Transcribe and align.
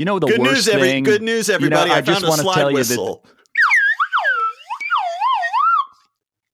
You 0.00 0.06
know 0.06 0.18
the 0.18 0.28
good 0.28 0.40
worst 0.40 0.52
news, 0.54 0.68
every, 0.70 0.88
thing. 0.88 1.04
good 1.04 1.20
news, 1.20 1.50
everybody. 1.50 1.90
I 1.90 1.96
I, 1.96 2.00
just 2.00 2.26
wanna 2.26 2.40
slide 2.40 2.54
tell 2.54 2.70
you 2.70 2.76
that- 2.78 2.80
whistle. 2.80 3.22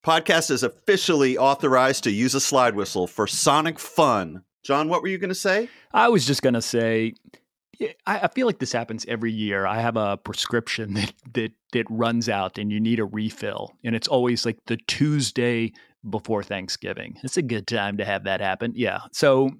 Podcast 0.05 0.51
is 0.51 0.65
officially 0.65 1.39
authorized 1.39 2.03
to 2.05 2.11
use 2.11 2.35
a 2.35 2.41
slide 2.41 2.75
whistle 2.75 3.07
for 3.07 3.29
sonic 3.29 3.79
fun. 3.79 4.43
John, 4.65 4.89
what 4.89 5.01
were 5.01 5.07
you 5.07 5.19
going 5.19 5.29
to 5.29 5.35
say? 5.37 5.69
I 5.93 6.09
was 6.09 6.27
just 6.27 6.43
gonna 6.43 6.61
say, 6.61 7.15
I, 7.81 8.19
I 8.19 8.29
feel 8.35 8.49
like 8.49 8.59
this 8.59 8.73
happens 8.73 9.07
every 9.07 9.31
year. 9.31 9.65
I 9.65 9.81
have 9.81 9.97
a 9.97 10.17
prescription 10.17 10.95
that 10.95 11.13
that 11.35 11.53
that 11.73 11.87
runs 11.89 12.29
out, 12.29 12.59
and 12.59 12.73
you 12.73 12.81
need 12.81 12.99
a 12.99 13.05
refill, 13.05 13.77
and 13.85 13.95
it's 13.95 14.09
always 14.09 14.45
like 14.45 14.59
the 14.67 14.77
Tuesday 14.89 15.73
before 16.11 16.43
Thanksgiving. 16.43 17.17
It's 17.23 17.37
a 17.37 17.43
good 17.43 17.69
time 17.69 17.99
to 17.99 18.05
have 18.05 18.25
that 18.25 18.41
happen. 18.41 18.73
Yeah. 18.75 19.03
So 19.13 19.51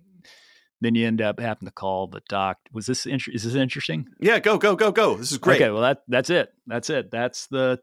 then 0.81 0.95
you 0.95 1.07
end 1.07 1.21
up 1.21 1.41
having 1.41 1.67
to 1.67 1.73
call 1.73 2.07
the 2.07 2.21
doc. 2.29 2.59
Was 2.73 2.87
this 2.87 3.07
inter- 3.07 3.33
is 3.33 3.45
this 3.45 3.55
interesting? 3.55 4.07
Yeah, 4.21 4.39
go, 4.39 4.59
go, 4.59 4.77
go, 4.77 4.93
go. 4.93 5.15
This 5.17 5.33
is 5.33 5.39
great. 5.39 5.61
Okay. 5.63 5.71
Well, 5.71 5.83
that 5.83 6.03
that's 6.09 6.31
it. 6.31 6.53
That's 6.67 6.91
it. 6.91 7.11
That's 7.11 7.47
the 7.49 7.81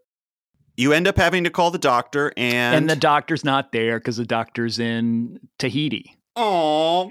You 0.75 0.93
end 0.93 1.07
up 1.07 1.17
having 1.17 1.43
to 1.45 1.49
call 1.49 1.71
the 1.71 1.77
doctor 1.77 2.31
and, 2.37 2.75
and 2.75 2.89
the 2.89 2.95
doctor's 2.95 3.43
not 3.43 3.71
there 3.71 3.99
because 3.99 4.17
the 4.17 4.25
doctor's 4.25 4.79
in 4.79 5.39
Tahiti. 5.59 6.17
Oh. 6.35 7.09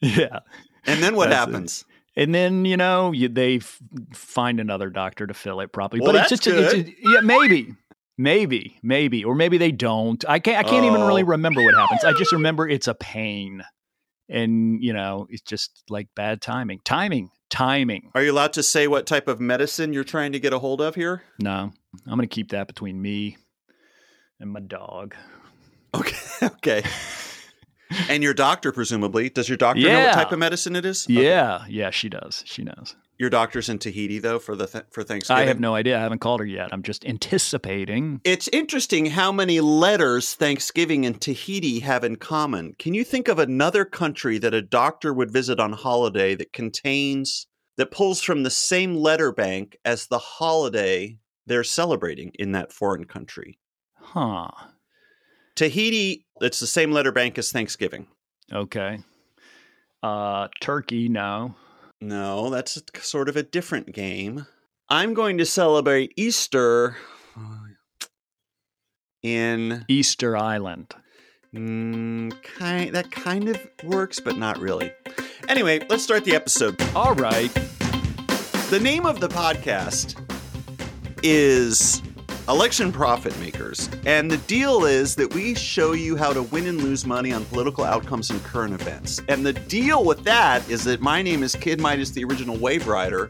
Yeah. 0.00 0.40
And 0.84 1.02
then 1.02 1.14
what 1.14 1.30
That's 1.30 1.46
it. 1.46 1.50
happens? 1.52 1.84
And 2.16 2.34
then 2.34 2.64
you 2.66 2.76
know 2.76 3.12
you, 3.12 3.28
they 3.28 3.56
f- 3.56 3.80
find 4.12 4.60
another 4.60 4.90
doctor 4.90 5.26
to 5.26 5.32
fill 5.32 5.60
it 5.60 5.72
probably. 5.72 6.00
Well, 6.00 6.12
but 6.12 6.20
it's 6.22 6.28
just 6.28 6.46
it's 6.46 6.72
just- 6.74 6.88
yeah 7.02 7.20
maybe 7.20 7.74
maybe 8.18 8.78
maybe 8.82 9.24
or 9.24 9.34
maybe 9.34 9.58
they 9.58 9.72
don't. 9.72 10.24
I 10.28 10.38
can't 10.38 10.58
I 10.64 10.68
can't 10.68 10.84
even 10.84 11.02
really 11.02 11.22
Oh. 11.22 11.26
remember 11.26 11.62
what 11.62 11.74
happens. 11.74 12.04
I 12.04 12.12
just 12.12 12.32
remember 12.32 12.68
it's 12.68 12.88
a 12.88 12.94
pain, 12.94 13.62
and 14.28 14.82
you 14.82 14.92
know 14.92 15.26
it's 15.30 15.42
just 15.42 15.82
like 15.88 16.08
bad 16.14 16.40
timing, 16.40 16.80
timing, 16.84 17.30
timing. 17.50 18.10
Are 18.14 18.22
you 18.22 18.32
allowed 18.32 18.52
to 18.54 18.62
say 18.62 18.86
what 18.88 19.06
type 19.06 19.28
of 19.28 19.40
medicine 19.40 19.92
you're 19.92 20.04
trying 20.04 20.32
to 20.32 20.40
get 20.40 20.52
a 20.52 20.58
hold 20.58 20.80
of 20.80 20.94
here? 20.94 21.22
No, 21.38 21.72
I'm 22.06 22.10
gonna 22.16 22.26
keep 22.26 22.50
that 22.50 22.66
between 22.66 23.00
me 23.00 23.36
and 24.40 24.50
my 24.52 24.60
dog. 24.60 25.14
Okay. 25.94 26.16
okay. 26.42 26.82
And 28.08 28.22
your 28.22 28.32
doctor, 28.32 28.72
presumably, 28.72 29.28
does 29.28 29.50
your 29.50 29.58
doctor 29.58 29.82
know 29.82 30.04
what 30.06 30.14
type 30.14 30.32
of 30.32 30.38
medicine 30.38 30.76
it 30.76 30.86
is? 30.86 31.04
Okay. 31.04 31.22
Yeah, 31.24 31.64
yeah, 31.68 31.90
she 31.90 32.08
does. 32.08 32.42
She 32.46 32.62
knows. 32.62 32.96
Your 33.22 33.30
doctor's 33.30 33.68
in 33.68 33.78
Tahiti 33.78 34.18
though 34.18 34.40
for 34.40 34.56
the 34.56 34.66
th- 34.66 34.86
for 34.90 35.04
Thanksgiving. 35.04 35.44
I 35.44 35.46
have 35.46 35.60
no 35.60 35.76
idea. 35.76 35.96
I 35.96 36.00
haven't 36.00 36.18
called 36.18 36.40
her 36.40 36.46
yet. 36.46 36.70
I'm 36.72 36.82
just 36.82 37.04
anticipating. 37.04 38.20
It's 38.24 38.48
interesting 38.48 39.06
how 39.06 39.30
many 39.30 39.60
letters 39.60 40.34
Thanksgiving 40.34 41.06
and 41.06 41.20
Tahiti 41.20 41.78
have 41.78 42.02
in 42.02 42.16
common. 42.16 42.74
Can 42.80 42.94
you 42.94 43.04
think 43.04 43.28
of 43.28 43.38
another 43.38 43.84
country 43.84 44.38
that 44.38 44.54
a 44.54 44.60
doctor 44.60 45.14
would 45.14 45.30
visit 45.30 45.60
on 45.60 45.72
holiday 45.72 46.34
that 46.34 46.52
contains 46.52 47.46
that 47.76 47.92
pulls 47.92 48.22
from 48.22 48.42
the 48.42 48.50
same 48.50 48.96
letter 48.96 49.30
bank 49.30 49.76
as 49.84 50.08
the 50.08 50.18
holiday 50.18 51.16
they're 51.46 51.62
celebrating 51.62 52.32
in 52.40 52.50
that 52.50 52.72
foreign 52.72 53.04
country? 53.04 53.60
Huh. 54.00 54.50
Tahiti, 55.54 56.26
it's 56.40 56.58
the 56.58 56.66
same 56.66 56.90
letter 56.90 57.12
bank 57.12 57.38
as 57.38 57.52
Thanksgiving. 57.52 58.08
Okay. 58.52 58.98
Uh, 60.02 60.48
Turkey, 60.60 61.08
no. 61.08 61.54
No, 62.02 62.50
that's 62.50 62.82
sort 63.00 63.28
of 63.28 63.36
a 63.36 63.44
different 63.44 63.92
game. 63.92 64.48
I'm 64.88 65.14
going 65.14 65.38
to 65.38 65.46
celebrate 65.46 66.12
Easter 66.16 66.96
in 69.22 69.84
Easter 69.86 70.36
Island. 70.36 70.92
mm, 71.54 72.42
kind 72.42 72.92
that 72.92 73.12
kind 73.12 73.48
of 73.48 73.64
works, 73.84 74.18
but 74.18 74.36
not 74.36 74.58
really. 74.58 74.92
Anyway, 75.46 75.86
let's 75.88 76.02
start 76.02 76.24
the 76.24 76.34
episode. 76.34 76.76
All 76.96 77.14
right. 77.14 77.54
The 78.70 78.80
name 78.82 79.06
of 79.06 79.20
the 79.20 79.28
podcast 79.28 80.20
is 81.22 82.02
Election 82.48 82.90
Profit 82.90 83.38
Makers. 83.38 83.88
And 84.04 84.28
the 84.28 84.36
deal 84.36 84.84
is 84.84 85.14
that 85.14 85.32
we 85.32 85.54
show 85.54 85.92
you 85.92 86.16
how 86.16 86.32
to 86.32 86.42
win 86.42 86.66
and 86.66 86.82
lose 86.82 87.06
money 87.06 87.32
on 87.32 87.44
political 87.44 87.84
outcomes 87.84 88.30
and 88.30 88.42
current 88.42 88.74
events. 88.74 89.20
And 89.28 89.46
the 89.46 89.52
deal 89.52 90.04
with 90.04 90.24
that 90.24 90.68
is 90.68 90.82
that 90.84 91.00
my 91.00 91.22
name 91.22 91.44
is 91.44 91.54
Kid 91.54 91.80
Midas, 91.80 92.10
the 92.10 92.24
original 92.24 92.56
Wave 92.58 92.88
Rider, 92.88 93.28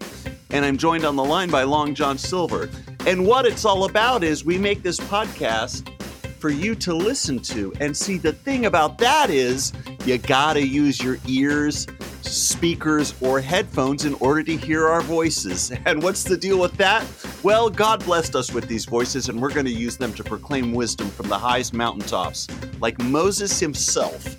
and 0.50 0.65
I'm 0.65 0.78
joined 0.78 1.05
on 1.05 1.17
the 1.17 1.25
line 1.25 1.50
by 1.50 1.62
Long 1.65 1.95
John 1.95 2.17
Silver. 2.17 2.71
And 3.06 3.27
what 3.27 3.45
it's 3.45 3.67
all 3.67 3.84
about 3.84 4.25
is 4.25 4.47
we 4.47 4.56
make 4.56 4.83
this 4.83 4.99
podcast 4.99 5.91
for 6.39 6.49
you 6.49 6.75
to 6.77 6.94
listen 6.94 7.39
to. 7.39 7.73
And 7.81 7.94
see, 7.94 8.17
the 8.17 8.33
thing 8.33 8.65
about 8.67 8.99
that 8.99 9.29
is 9.29 9.73
you 10.06 10.17
gotta 10.19 10.67
use 10.67 11.03
your 11.03 11.19
ears, 11.27 11.87
speakers, 12.25 13.15
or 13.21 13.41
headphones 13.41 14.05
in 14.05 14.15
order 14.15 14.43
to 14.43 14.56
hear 14.56 14.88
our 14.88 15.03
voices. 15.03 15.72
And 15.84 16.03
what's 16.03 16.22
the 16.22 16.37
deal 16.37 16.59
with 16.60 16.77
that? 16.77 17.05
Well, 17.43 17.69
God 17.69 18.05
blessed 18.05 18.37
us 18.37 18.53
with 18.53 18.69
these 18.69 18.84
voices, 18.84 19.28
and 19.28 19.41
we're 19.41 19.53
gonna 19.53 19.71
use 19.71 19.97
them 19.97 20.12
to 20.15 20.25
proclaim 20.25 20.72
wisdom 20.72 21.09
from 21.09 21.28
the 21.28 21.38
highest 21.38 21.75
mountaintops, 21.75 22.47
like 22.81 22.99
Moses 23.00 23.59
himself. 23.59 24.37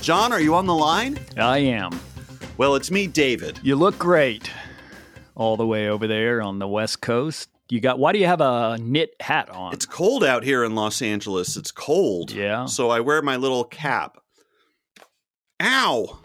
John, 0.00 0.32
are 0.32 0.40
you 0.40 0.54
on 0.54 0.66
the 0.66 0.74
line? 0.74 1.18
I 1.36 1.58
am. 1.58 1.98
Well, 2.56 2.74
it's 2.74 2.90
me, 2.90 3.06
David. 3.06 3.58
You 3.62 3.76
look 3.76 3.98
great. 3.98 4.50
All 5.34 5.56
the 5.56 5.66
way 5.66 5.88
over 5.88 6.06
there 6.06 6.42
on 6.42 6.58
the 6.58 6.68
West 6.68 7.00
Coast. 7.00 7.48
You 7.70 7.80
got, 7.80 7.98
why 7.98 8.12
do 8.12 8.18
you 8.18 8.26
have 8.26 8.40
a 8.40 8.76
knit 8.80 9.14
hat 9.20 9.48
on? 9.48 9.72
It's 9.72 9.86
cold 9.86 10.22
out 10.22 10.44
here 10.44 10.62
in 10.64 10.74
Los 10.74 11.00
Angeles. 11.00 11.56
It's 11.56 11.70
cold. 11.70 12.30
Yeah. 12.30 12.66
So 12.66 12.90
I 12.90 13.00
wear 13.00 13.22
my 13.22 13.36
little 13.36 13.64
cap. 13.64 14.18
Ow! 15.62 16.18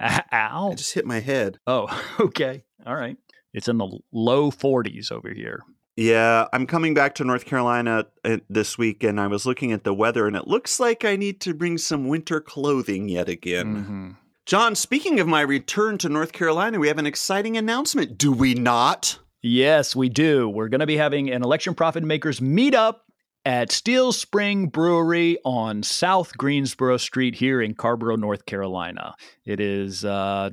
Ow. 0.00 0.70
I 0.72 0.74
just 0.74 0.94
hit 0.94 1.06
my 1.06 1.20
head. 1.20 1.58
Oh, 1.66 1.86
okay. 2.20 2.64
All 2.86 2.96
right. 2.96 3.16
It's 3.52 3.68
in 3.68 3.78
the 3.78 3.98
low 4.12 4.50
40s 4.50 5.12
over 5.12 5.30
here. 5.30 5.62
Yeah, 5.96 6.48
I'm 6.52 6.66
coming 6.66 6.92
back 6.92 7.14
to 7.16 7.24
North 7.24 7.44
Carolina 7.44 8.06
uh, 8.24 8.38
this 8.50 8.76
week, 8.76 9.04
and 9.04 9.20
I 9.20 9.28
was 9.28 9.46
looking 9.46 9.70
at 9.70 9.84
the 9.84 9.94
weather, 9.94 10.26
and 10.26 10.34
it 10.34 10.48
looks 10.48 10.80
like 10.80 11.04
I 11.04 11.14
need 11.14 11.40
to 11.42 11.54
bring 11.54 11.78
some 11.78 12.08
winter 12.08 12.40
clothing 12.40 13.08
yet 13.08 13.28
again. 13.28 13.74
hmm 13.84 14.10
John, 14.46 14.74
speaking 14.74 15.20
of 15.20 15.26
my 15.26 15.40
return 15.40 15.96
to 15.98 16.08
North 16.10 16.32
Carolina, 16.32 16.78
we 16.78 16.88
have 16.88 16.98
an 16.98 17.06
exciting 17.06 17.56
announcement, 17.56 18.18
do 18.18 18.30
we 18.30 18.52
not? 18.52 19.18
Yes, 19.40 19.96
we 19.96 20.10
do. 20.10 20.50
We're 20.50 20.68
going 20.68 20.80
to 20.80 20.86
be 20.86 20.98
having 20.98 21.30
an 21.30 21.42
election 21.42 21.74
profit 21.74 22.02
makers 22.02 22.40
meetup 22.40 22.96
at 23.44 23.70
Steel 23.70 24.12
String 24.12 24.68
Brewery 24.68 25.38
on 25.44 25.82
South 25.82 26.36
Greensboro 26.36 26.96
Street 26.96 27.34
here 27.34 27.60
in 27.60 27.74
Carrboro, 27.74 28.16
North 28.16 28.46
Carolina. 28.46 29.14
It 29.44 29.60
is 29.60 30.04
uh, 30.04 30.50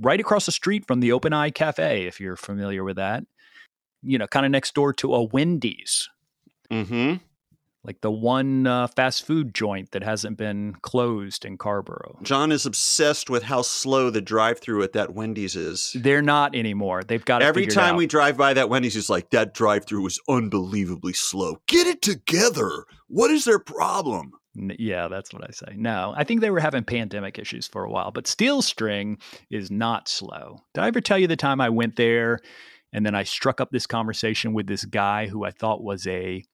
right 0.00 0.20
across 0.20 0.46
the 0.46 0.52
street 0.52 0.86
from 0.86 1.00
the 1.00 1.12
Open 1.12 1.32
Eye 1.32 1.50
Cafe, 1.50 2.06
if 2.06 2.20
you're 2.20 2.36
familiar 2.36 2.84
with 2.84 2.96
that. 2.96 3.24
You 4.02 4.18
know, 4.18 4.26
kind 4.26 4.44
of 4.44 4.50
next 4.50 4.74
door 4.74 4.92
to 4.94 5.14
a 5.14 5.22
Wendy's, 5.22 6.08
Mm-hmm. 6.72 7.16
Like 7.84 8.00
the 8.00 8.12
one 8.12 8.66
uh, 8.66 8.86
fast 8.86 9.26
food 9.26 9.54
joint 9.54 9.90
that 9.90 10.04
hasn't 10.04 10.38
been 10.38 10.76
closed 10.82 11.44
in 11.44 11.58
Carrboro. 11.58 12.18
John 12.22 12.52
is 12.52 12.64
obsessed 12.64 13.28
with 13.28 13.42
how 13.42 13.62
slow 13.62 14.08
the 14.08 14.20
drive-through 14.20 14.84
at 14.84 14.92
that 14.92 15.14
Wendy's 15.14 15.56
is. 15.56 15.96
They're 15.98 16.22
not 16.22 16.54
anymore. 16.54 17.02
They've 17.02 17.24
got 17.24 17.42
Every 17.42 17.66
time 17.66 17.96
we 17.96 18.06
drive 18.06 18.36
by 18.36 18.54
that 18.54 18.68
Wendy's, 18.68 18.94
he's 18.94 19.10
like, 19.10 19.30
that 19.30 19.52
drive-through 19.52 20.02
was 20.02 20.20
unbelievably 20.28 21.14
slow. 21.14 21.60
Get 21.66 21.88
it 21.88 22.02
together. 22.02 22.84
What 23.08 23.32
is 23.32 23.44
their 23.44 23.58
problem? 23.58 24.32
Yeah, 24.54 25.08
that's 25.08 25.32
what 25.32 25.42
I 25.42 25.50
say. 25.50 25.74
No, 25.74 26.14
I 26.16 26.24
think 26.24 26.40
they 26.40 26.50
were 26.50 26.60
having 26.60 26.84
pandemic 26.84 27.38
issues 27.38 27.66
for 27.66 27.84
a 27.84 27.90
while, 27.90 28.12
but 28.12 28.26
Steel 28.26 28.62
String 28.62 29.18
is 29.50 29.70
not 29.70 30.08
slow. 30.08 30.58
Did 30.74 30.84
I 30.84 30.88
ever 30.88 31.00
tell 31.00 31.18
you 31.18 31.26
the 31.26 31.36
time 31.36 31.60
I 31.60 31.70
went 31.70 31.96
there 31.96 32.38
and 32.92 33.04
then 33.04 33.14
I 33.14 33.24
struck 33.24 33.60
up 33.60 33.70
this 33.70 33.86
conversation 33.86 34.52
with 34.52 34.66
this 34.66 34.84
guy 34.84 35.26
who 35.26 35.44
I 35.44 35.50
thought 35.50 35.82
was 35.82 36.06
a 36.06 36.44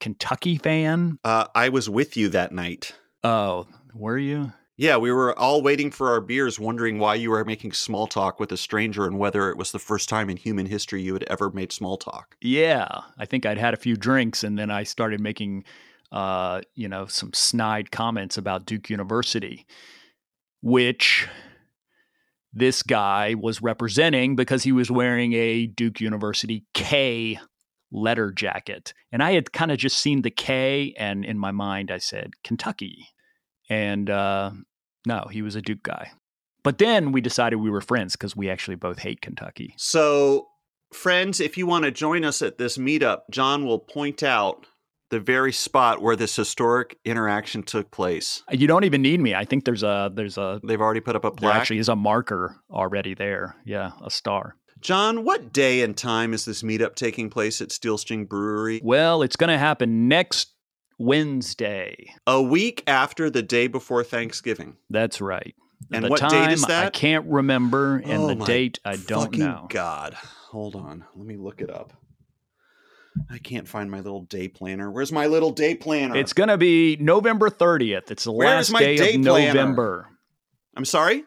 Kentucky 0.00 0.58
fan? 0.58 1.18
Uh, 1.24 1.46
I 1.54 1.68
was 1.68 1.88
with 1.88 2.16
you 2.16 2.28
that 2.30 2.52
night. 2.52 2.94
Oh, 3.22 3.66
were 3.94 4.18
you? 4.18 4.52
Yeah, 4.76 4.96
we 4.96 5.12
were 5.12 5.38
all 5.38 5.62
waiting 5.62 5.92
for 5.92 6.10
our 6.10 6.20
beers, 6.20 6.58
wondering 6.58 6.98
why 6.98 7.14
you 7.14 7.30
were 7.30 7.44
making 7.44 7.72
small 7.72 8.08
talk 8.08 8.40
with 8.40 8.50
a 8.50 8.56
stranger 8.56 9.06
and 9.06 9.18
whether 9.18 9.48
it 9.48 9.56
was 9.56 9.70
the 9.70 9.78
first 9.78 10.08
time 10.08 10.28
in 10.28 10.36
human 10.36 10.66
history 10.66 11.00
you 11.00 11.14
had 11.14 11.22
ever 11.24 11.50
made 11.50 11.70
small 11.70 11.96
talk. 11.96 12.36
Yeah, 12.40 12.88
I 13.16 13.24
think 13.24 13.46
I'd 13.46 13.58
had 13.58 13.72
a 13.72 13.78
few 13.78 13.96
drinks 13.96 14.42
and 14.42 14.58
then 14.58 14.72
I 14.72 14.82
started 14.82 15.20
making, 15.20 15.64
uh, 16.10 16.62
you 16.74 16.88
know, 16.88 17.06
some 17.06 17.32
snide 17.32 17.92
comments 17.92 18.36
about 18.36 18.66
Duke 18.66 18.90
University, 18.90 19.64
which 20.60 21.28
this 22.52 22.82
guy 22.82 23.34
was 23.34 23.62
representing 23.62 24.34
because 24.34 24.64
he 24.64 24.72
was 24.72 24.90
wearing 24.90 25.34
a 25.34 25.66
Duke 25.66 26.00
University 26.00 26.64
K 26.74 27.38
letter 27.94 28.32
jacket. 28.32 28.92
And 29.12 29.22
I 29.22 29.32
had 29.32 29.52
kind 29.52 29.70
of 29.70 29.78
just 29.78 29.98
seen 29.98 30.22
the 30.22 30.30
K, 30.30 30.94
and 30.98 31.24
in 31.24 31.38
my 31.38 31.52
mind, 31.52 31.90
I 31.90 31.98
said 31.98 32.32
Kentucky. 32.42 33.08
And 33.70 34.10
uh, 34.10 34.50
no, 35.06 35.26
he 35.30 35.40
was 35.40 35.56
a 35.56 35.62
Duke 35.62 35.82
guy. 35.82 36.10
But 36.62 36.78
then 36.78 37.12
we 37.12 37.20
decided 37.20 37.56
we 37.56 37.70
were 37.70 37.80
friends 37.80 38.16
because 38.16 38.34
we 38.34 38.50
actually 38.50 38.76
both 38.76 38.98
hate 38.98 39.20
Kentucky. 39.20 39.74
So, 39.76 40.48
friends, 40.92 41.40
if 41.40 41.56
you 41.58 41.66
want 41.66 41.84
to 41.84 41.90
join 41.90 42.24
us 42.24 42.42
at 42.42 42.58
this 42.58 42.78
meetup, 42.78 43.20
John 43.30 43.66
will 43.66 43.78
point 43.78 44.22
out 44.22 44.66
the 45.10 45.20
very 45.20 45.52
spot 45.52 46.00
where 46.00 46.16
this 46.16 46.34
historic 46.34 46.98
interaction 47.04 47.62
took 47.62 47.90
place. 47.90 48.42
You 48.50 48.66
don't 48.66 48.84
even 48.84 49.02
need 49.02 49.20
me. 49.20 49.34
I 49.34 49.44
think 49.44 49.64
there's 49.64 49.82
a 49.82 50.10
there's 50.12 50.38
a 50.38 50.60
They've 50.66 50.80
already 50.80 51.00
put 51.00 51.14
up 51.14 51.24
a 51.24 51.32
there 51.38 51.52
actually 51.52 51.78
is 51.78 51.90
a 51.90 51.96
marker 51.96 52.56
already 52.70 53.14
there. 53.14 53.56
Yeah, 53.66 53.92
a 54.02 54.10
star. 54.10 54.56
John, 54.84 55.24
what 55.24 55.50
day 55.50 55.80
and 55.80 55.96
time 55.96 56.34
is 56.34 56.44
this 56.44 56.62
meetup 56.62 56.94
taking 56.94 57.30
place 57.30 57.62
at 57.62 57.72
Steel 57.72 57.96
String 57.96 58.26
Brewery? 58.26 58.82
Well, 58.84 59.22
it's 59.22 59.34
going 59.34 59.48
to 59.48 59.56
happen 59.56 60.08
next 60.08 60.52
Wednesday. 60.98 62.12
A 62.26 62.42
week 62.42 62.84
after 62.86 63.30
the 63.30 63.40
day 63.40 63.66
before 63.66 64.04
Thanksgiving. 64.04 64.76
That's 64.90 65.22
right. 65.22 65.54
And 65.90 66.04
the 66.04 66.10
what 66.10 66.28
date 66.28 66.50
is 66.52 66.66
that? 66.66 66.84
I 66.88 66.90
can't 66.90 67.24
remember, 67.24 67.96
and 67.96 68.24
Oh 68.24 68.34
the 68.34 68.44
date 68.44 68.78
I 68.84 68.96
don't 68.96 69.24
Fucking 69.24 69.40
know. 69.40 69.66
God. 69.70 70.12
Hold 70.50 70.76
on. 70.76 71.06
Let 71.16 71.26
me 71.26 71.38
look 71.38 71.62
it 71.62 71.70
up. 71.70 71.94
I 73.30 73.38
can't 73.38 73.66
find 73.66 73.90
my 73.90 74.00
little 74.00 74.24
day 74.24 74.48
planner. 74.48 74.90
Where's 74.90 75.12
my 75.12 75.28
little 75.28 75.52
day 75.52 75.74
planner? 75.76 76.14
It's 76.14 76.34
going 76.34 76.50
to 76.50 76.58
be 76.58 76.98
November 77.00 77.48
30th. 77.48 78.10
It's 78.10 78.24
the 78.24 78.32
Where's 78.32 78.70
last 78.70 78.78
day 78.78 78.96
day 78.98 79.14
of 79.14 79.22
planner? 79.22 79.46
November. 79.46 80.08
I'm 80.76 80.84
sorry? 80.84 81.24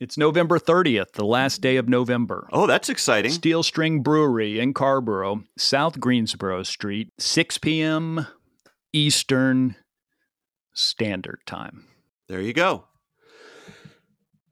It's 0.00 0.16
November 0.16 0.58
30th, 0.58 1.12
the 1.12 1.26
last 1.26 1.60
day 1.60 1.76
of 1.76 1.86
November. 1.86 2.48
Oh, 2.52 2.66
that's 2.66 2.88
exciting. 2.88 3.30
Steel 3.30 3.62
String 3.62 4.02
Brewery 4.02 4.58
in 4.58 4.72
Carrboro, 4.72 5.44
South 5.58 6.00
Greensboro 6.00 6.62
Street, 6.62 7.10
6 7.18 7.58
p.m. 7.58 8.26
Eastern 8.94 9.76
Standard 10.72 11.40
Time. 11.44 11.84
There 12.28 12.40
you 12.40 12.54
go. 12.54 12.84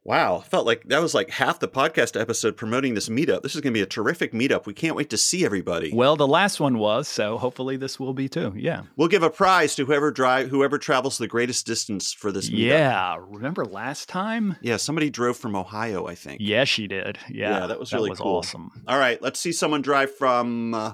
Wow, 0.08 0.38
felt 0.38 0.64
like 0.64 0.84
that 0.84 1.02
was 1.02 1.12
like 1.12 1.28
half 1.28 1.60
the 1.60 1.69
podcast 1.69 2.19
episode 2.19 2.56
promoting 2.56 2.94
this 2.94 3.10
meetup. 3.10 3.43
This 3.43 3.55
is 3.55 3.60
going 3.60 3.75
to 3.75 3.78
be 3.78 3.82
a 3.82 3.87
terrific 3.87 4.32
meetup. 4.32 4.64
We 4.64 4.72
can't 4.72 4.96
wait 4.96 5.10
to 5.10 5.19
see 5.19 5.44
everybody. 5.44 5.93
Well, 5.93 6.16
the 6.16 6.26
last 6.26 6.60
one 6.60 6.78
was, 6.78 7.06
so 7.06 7.37
hopefully 7.37 7.76
this 7.76 8.00
will 8.00 8.14
be 8.14 8.26
too. 8.26 8.55
Yeah. 8.56 8.84
We'll 8.96 9.08
give 9.08 9.22
a 9.22 9.28
prize 9.28 9.75
to 9.75 9.84
whoever 9.84 10.10
drive 10.10 10.49
whoever 10.49 10.78
travels 10.78 11.19
the 11.19 11.28
greatest 11.28 11.66
distance 11.66 12.14
for 12.14 12.32
this 12.32 12.49
meetup. 12.49 12.56
Yeah. 12.56 13.16
Remember 13.20 13.66
last 13.66 14.08
time? 14.08 14.56
Yeah, 14.62 14.78
somebody 14.78 15.10
drove 15.10 15.37
from 15.37 15.55
Ohio, 15.55 16.06
I 16.06 16.14
think. 16.14 16.40
Yeah, 16.40 16.64
she 16.64 16.87
did. 16.87 17.19
Yeah. 17.28 17.60
Yeah, 17.60 17.66
that 17.66 17.78
was 17.78 17.93
really 17.93 18.14
cool. 18.14 18.38
awesome. 18.38 18.70
All 18.88 18.99
right, 18.99 19.20
let's 19.20 19.38
see 19.38 19.52
someone 19.52 19.82
drive 19.82 20.14
from 20.16 20.72
uh, 20.72 20.93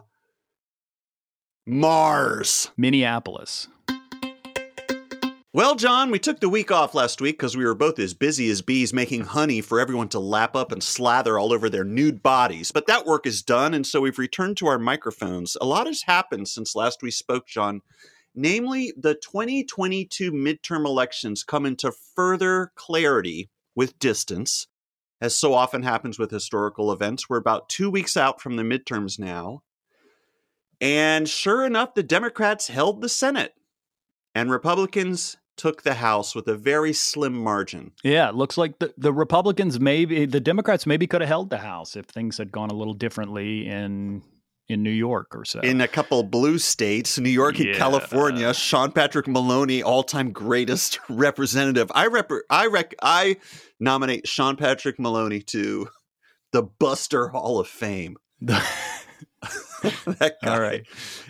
Mars. 1.67 2.73
Minneapolis. 2.77 3.69
Well, 5.55 5.77
John, 5.77 6.11
we 6.11 6.19
took 6.19 6.41
the 6.41 6.49
week 6.49 6.73
off 6.73 6.97
last 6.97 7.21
week 7.21 7.39
because 7.39 7.57
we 7.57 7.65
were 7.65 7.77
both 7.77 8.01
as 8.01 8.13
busy 8.13 8.51
as 8.51 8.61
bees 8.61 8.93
making 8.93 9.21
honey 9.21 9.61
for 9.61 9.79
everyone 9.79 10.09
to 10.09 10.19
lap 10.19 10.57
up 10.57 10.73
and 10.73 10.83
slather 10.83 11.39
all 11.39 11.53
over 11.53 11.71
their 11.71 11.85
nude 11.85 12.25
bodies. 12.25 12.73
But 12.73 12.89
that 12.89 13.07
work 13.07 13.25
is 13.25 13.41
done, 13.41 13.73
and 13.73 13.87
so 13.87 14.01
we've 14.01 14.19
returned 14.19 14.57
to 14.57 14.67
our 14.67 14.81
microphones. 14.81 15.57
A 15.61 15.65
lot 15.65 15.87
has 15.87 16.03
happened 16.03 16.49
since 16.49 16.75
last 16.75 17.03
we 17.05 17.13
spoke, 17.13 17.47
John. 17.47 17.83
Namely, 18.35 18.93
the 18.97 19.15
2022 19.15 20.33
midterm 20.33 20.85
elections 20.85 21.45
come 21.45 21.67
into 21.67 21.93
further 22.17 22.73
clarity 22.75 23.49
with 23.77 23.97
distance. 24.01 24.67
As 25.21 25.37
so 25.37 25.55
often 25.55 25.85
happens 25.85 26.19
with 26.19 26.33
historical 26.33 26.91
events, 26.91 27.31
we're 27.31 27.37
about 27.37 27.69
two 27.69 27.91
weeks 27.91 28.17
out 28.17 28.41
from 28.41 28.57
the 28.57 28.65
midterms 28.65 29.21
now. 29.21 29.63
And 30.81 31.29
sure 31.29 31.65
enough, 31.65 31.95
the 31.95 32.03
Democrats 32.03 32.67
held 32.67 33.01
the 33.01 33.09
Senate, 33.09 33.55
and 34.35 34.51
Republicans 34.51 35.37
took 35.57 35.83
the 35.83 35.95
House 35.95 36.35
with 36.35 36.49
a 36.49 36.57
very 36.57 36.93
slim 36.93 37.35
margin. 37.35 37.93
Yeah, 38.03 38.29
it 38.29 38.35
looks 38.35 38.57
like 38.59 38.79
the, 38.79 38.93
the 38.99 39.13
Republicans 39.13 39.79
maybe 39.81 40.27
the 40.27 40.41
Democrats 40.41 40.87
maybe 40.87 41.07
could 41.07 41.21
have 41.21 41.29
held 41.29 41.51
the 41.51 41.59
House 41.59 41.97
if 41.97 42.07
things 42.07 42.39
had 42.39 42.51
gone 42.53 42.71
a 42.71 42.75
little 42.75 42.95
differently 42.95 43.67
in 43.69 44.23
in 44.67 44.83
New 44.83 44.91
York 44.91 45.29
or 45.37 45.45
so. 45.45 45.61
In 45.61 45.83
a 45.83 45.87
couple 45.89 46.23
blue 46.23 46.59
states, 46.59 47.19
New 47.19 47.29
York 47.29 47.59
and 47.59 47.69
Yeah. 47.69 47.75
California, 47.77 48.55
Sean 48.55 48.91
Patrick 48.93 49.29
Maloney, 49.29 49.83
all-time 49.83 50.33
greatest 50.33 50.99
representative. 51.11 51.93
I 51.95 52.07
rep- 52.07 52.31
I 52.49 52.67
rec- 52.69 52.95
I 53.03 53.37
nominate 53.79 54.27
Sean 54.27 54.57
Patrick 54.57 54.99
Maloney 54.99 55.41
to 55.49 55.89
the 56.53 56.63
Buster 56.63 57.29
Hall 57.29 57.59
of 57.61 57.69
Fame. 57.69 58.17
that 59.83 60.37
guy. 60.43 60.55
All 60.55 60.61
right. 60.61 60.85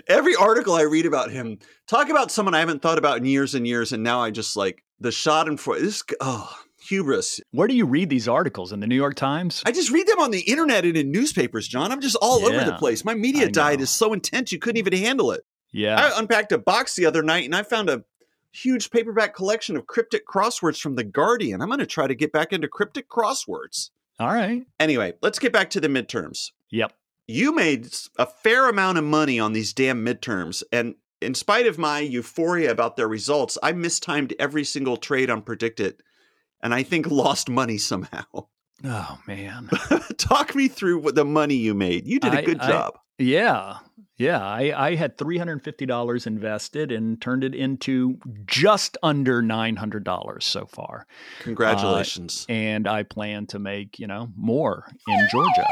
Every 0.06 0.35
article 0.35 0.75
I 0.75 0.82
read 0.82 1.06
about 1.06 1.31
him, 1.31 1.58
talk 1.87 2.08
about 2.11 2.31
someone 2.31 2.55
I 2.55 2.61
haven't 2.61 2.82
thought 2.82 2.99
about 2.99 3.19
in 3.19 3.25
years 3.25 3.55
and 3.55 3.67
years, 3.67 3.93
and 3.93 4.02
now 4.02 4.20
I 4.20 4.31
just 4.31 4.56
like 4.56 4.82
the 5.00 5.12
shot 5.12 5.49
in 5.49 5.56
front. 5.56 5.82
This 5.82 6.02
oh 6.20 6.55
hubris. 6.88 7.41
Where 7.50 7.69
do 7.69 7.75
you 7.75 7.87
read 7.87 8.11
these 8.11 8.29
articles 8.29 8.73
in 8.73 8.81
the 8.81 8.87
New 8.87 8.94
York 8.94 9.14
Times? 9.14 9.62
I 9.67 9.73
just 9.73 9.91
read 9.91 10.06
them 10.06 10.20
on 10.20 10.31
the 10.31 10.43
internet 10.43 10.85
and 10.85 10.96
in 10.96 11.11
newspapers, 11.11 11.67
John. 11.67 11.91
I'm 11.91 12.00
just 12.00 12.17
all 12.20 12.44
over 12.44 12.64
the 12.64 12.75
place. 12.75 13.05
My 13.05 13.14
media 13.14 13.49
diet 13.49 13.81
is 13.81 13.91
so 13.91 14.12
intense 14.12 14.52
you 14.52 14.58
couldn't 14.58 14.79
even 14.79 14.93
handle 14.93 15.32
it. 15.32 15.43
yeah. 15.73 15.96
I 15.96 16.19
unpacked 16.19 16.52
a 16.52 16.58
box 16.58 16.94
the 16.94 17.06
other 17.06 17.23
night 17.23 17.44
and 17.44 17.55
I 17.56 17.62
found 17.62 17.88
a 17.88 18.05
huge 18.52 18.91
paperback 18.91 19.35
collection 19.35 19.76
of 19.76 19.87
cryptic 19.87 20.26
crosswords 20.26 20.81
from 20.81 20.94
The 20.94 21.05
Guardian. 21.05 21.61
I'm 21.61 21.69
going 21.69 21.81
to 21.81 21.87
try 21.87 22.06
to 22.06 22.14
get 22.14 22.32
back 22.32 22.52
into 22.52 22.69
cryptic 22.69 23.08
crosswords. 23.08 23.91
All 24.20 24.29
right. 24.29 24.62
Anyway, 24.79 25.14
let's 25.23 25.38
get 25.38 25.52
back 25.52 25.70
to 25.70 25.81
the 25.81 25.88
midterms. 25.88 26.52
Yep. 26.70 26.93
You 27.26 27.54
made 27.54 27.88
a 28.18 28.26
fair 28.26 28.68
amount 28.68 28.98
of 28.98 29.04
money 29.04 29.38
on 29.40 29.52
these 29.52 29.72
damn 29.72 30.04
midterms. 30.04 30.62
And 30.72 30.94
in 31.22 31.34
spite 31.34 31.66
of 31.66 31.78
my 31.78 32.00
euphoria 32.00 32.70
about 32.70 32.96
their 32.96 33.08
results, 33.08 33.56
I 33.62 33.72
mistimed 33.72 34.34
every 34.38 34.64
single 34.64 34.96
trade 34.98 35.30
on 35.30 35.42
PredictIt 35.42 36.00
and 36.62 36.74
I 36.74 36.82
think 36.82 37.06
lost 37.10 37.48
money 37.48 37.78
somehow. 37.78 38.24
Oh 38.86 39.18
man. 39.26 39.70
Talk 40.18 40.54
me 40.54 40.68
through 40.68 40.98
what 40.98 41.14
the 41.14 41.24
money 41.24 41.54
you 41.54 41.72
made. 41.72 42.06
You 42.06 42.18
did 42.20 42.34
a 42.34 42.38
I- 42.38 42.42
good 42.44 42.60
I- 42.60 42.68
job. 42.68 42.98
Yeah. 43.18 43.78
Yeah. 44.18 44.44
I, 44.44 44.88
I 44.88 44.94
had 44.96 45.16
$350 45.16 46.26
invested 46.26 46.92
and 46.92 47.22
turned 47.22 47.44
it 47.44 47.54
into 47.54 48.18
just 48.46 48.98
under 49.02 49.40
$900 49.42 50.42
so 50.42 50.66
far. 50.66 51.06
Uh, 51.08 51.42
Congratulations. 51.44 52.44
And 52.48 52.86
I 52.88 53.04
plan 53.04 53.46
to 53.46 53.58
make, 53.58 53.98
you 53.98 54.06
know, 54.08 54.28
more 54.36 54.90
in 55.08 55.28
Georgia. 55.30 55.66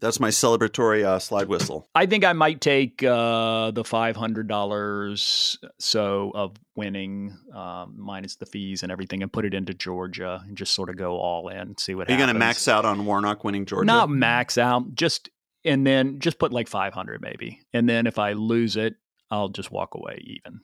That's 0.00 0.20
my 0.20 0.28
celebratory 0.28 1.04
uh, 1.04 1.18
slide 1.18 1.48
whistle. 1.48 1.88
I 1.94 2.06
think 2.06 2.24
I 2.24 2.32
might 2.32 2.60
take 2.60 3.02
uh, 3.02 3.72
the 3.72 3.84
five 3.84 4.16
hundred 4.16 4.46
dollars 4.46 5.58
so 5.78 6.30
of 6.34 6.56
winning 6.76 7.36
um, 7.54 7.94
minus 7.96 8.36
the 8.36 8.46
fees 8.46 8.82
and 8.82 8.92
everything, 8.92 9.22
and 9.22 9.32
put 9.32 9.44
it 9.44 9.54
into 9.54 9.74
Georgia 9.74 10.40
and 10.46 10.56
just 10.56 10.74
sort 10.74 10.88
of 10.88 10.96
go 10.96 11.16
all 11.16 11.48
in, 11.48 11.76
see 11.78 11.94
what 11.94 12.08
Are 12.08 12.12
you 12.12 12.18
going 12.18 12.32
to 12.32 12.38
max 12.38 12.68
out 12.68 12.84
on 12.84 13.04
Warnock 13.06 13.42
winning 13.42 13.66
Georgia? 13.66 13.86
Not 13.86 14.08
max 14.08 14.56
out, 14.56 14.94
just 14.94 15.30
and 15.64 15.86
then 15.86 16.20
just 16.20 16.38
put 16.38 16.52
like 16.52 16.68
five 16.68 16.94
hundred 16.94 17.20
maybe, 17.20 17.60
and 17.72 17.88
then 17.88 18.06
if 18.06 18.18
I 18.18 18.32
lose 18.34 18.76
it, 18.76 18.94
I'll 19.30 19.48
just 19.48 19.72
walk 19.72 19.94
away 19.94 20.22
even. 20.22 20.60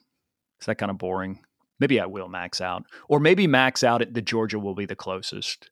Is 0.61 0.67
that 0.67 0.77
kind 0.77 0.91
of 0.91 0.99
boring? 0.99 1.41
Maybe 1.81 1.99
I 1.99 2.07
will 2.07 2.29
max 2.29 2.61
out, 2.61 2.85
or 3.09 3.19
maybe 3.19 3.49
max 3.49 3.83
out 3.83 4.01
at 4.01 4.15
the 4.15 4.23
Georgia 4.23 4.61
will 4.61 4.77
be 4.77 4.87
the 4.87 4.95
closest 4.95 5.71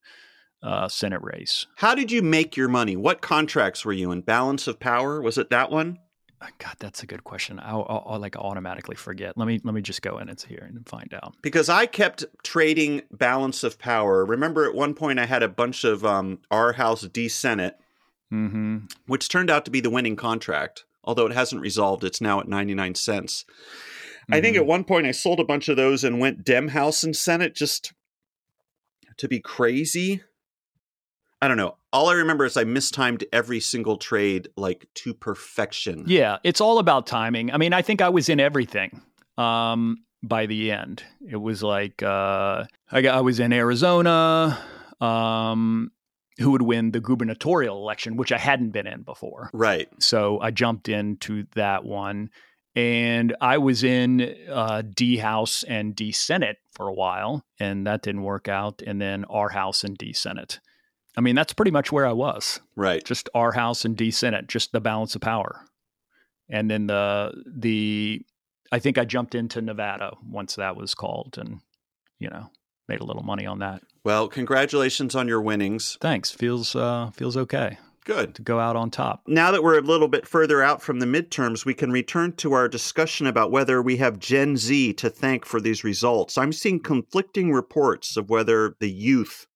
uh, 0.63 0.89
Senate 0.89 1.21
race. 1.23 1.67
How 1.77 1.95
did 1.95 2.11
you 2.13 2.23
make 2.23 2.57
your 2.57 2.69
money? 2.69 2.97
What 2.97 3.21
contracts 3.23 3.85
were 3.85 3.93
you 3.93 4.11
in? 4.13 4.21
Balance 4.23 4.67
of 4.67 4.79
Power? 4.81 5.21
Was 5.21 5.39
it 5.39 5.51
that 5.51 5.71
one? 5.71 5.99
Uh, 6.41 6.47
God, 6.59 6.75
that's 6.81 7.03
a 7.03 7.07
good 7.07 7.23
question. 7.25 7.61
I'll, 7.61 7.87
I'll, 7.89 8.05
I'll 8.15 8.19
like 8.19 8.37
automatically 8.37 8.97
forget. 8.97 9.37
Let 9.39 9.47
me 9.47 9.61
let 9.63 9.75
me 9.75 9.83
just 9.83 10.03
go 10.03 10.19
in 10.19 10.29
and 10.29 10.41
here 10.41 10.65
and 10.69 10.89
find 10.89 11.15
out. 11.15 11.35
Because 11.43 11.69
I 11.69 11.87
kept 11.87 12.25
trading 12.43 13.03
Balance 13.13 13.63
of 13.63 13.79
Power. 13.79 14.25
Remember, 14.25 14.65
at 14.69 14.75
one 14.75 14.95
point 14.95 15.19
I 15.21 15.27
had 15.27 15.43
a 15.45 15.49
bunch 15.49 15.85
of 15.85 16.05
um, 16.05 16.41
our 16.51 16.73
House 16.73 17.03
D 17.03 17.29
Senate, 17.29 17.77
Mm-hmm. 18.33 18.79
which 19.07 19.29
turned 19.29 19.51
out 19.51 19.65
to 19.67 19.71
be 19.71 19.81
the 19.81 19.91
winning 19.91 20.17
contract. 20.17 20.85
Although 21.05 21.27
it 21.27 21.33
hasn't 21.35 21.61
resolved, 21.61 22.03
it's 22.03 22.21
now 22.21 22.41
at 22.41 22.49
99 22.49 22.95
cents. 22.95 23.45
I 24.31 24.41
think 24.41 24.55
Mm-hmm. 24.57 24.63
at 24.63 24.67
one 24.67 24.85
point 24.85 25.07
I 25.07 25.11
sold 25.11 25.39
a 25.39 25.45
bunch 25.45 25.69
of 25.69 25.77
those 25.77 26.03
and 26.03 26.19
went 26.19 26.43
Dem 26.45 26.69
House 26.69 27.05
and 27.05 27.15
Senate 27.15 27.55
just 27.55 27.93
to 29.19 29.29
be 29.29 29.39
crazy. 29.39 30.23
I 31.43 31.49
don't 31.49 31.57
know. 31.57 31.77
All 31.93 32.09
I 32.09 32.15
remember 32.15 32.45
is 32.47 32.57
I 32.57 32.63
mistimed 32.65 33.25
every 33.33 33.59
single 33.59 33.97
trade 33.97 34.49
like 34.57 34.87
to 34.95 35.13
perfection. 35.13 36.05
Yeah, 36.07 36.39
it's 36.45 36.61
all 36.61 36.79
about 36.79 37.07
timing. 37.07 37.53
I 37.53 37.59
mean, 37.59 37.73
I 37.73 37.83
think 37.83 38.01
I 38.01 38.09
was 38.09 38.29
in 38.29 38.39
everything 38.39 39.03
um, 39.37 40.05
by 40.23 40.47
the 40.47 40.71
end. 40.71 41.03
It 41.29 41.37
was 41.37 41.63
like 41.63 42.01
uh, 42.01 42.65
I, 42.93 43.03
got, 43.03 43.19
I 43.19 43.21
was 43.21 43.41
in 43.41 43.53
Arizona. 43.53 44.59
Um, 45.01 45.91
who 46.39 46.53
would 46.53 46.63
win 46.63 46.93
the 46.93 47.01
gubernatorial 47.01 47.77
election, 47.77 48.17
which 48.17 48.33
I 48.33 48.39
hadn't 48.39 48.71
been 48.71 48.87
in 48.87 49.03
before. 49.03 49.51
Right. 49.53 49.89
So 49.99 50.41
I 50.41 50.51
jumped 50.51 50.89
into 50.89 51.45
that 51.57 51.85
one. 51.85 52.31
And 52.75 53.37
I 53.41 53.59
was 53.59 53.85
in 53.85 54.35
uh, 54.51 54.83
D 54.83 55.19
House 55.19 55.63
and 55.65 55.95
D 55.95 56.11
Senate 56.11 56.57
for 56.75 56.89
a 56.89 56.95
while, 56.95 57.45
and 57.61 57.87
that 57.87 58.01
didn't 58.01 58.23
work 58.23 58.49
out. 58.49 58.81
And 58.87 58.99
then 58.99 59.27
R 59.29 59.51
House 59.51 59.85
and 59.85 59.99
D 59.99 60.15
Senate. 60.15 60.59
I 61.17 61.21
mean, 61.21 61.35
that's 61.35 61.53
pretty 61.53 61.71
much 61.71 61.93
where 61.93 62.07
I 62.07 62.13
was 62.13 62.61
Right. 62.77 63.05
just 63.05 63.29
our 63.35 63.53
house 63.53 63.85
and 63.85 63.97
D 63.97 64.11
Senate, 64.11 64.47
just 64.49 64.73
the 64.73 64.81
balance 64.81 65.15
of 65.15 65.21
power. 65.21 65.65
And 66.49 66.71
then 66.71 66.87
the 66.87 67.33
the 67.47 68.23
I 68.71 68.79
think 68.79 68.97
I 68.99 69.05
jumped 69.05 69.35
into 69.35 69.61
Nevada 69.61 70.17
once 70.27 70.57
that 70.57 70.77
was 70.77 70.95
called 70.95 71.37
and 71.39 71.61
you 72.19 72.31
know, 72.31 72.51
made 72.89 73.01
a 73.01 73.05
little 73.05 73.25
money 73.25 73.45
on 73.47 73.59
that. 73.59 73.83
Well, 74.05 74.29
congratulations 74.29 75.15
on 75.15 75.27
your 75.29 75.41
winnings. 75.41 75.99
Thanks. 76.01 76.31
Feels 76.31 76.75
uh 76.77 77.11
feels 77.15 77.37
okay. 77.37 77.79
Good. 78.05 78.35
to 78.35 78.43
go 78.43 78.59
out 78.59 78.75
on 78.75 78.91
top. 78.91 79.23
Now 79.29 79.53
that 79.53 79.63
we're 79.63 79.79
a 79.79 79.83
little 79.83 80.09
bit 80.09 80.27
further 80.27 80.61
out 80.61 80.83
from 80.83 80.99
the 80.99 81.07
midterms, 81.07 81.65
we 81.65 81.73
can 81.75 81.93
return 81.93 82.33
to 82.39 82.53
our 82.53 82.69
discussion 82.69 83.29
about 83.29 83.53
whether 83.53 83.81
we 83.81 83.99
have 83.99 84.19
Gen 84.19 84.57
Z 84.57 84.95
to 84.95 85.09
thank 85.09 85.45
for 85.45 85.61
these 85.61 85.85
results. 85.85 86.37
I'm 86.37 86.53
seeing 86.53 86.81
conflicting 86.81 87.53
reports 87.53 88.17
of 88.17 88.29
whether 88.29 88.75
the 88.81 88.91
youth 88.91 89.47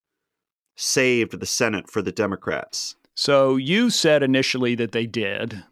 saved 0.77 1.39
the 1.41 1.47
Senate 1.47 1.91
for 1.91 2.03
the 2.03 2.13
Democrats. 2.13 2.97
So 3.15 3.57
you 3.57 3.91
said 3.91 4.23
initially 4.23 4.75
that 4.77 4.93
they 4.93 5.07
did, 5.07 5.65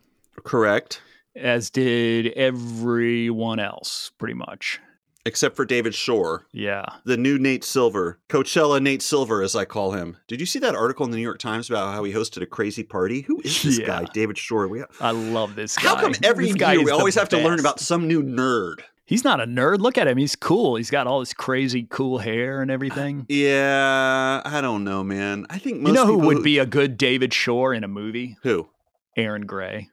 Correct. 0.44 1.00
as 1.36 1.70
did 1.70 2.28
everyone 2.32 3.58
else, 3.60 4.10
pretty 4.18 4.34
much. 4.34 4.80
Except 5.26 5.56
for 5.56 5.64
David 5.64 5.94
Shor, 5.94 6.46
Yeah. 6.52 6.84
the 7.06 7.16
new 7.16 7.38
Nate 7.38 7.64
Silver, 7.64 8.18
Coachella 8.28 8.80
Nate 8.80 9.00
Silver, 9.00 9.42
as 9.42 9.56
I 9.56 9.64
call 9.64 9.92
him. 9.92 10.18
Did 10.28 10.38
you 10.38 10.44
see 10.44 10.58
that 10.58 10.74
article 10.74 11.06
in 11.06 11.10
the 11.12 11.16
New 11.16 11.22
York 11.22 11.38
Times 11.38 11.70
about 11.70 11.94
how 11.94 12.04
he 12.04 12.12
hosted 12.12 12.42
a 12.42 12.46
crazy 12.46 12.82
party? 12.82 13.22
Who 13.22 13.40
is 13.42 13.62
this 13.62 13.78
Yeah. 13.78 13.86
guy, 13.86 14.04
David 14.12 14.36
Shor? 14.36 14.68
We, 14.68 14.82
I 15.00 15.12
love 15.12 15.54
this 15.54 15.76
guy. 15.76 15.88
how 15.88 15.96
come 15.96 16.12
every 16.22 16.46
This 16.48 16.56
guy 16.56 16.74
year 16.74 16.84
we 16.84 16.90
always 16.90 17.14
have 17.14 17.30
to 17.30 17.38
learn 17.38 17.58
about 17.58 17.80
some 17.80 18.06
new 18.06 18.22
nerd? 18.22 18.80
He's 19.06 19.22
not 19.22 19.40
a 19.40 19.44
nerd. 19.46 19.80
Look 19.80 19.98
at 19.98 20.08
him. 20.08 20.16
He's 20.16 20.34
cool. 20.34 20.76
He's 20.76 20.90
got 20.90 21.06
all 21.06 21.20
this 21.20 21.34
crazy 21.34 21.86
cool 21.90 22.18
hair 22.18 22.62
and 22.62 22.70
everything. 22.70 23.26
Yeah, 23.28 24.40
I 24.44 24.60
don't 24.62 24.82
know, 24.84 25.04
man. 25.04 25.46
I 25.50 25.58
think 25.58 25.80
most 25.80 25.88
You 25.88 25.94
know 25.94 26.06
who 26.06 26.18
would 26.20 26.42
be 26.42 26.58
a 26.58 26.64
good 26.66 26.96
David 26.96 27.34
Shor 27.34 27.74
in 27.74 27.84
a 27.84 27.88
movie? 27.88 28.38
who 28.42 28.68
Aaron 29.16 29.44
Gray. 29.46 29.90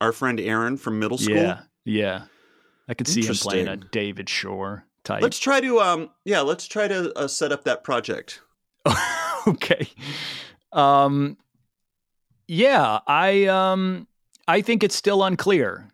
our 0.00 0.12
friend 0.12 0.38
Aaron 0.38 0.76
from 0.76 0.98
middle 0.98 1.16
school. 1.18 1.36
Yeah. 1.36 1.60
Yeah. 1.84 2.24
I 2.88 2.94
could 2.94 3.08
see 3.08 3.24
him 3.24 3.34
playing 3.34 3.68
a 3.68 3.76
David 3.76 4.28
Shor 4.28 4.84
type. 5.02 5.22
Let's 5.22 5.38
try 5.38 5.60
to 5.60 5.80
um 5.80 6.10
yeah, 6.24 6.42
let's 6.42 6.66
try 6.66 6.86
to 6.88 7.12
uh, 7.18 7.28
set 7.28 7.52
up 7.52 7.64
that 7.64 7.82
project. 7.84 8.40
okay. 9.48 9.88
Um 10.72 11.38
yeah, 12.46 13.00
I 13.06 13.46
um 13.46 14.06
I 14.46 14.60
think 14.60 14.84
it's 14.84 14.94
still 14.94 15.24
unclear 15.24 15.88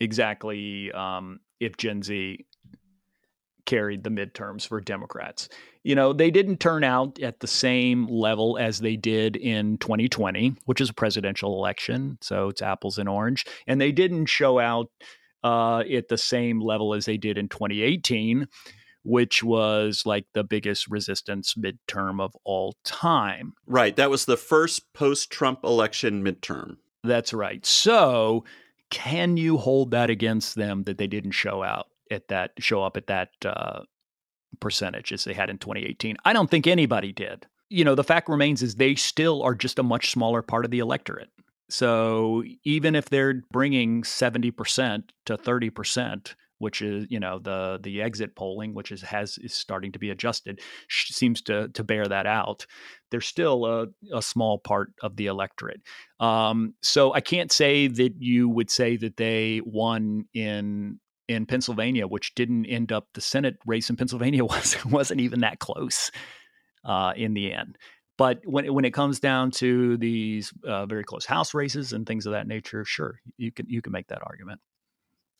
exactly 0.00 0.90
um 0.92 1.40
if 1.60 1.76
Gen 1.76 2.02
Z 2.02 2.44
carried 3.70 4.02
the 4.02 4.10
midterms 4.10 4.66
for 4.66 4.80
Democrats. 4.80 5.48
You 5.84 5.94
know, 5.94 6.12
they 6.12 6.32
didn't 6.32 6.58
turn 6.58 6.82
out 6.82 7.20
at 7.20 7.38
the 7.38 7.46
same 7.46 8.06
level 8.08 8.58
as 8.58 8.80
they 8.80 8.96
did 8.96 9.36
in 9.36 9.78
2020, 9.78 10.56
which 10.64 10.80
is 10.80 10.90
a 10.90 10.94
presidential 10.94 11.54
election, 11.54 12.18
so 12.20 12.48
it's 12.48 12.62
apples 12.62 12.98
and 12.98 13.08
orange, 13.08 13.46
and 13.68 13.80
they 13.80 13.92
didn't 13.92 14.26
show 14.26 14.58
out 14.58 14.90
uh, 15.44 15.80
at 15.80 16.08
the 16.08 16.18
same 16.18 16.60
level 16.60 16.94
as 16.94 17.04
they 17.04 17.16
did 17.16 17.38
in 17.38 17.48
2018, 17.48 18.48
which 19.04 19.44
was 19.44 20.02
like 20.04 20.26
the 20.34 20.44
biggest 20.44 20.88
resistance 20.88 21.54
midterm 21.54 22.20
of 22.20 22.36
all 22.44 22.74
time. 22.84 23.52
Right, 23.66 23.94
that 23.94 24.10
was 24.10 24.24
the 24.24 24.36
first 24.36 24.92
post-Trump 24.94 25.60
election 25.62 26.24
midterm. 26.24 26.76
That's 27.04 27.32
right. 27.32 27.64
So, 27.64 28.44
can 28.90 29.36
you 29.36 29.56
hold 29.56 29.92
that 29.92 30.10
against 30.10 30.54
them 30.54 30.84
that 30.84 30.98
they 30.98 31.06
didn't 31.06 31.32
show 31.32 31.62
out 31.62 31.88
at 32.10 32.28
that 32.28 32.52
show 32.58 32.82
up 32.82 32.96
at 32.96 33.06
that 33.06 33.30
uh, 33.44 33.80
percentage 34.60 35.12
as 35.12 35.24
they 35.24 35.32
had 35.32 35.50
in 35.50 35.58
2018? 35.58 36.16
I 36.24 36.32
don't 36.32 36.50
think 36.50 36.66
anybody 36.66 37.12
did. 37.12 37.46
You 37.68 37.84
know, 37.84 37.94
the 37.94 38.04
fact 38.04 38.28
remains 38.28 38.62
is 38.62 38.74
they 38.74 38.96
still 38.96 39.42
are 39.42 39.54
just 39.54 39.78
a 39.78 39.84
much 39.84 40.10
smaller 40.10 40.42
part 40.42 40.64
of 40.64 40.70
the 40.70 40.80
electorate. 40.80 41.30
So 41.68 42.42
even 42.64 42.96
if 42.96 43.08
they're 43.08 43.42
bringing 43.52 44.02
70% 44.02 45.04
to 45.26 45.36
30%, 45.36 46.34
which 46.60 46.82
is 46.82 47.06
you 47.08 47.18
know 47.18 47.38
the 47.38 47.80
the 47.82 48.02
exit 48.02 48.36
polling, 48.36 48.74
which 48.74 48.92
is 48.92 49.02
has 49.02 49.38
is 49.38 49.52
starting 49.52 49.92
to 49.92 49.98
be 49.98 50.10
adjusted, 50.10 50.60
seems 50.88 51.42
to 51.42 51.68
to 51.68 51.82
bear 51.82 52.06
that 52.06 52.26
out. 52.26 52.66
They're 53.10 53.20
still 53.20 53.64
a, 53.64 53.86
a 54.14 54.22
small 54.22 54.58
part 54.58 54.92
of 55.02 55.16
the 55.16 55.26
electorate. 55.26 55.80
Um, 56.20 56.74
so 56.82 57.12
I 57.12 57.20
can't 57.20 57.50
say 57.50 57.88
that 57.88 58.14
you 58.18 58.48
would 58.48 58.70
say 58.70 58.96
that 58.98 59.16
they 59.16 59.62
won 59.64 60.26
in 60.34 61.00
in 61.26 61.46
Pennsylvania, 61.46 62.06
which 62.06 62.34
didn't 62.34 62.66
end 62.66 62.92
up 62.92 63.08
the 63.14 63.20
Senate 63.20 63.56
race 63.64 63.88
in 63.88 63.96
Pennsylvania 63.96 64.44
was 64.44 64.76
wasn't 64.84 65.20
even 65.20 65.40
that 65.40 65.58
close 65.58 66.10
uh, 66.84 67.14
in 67.16 67.34
the 67.34 67.52
end. 67.52 67.78
But 68.18 68.40
when 68.44 68.72
when 68.74 68.84
it 68.84 68.92
comes 68.92 69.18
down 69.18 69.50
to 69.52 69.96
these 69.96 70.52
uh, 70.62 70.84
very 70.84 71.04
close 71.04 71.24
House 71.24 71.54
races 71.54 71.94
and 71.94 72.06
things 72.06 72.26
of 72.26 72.32
that 72.32 72.46
nature, 72.46 72.84
sure 72.84 73.18
you 73.38 73.50
can 73.50 73.64
you 73.70 73.80
can 73.80 73.92
make 73.92 74.08
that 74.08 74.20
argument. 74.22 74.60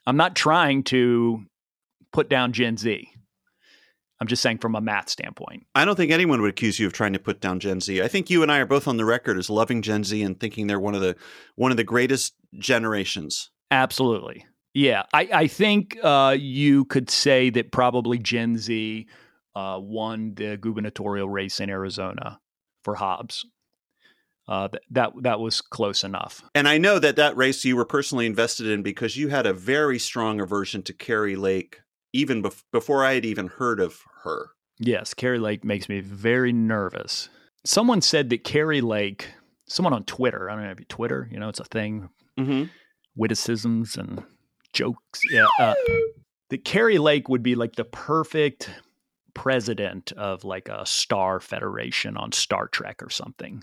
I'm 0.07 0.17
not 0.17 0.35
trying 0.35 0.83
to 0.85 1.45
put 2.13 2.29
down 2.29 2.53
Gen 2.53 2.77
Z. 2.77 3.09
I'm 4.21 4.27
just 4.27 4.43
saying 4.43 4.59
from 4.59 4.75
a 4.75 4.81
math 4.81 5.09
standpoint. 5.09 5.67
I 5.75 5.87
don't 5.87 5.97
think 5.97 6.13
anyone 6.13 6.43
would 6.43 6.51
accuse 6.51 6.79
you 6.79 6.87
of 6.87 6.93
trying 6.93 7.15
to 7.15 7.19
put 7.19 7.41
down 7.41 7.59
Gen 7.59 7.81
Z. 7.81 8.03
I 8.03 8.09
think 8.09 8.29
you 8.29 8.43
and 8.43 8.53
I 8.53 8.59
are 8.59 8.67
both 8.67 8.87
on 8.87 8.99
the 8.99 9.05
record 9.07 9.39
as 9.39 9.49
loving 9.49 9.81
Gen 9.81 10.05
Z 10.05 10.21
and 10.23 10.39
thinking 10.39 10.67
they're 10.67 10.79
one 10.79 10.95
of 10.95 11.01
the 11.01 11.17
one 11.57 11.71
of 11.71 11.79
the 11.79 11.85
greatest 11.85 12.35
generations. 12.59 13.51
Absolutely. 13.71 14.45
Yeah, 14.75 15.05
I, 15.13 15.29
I 15.33 15.47
think 15.47 15.99
uh, 16.03 16.37
you 16.39 16.85
could 16.85 17.11
say 17.11 17.51
that 17.51 17.73
probably 17.73 18.19
Gen 18.19 18.57
Z 18.59 19.07
uh, 19.57 19.79
won 19.81 20.35
the 20.35 20.57
gubernatorial 20.59 21.29
race 21.29 21.59
in 21.59 21.71
Arizona 21.71 22.39
for 22.85 22.95
Hobbs. 22.95 23.47
Uh, 24.51 24.67
th- 24.69 24.83
that 24.91 25.13
that 25.23 25.39
was 25.39 25.61
close 25.61 26.03
enough. 26.03 26.43
And 26.57 26.67
I 26.69 26.77
know 26.77 26.99
that 26.99 27.15
that 27.17 27.37
race 27.37 27.65
you 27.65 27.77
were 27.77 27.85
personally 27.85 28.27
invested 28.27 28.67
in 28.67 28.83
because 28.83 29.17
you 29.17 29.29
had 29.29 29.47
a 29.47 29.53
very 29.55 29.99
strong 29.99 30.41
aversion 30.41 30.83
to 30.83 30.93
Kari 30.93 31.37
Lake 31.37 31.81
even 32.13 32.43
bef- 32.43 32.65
before 32.73 33.05
I 33.05 33.15
had 33.15 33.25
even 33.25 33.47
heard 33.47 33.79
of 33.79 34.01
her. 34.25 34.49
Yes, 34.81 35.15
Kari 35.15 35.39
Lake 35.39 35.65
makes 35.65 35.89
me 35.89 36.01
very 36.01 36.53
nervous. 36.53 37.29
Someone 37.65 38.01
said 38.01 38.29
that 38.31 38.43
Kari 38.43 38.81
Lake, 38.81 39.29
someone 39.69 39.93
on 39.93 40.03
Twitter, 40.05 40.51
I 40.51 40.55
don't 40.57 40.65
know 40.65 40.71
if 40.73 40.81
you 40.81 40.87
Twitter, 40.87 41.29
you 41.31 41.39
know, 41.39 41.49
it's 41.49 41.61
a 41.61 41.65
thing, 41.65 42.09
Mm-hmm. 42.39 42.65
witticisms 43.15 43.97
and 43.97 44.25
jokes. 44.73 45.21
Yeah, 45.31 45.47
uh, 45.61 45.75
that 46.49 46.65
Kari 46.65 46.99
Lake 46.99 47.29
would 47.29 47.43
be 47.45 47.55
like 47.55 47.77
the 47.77 47.85
perfect 47.85 48.71
president 49.35 50.13
of 50.13 50.45
like 50.45 50.69
a 50.69 50.85
star 50.87 51.39
federation 51.41 52.17
on 52.17 52.33
Star 52.33 52.67
Trek 52.67 53.03
or 53.03 53.11
something. 53.11 53.63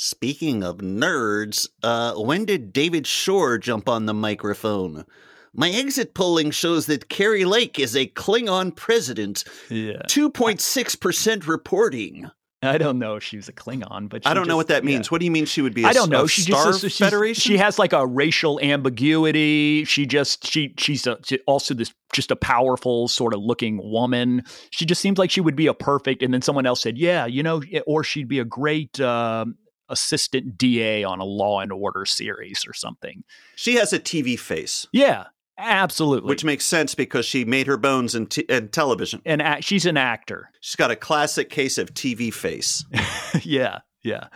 Speaking 0.00 0.62
of 0.62 0.76
nerds, 0.76 1.68
uh, 1.82 2.14
when 2.14 2.44
did 2.44 2.72
David 2.72 3.04
Shor 3.04 3.58
jump 3.58 3.88
on 3.88 4.06
the 4.06 4.14
microphone? 4.14 5.04
My 5.52 5.70
exit 5.70 6.14
polling 6.14 6.52
shows 6.52 6.86
that 6.86 7.08
Kari 7.08 7.44
Lake 7.44 7.80
is 7.80 7.96
a 7.96 8.06
Klingon 8.06 8.76
president. 8.76 9.42
Yeah, 9.68 10.02
2.6% 10.06 11.48
reporting. 11.48 12.30
I 12.62 12.78
don't 12.78 13.00
know 13.00 13.16
if 13.16 13.24
she 13.24 13.38
was 13.38 13.48
a 13.48 13.52
Klingon, 13.52 14.08
but 14.08 14.24
I 14.24 14.34
don't 14.34 14.46
know 14.46 14.56
what 14.56 14.68
that 14.68 14.84
yeah. 14.84 14.90
means. 14.90 15.10
What 15.10 15.18
do 15.18 15.24
you 15.24 15.32
mean 15.32 15.46
she 15.46 15.62
would 15.62 15.74
be 15.74 15.82
a 15.82 15.88
I 15.88 15.92
don't 15.92 16.10
know. 16.10 16.28
She 16.28 16.42
Star 16.42 16.72
just 16.72 16.96
Federation? 16.96 17.40
she 17.40 17.56
has 17.56 17.76
like 17.76 17.92
a 17.92 18.06
racial 18.06 18.60
ambiguity. 18.60 19.84
She 19.84 20.06
just 20.06 20.46
she 20.46 20.74
she's 20.78 21.08
a, 21.08 21.18
she- 21.24 21.40
also 21.48 21.74
this 21.74 21.92
just 22.12 22.30
a 22.30 22.36
powerful 22.36 23.08
sort 23.08 23.34
of 23.34 23.40
looking 23.40 23.80
woman. 23.82 24.44
She 24.70 24.86
just 24.86 25.00
seems 25.00 25.18
like 25.18 25.32
she 25.32 25.40
would 25.40 25.56
be 25.56 25.66
a 25.66 25.74
perfect. 25.74 26.22
And 26.22 26.32
then 26.32 26.42
someone 26.42 26.66
else 26.66 26.82
said, 26.82 26.98
yeah, 26.98 27.26
you 27.26 27.42
know, 27.42 27.62
or 27.84 28.04
she'd 28.04 28.28
be 28.28 28.38
a 28.38 28.44
great 28.44 29.00
um, 29.00 29.56
assistant 29.88 30.56
DA 30.58 31.04
on 31.04 31.20
a 31.20 31.24
Law 31.24 31.60
and 31.60 31.72
Order 31.72 32.04
series 32.04 32.64
or 32.66 32.72
something. 32.74 33.24
She 33.56 33.74
has 33.76 33.92
a 33.92 33.98
TV 33.98 34.38
face, 34.38 34.86
Yeah, 34.92 35.26
absolutely. 35.56 36.28
which 36.28 36.44
makes 36.44 36.64
sense 36.64 36.94
because 36.94 37.26
she 37.26 37.44
made 37.44 37.66
her 37.66 37.76
bones 37.76 38.14
in, 38.14 38.26
t- 38.26 38.44
in 38.48 38.68
television. 38.68 39.20
and 39.24 39.40
act, 39.42 39.64
she's 39.64 39.86
an 39.86 39.96
actor. 39.96 40.50
She's 40.60 40.76
got 40.76 40.90
a 40.90 40.96
classic 40.96 41.50
case 41.50 41.78
of 41.78 41.94
TV 41.94 42.32
face. 42.32 42.84
yeah, 43.42 43.78
yeah, 44.02 44.28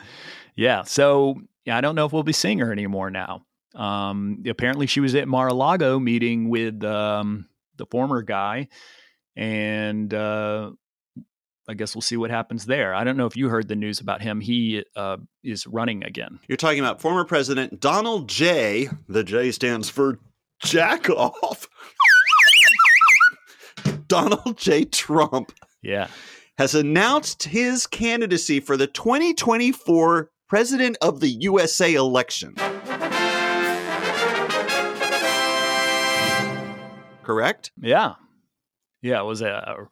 yeah. 0.57 0.83
So 0.83 1.37
yeah, 1.65 1.77
I 1.77 1.81
don't 1.81 1.95
know 1.95 2.07
if 2.07 2.13
we'll 2.13 2.23
be 2.25 2.33
seeing 2.33 2.59
her 2.59 2.73
anymore 2.73 3.11
now. 3.11 3.45
Um, 3.75 4.43
apparently, 4.47 4.87
she 4.87 5.01
was 5.01 5.15
at 5.15 5.29
Mar-a-Lago 5.29 5.99
meeting 5.99 6.51
with 6.51 6.83
um, 6.85 7.47
the 7.77 7.87
former 7.87 8.21
guy, 8.23 8.69
and 9.37 10.13
uh, 10.13 10.73
I 11.73 11.75
guess 11.75 11.95
we'll 11.97 12.03
see 12.03 12.19
what 12.19 12.31
happens 12.31 12.67
there. 12.67 12.95
I 12.95 13.03
don't 13.03 13.17
know 13.17 13.25
if 13.25 13.35
you 13.35 13.49
heard 13.49 13.67
the 13.67 13.75
news 13.75 13.99
about 13.99 14.21
him. 14.21 14.43
He 14.43 14.85
uh, 14.95 15.17
is 15.43 15.67
running 15.67 16.05
again. 16.05 16.39
You're 16.47 16.59
talking 16.59 16.81
about 16.81 17.01
former 17.01 17.25
President 17.25 17.81
Donald 17.81 18.29
J. 18.29 18.91
The 19.09 19.25
J 19.25 19.51
stands 19.53 19.89
for 19.89 20.19
jack 20.63 21.09
off. 21.09 21.67
Donald 24.07 24.59
J. 24.59 24.85
Trump 24.85 25.55
Yeah, 25.81 26.09
has 26.59 26.75
announced 26.75 27.45
his 27.45 27.87
candidacy 27.87 28.61
for 28.61 28.77
the 28.77 28.87
2024 28.87 30.29
President 30.51 30.99
of 31.01 31.21
the 31.21 31.29
USA 31.31 31.95
election. 31.95 32.55
Correct? 37.23 37.73
yeah, 37.81 38.17
yeah. 39.01 39.21
It 39.21 39.25
was 39.25 39.41
a 39.41 39.87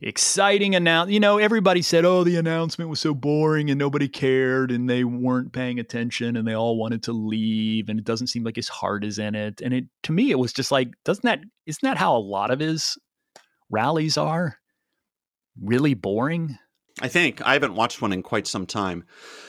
exciting 0.00 0.74
announcement. 0.74 1.12
You 1.12 1.20
know, 1.20 1.38
everybody 1.38 1.82
said, 1.82 2.04
"Oh, 2.04 2.24
the 2.24 2.36
announcement 2.36 2.90
was 2.90 3.00
so 3.00 3.14
boring 3.14 3.70
and 3.70 3.78
nobody 3.78 4.08
cared 4.08 4.70
and 4.70 4.88
they 4.88 5.04
weren't 5.04 5.52
paying 5.52 5.78
attention 5.78 6.36
and 6.36 6.46
they 6.46 6.54
all 6.54 6.76
wanted 6.76 7.02
to 7.04 7.12
leave 7.12 7.88
and 7.88 7.98
it 7.98 8.04
doesn't 8.04 8.28
seem 8.28 8.44
like 8.44 8.56
his 8.56 8.68
heart 8.68 9.04
is 9.04 9.18
in 9.18 9.34
it." 9.34 9.60
And 9.60 9.74
it 9.74 9.84
to 10.04 10.12
me 10.12 10.30
it 10.30 10.38
was 10.38 10.52
just 10.52 10.70
like, 10.72 10.88
doesn't 11.04 11.24
that 11.24 11.40
isn't 11.66 11.82
that 11.82 11.98
how 11.98 12.16
a 12.16 12.18
lot 12.18 12.50
of 12.50 12.60
his 12.60 12.98
rallies 13.70 14.16
are? 14.16 14.58
Really 15.60 15.94
boring? 15.94 16.58
I 17.00 17.08
think. 17.08 17.44
I 17.44 17.54
haven't 17.54 17.74
watched 17.74 18.00
one 18.00 18.12
in 18.12 18.22
quite 18.22 18.46
some 18.46 18.66
time. 18.66 19.04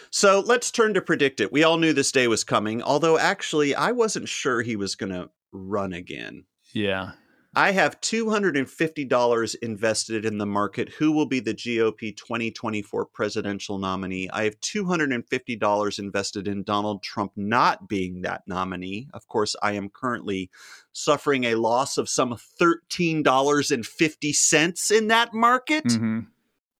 So 0.09 0.39
let's 0.39 0.71
turn 0.71 0.93
to 0.95 1.01
PredictIt. 1.01 1.51
We 1.51 1.63
all 1.63 1.77
knew 1.77 1.93
this 1.93 2.11
day 2.11 2.27
was 2.27 2.43
coming, 2.43 2.81
although 2.81 3.17
actually 3.17 3.75
I 3.75 3.91
wasn't 3.91 4.29
sure 4.29 4.61
he 4.61 4.75
was 4.75 4.95
going 4.95 5.11
to 5.11 5.29
run 5.51 5.93
again. 5.93 6.45
Yeah. 6.73 7.11
I 7.55 7.71
have 7.71 8.01
$250 8.01 9.55
invested 9.61 10.25
in 10.25 10.37
the 10.37 10.45
market. 10.45 10.89
Who 10.89 11.13
will 11.13 11.25
be 11.25 11.39
the 11.39 11.53
GOP 11.53 12.13
2024 12.15 13.05
presidential 13.05 13.77
nominee? 13.77 14.29
I 14.31 14.43
have 14.43 14.59
$250 14.59 15.99
invested 15.99 16.49
in 16.49 16.63
Donald 16.63 17.01
Trump 17.01 17.31
not 17.37 17.87
being 17.87 18.23
that 18.23 18.43
nominee. 18.45 19.07
Of 19.13 19.25
course, 19.27 19.55
I 19.63 19.71
am 19.73 19.89
currently 19.89 20.49
suffering 20.91 21.45
a 21.45 21.55
loss 21.55 21.97
of 21.97 22.09
some 22.09 22.35
$13.50 22.61 24.97
in 24.97 25.07
that 25.07 25.33
market. 25.33 25.85
Mm-hmm. 25.85 26.19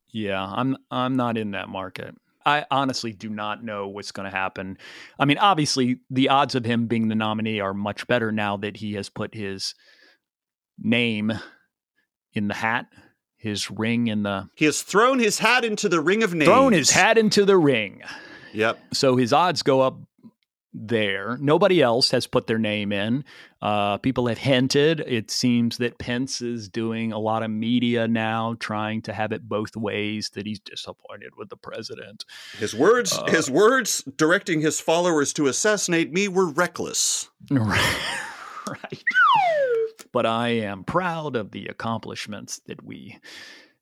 Yeah, 0.10 0.46
I'm 0.46 0.75
I'm 0.91 1.15
not 1.15 1.38
in 1.38 1.51
that 1.51 1.70
market. 1.70 2.15
I 2.46 2.65
honestly 2.70 3.12
do 3.12 3.29
not 3.29 3.63
know 3.63 3.88
what's 3.88 4.12
going 4.12 4.29
to 4.29 4.38
happen. 4.38 4.77
I 5.20 5.25
mean, 5.25 5.39
obviously, 5.39 6.00
the 6.10 6.29
odds 6.29 6.55
of 6.55 6.63
him 6.63 6.88
being 6.88 7.08
the 7.08 7.15
nominee 7.15 7.60
are 7.60 7.74
much 7.74 8.05
better 8.08 8.32
now 8.32 8.55
that 8.58 8.77
he 8.77 8.94
has 8.94 9.10
put 9.10 9.34
his 9.34 9.74
name 10.79 11.34
in 12.34 12.48
the 12.48 12.53
hat, 12.53 12.88
his 13.38 13.70
ring 13.72 14.08
in 14.08 14.24
the. 14.24 14.50
He 14.55 14.65
has 14.65 14.82
thrown 14.82 15.20
his 15.20 15.39
hat 15.39 15.63
into 15.63 15.89
the 15.89 16.01
ring 16.01 16.24
of 16.24 16.34
names. 16.34 16.46
Thrown 16.46 16.74
his 16.74 16.91
hat 16.91 17.17
into 17.17 17.46
the 17.46 17.58
ring. 17.58 18.01
Yep. 18.53 18.79
So 18.94 19.15
his 19.15 19.34
odds 19.34 19.63
go 19.63 19.82
up 19.82 20.00
there. 20.75 21.38
Nobody 21.39 21.82
else 21.82 22.12
has 22.12 22.27
put 22.27 22.48
their 22.48 22.58
name 22.58 22.91
in. 22.91 23.24
Uh, 23.62 23.98
people 23.98 24.27
have 24.27 24.38
hinted. 24.38 25.00
It 25.00 25.32
seems 25.32 25.77
that 25.77 25.98
Pence 25.98 26.41
is 26.41 26.67
doing 26.70 27.12
a 27.12 27.17
lot 27.17 27.44
of 27.44 27.50
media 27.50 28.08
now, 28.08 28.55
trying 28.60 29.01
to 29.03 29.13
have 29.13 29.32
it 29.32 29.48
both 29.48 29.75
ways. 29.75 30.29
That 30.34 30.46
he's 30.46 30.60
disappointed 30.60 31.32
with 31.38 31.50
the 31.50 31.58
president. 31.58 32.25
His 32.58 32.75
words, 32.75 33.13
uh, 33.13 33.25
his 33.25 33.50
words, 33.50 34.03
directing 34.17 34.62
his 34.62 34.79
followers 34.79 35.34
to 35.34 35.48
assassinate 35.48 36.12
me 36.12 36.27
were 36.27 36.48
reckless. 36.48 37.29
right. 37.50 39.03
But 40.16 40.26
I 40.26 40.48
am 40.48 40.86
proud 40.86 41.36
of 41.36 41.52
the 41.52 41.68
accomplishments 41.68 42.62
that 42.68 42.82
we 42.82 43.20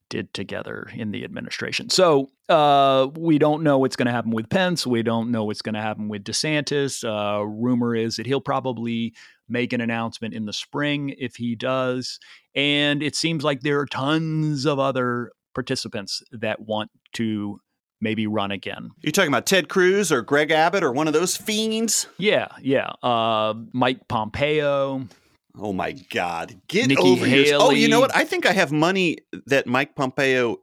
did 0.09 0.33
together 0.33 0.89
in 0.91 1.11
the 1.11 1.23
administration. 1.23 1.91
So 1.91 2.31
uh, 2.49 3.09
we 3.15 3.37
don't 3.37 3.61
know 3.61 3.77
what's 3.77 3.95
going 3.95 4.07
to 4.07 4.11
happen 4.11 4.31
with 4.31 4.49
Pence. 4.49 4.87
We 4.87 5.03
don't 5.03 5.29
know 5.29 5.43
what's 5.43 5.61
going 5.61 5.75
to 5.75 5.81
happen 5.81 6.09
with 6.09 6.23
DeSantis. 6.23 7.03
Uh, 7.03 7.45
rumor 7.45 7.95
is 7.95 8.15
that 8.15 8.25
he'll 8.25 8.41
probably 8.41 9.13
make 9.47 9.73
an 9.73 9.81
announcement 9.81 10.33
in 10.33 10.47
the 10.47 10.53
spring 10.53 11.13
if 11.19 11.35
he 11.35 11.53
does. 11.53 12.19
And 12.55 13.03
it 13.03 13.15
seems 13.15 13.43
like 13.43 13.61
there 13.61 13.79
are 13.81 13.85
tons 13.85 14.65
of 14.65 14.79
other 14.79 15.33
participants 15.53 16.23
that 16.31 16.61
want 16.61 16.89
to 17.13 17.59
maybe 18.01 18.25
run 18.25 18.49
again. 18.49 18.89
You're 19.03 19.11
talking 19.11 19.29
about 19.29 19.45
Ted 19.45 19.69
Cruz 19.69 20.11
or 20.11 20.23
Greg 20.23 20.49
Abbott 20.49 20.83
or 20.83 20.91
one 20.93 21.05
of 21.05 21.13
those 21.13 21.37
fiends? 21.37 22.07
Yeah, 22.17 22.47
yeah. 22.59 22.89
Uh, 23.03 23.53
Mike 23.71 24.07
Pompeo. 24.07 25.07
Oh 25.57 25.73
my 25.73 25.91
God! 26.11 26.59
Get 26.67 26.87
Nikki 26.87 27.01
over 27.01 27.25
here. 27.25 27.57
Oh, 27.59 27.71
you 27.71 27.87
know 27.87 27.99
what? 27.99 28.15
I 28.15 28.23
think 28.23 28.45
I 28.45 28.53
have 28.53 28.71
money 28.71 29.17
that 29.45 29.67
Mike 29.67 29.95
Pompeo. 29.95 30.57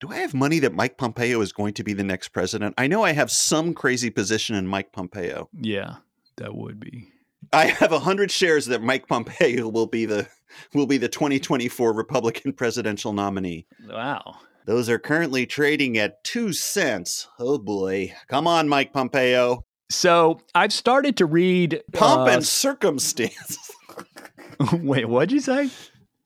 Do 0.00 0.10
I 0.10 0.16
have 0.16 0.34
money 0.34 0.58
that 0.60 0.74
Mike 0.74 0.96
Pompeo 0.96 1.40
is 1.40 1.52
going 1.52 1.74
to 1.74 1.84
be 1.84 1.92
the 1.92 2.02
next 2.02 2.28
president? 2.28 2.74
I 2.78 2.86
know 2.86 3.04
I 3.04 3.12
have 3.12 3.30
some 3.30 3.74
crazy 3.74 4.10
position 4.10 4.56
in 4.56 4.66
Mike 4.66 4.92
Pompeo. 4.92 5.48
Yeah, 5.52 5.96
that 6.36 6.54
would 6.54 6.80
be. 6.80 7.12
I 7.52 7.66
have 7.66 7.92
a 7.92 8.00
hundred 8.00 8.30
shares 8.30 8.66
that 8.66 8.82
Mike 8.82 9.08
Pompeo 9.08 9.68
will 9.68 9.86
be 9.86 10.04
the 10.04 10.28
will 10.74 10.86
be 10.86 10.98
the 10.98 11.08
2024 11.08 11.92
Republican 11.92 12.52
presidential 12.52 13.12
nominee. 13.12 13.66
Wow. 13.88 14.36
Those 14.66 14.88
are 14.88 14.98
currently 14.98 15.46
trading 15.46 15.98
at 15.98 16.22
two 16.22 16.52
cents. 16.52 17.28
Oh 17.38 17.58
boy. 17.58 18.14
Come 18.28 18.46
on, 18.46 18.68
Mike 18.68 18.92
Pompeo. 18.92 19.64
So 19.90 20.40
I've 20.54 20.72
started 20.72 21.16
to 21.16 21.26
read 21.26 21.82
Pomp 21.92 22.28
uh, 22.28 22.32
and 22.32 22.46
circumstance. 22.46 23.72
Wait, 24.72 25.08
what'd 25.08 25.32
you 25.32 25.40
say? 25.40 25.68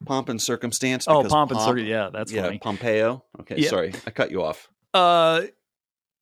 Pomp 0.04 0.28
and 0.28 0.40
circumstance. 0.40 1.06
Oh, 1.08 1.24
pomp 1.24 1.50
and 1.50 1.60
circumstance. 1.60 1.88
Yeah, 1.88 2.10
that's 2.12 2.30
yeah, 2.30 2.42
funny. 2.42 2.58
Pompeo. 2.58 3.24
Okay, 3.40 3.56
Yeah. 3.56 3.70
sorry, 3.70 3.94
I 4.06 4.10
cut 4.10 4.30
you 4.30 4.42
off. 4.42 4.68
Uh, 4.92 5.44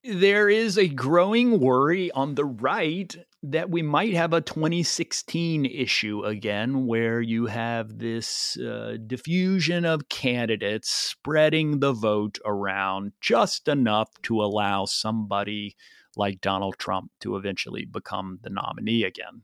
there 0.05 0.49
is 0.49 0.79
a 0.79 0.87
growing 0.89 1.59
worry 1.59 2.13
on 2.13 2.37
the 2.37 2.45
right 2.45 3.15
that 3.43 3.71
we 3.71 3.83
might 3.83 4.15
have 4.15 4.33
a 4.33 4.41
2016 4.41 5.65
issue 5.67 6.25
again, 6.25 6.87
where 6.87 7.21
you 7.21 7.47
have 7.47 7.99
this 7.99 8.57
uh, 8.59 8.97
diffusion 9.05 9.85
of 9.85 10.09
candidates 10.09 10.91
spreading 10.91 11.81
the 11.81 11.93
vote 11.93 12.39
around 12.45 13.13
just 13.21 13.67
enough 13.67 14.11
to 14.23 14.41
allow 14.41 14.85
somebody 14.85 15.75
like 16.17 16.41
Donald 16.41 16.79
Trump 16.79 17.11
to 17.21 17.37
eventually 17.37 17.85
become 17.85 18.39
the 18.43 18.51
nominee 18.51 19.05
again. 19.05 19.43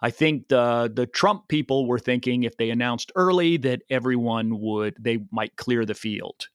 I 0.00 0.10
think 0.10 0.48
the 0.48 0.90
the 0.94 1.06
Trump 1.06 1.48
people 1.48 1.86
were 1.86 1.98
thinking 1.98 2.44
if 2.44 2.56
they 2.56 2.70
announced 2.70 3.10
early 3.16 3.56
that 3.58 3.82
everyone 3.90 4.60
would 4.60 4.96
they 5.00 5.18
might 5.32 5.56
clear 5.56 5.84
the 5.84 5.94
field. 5.94 6.48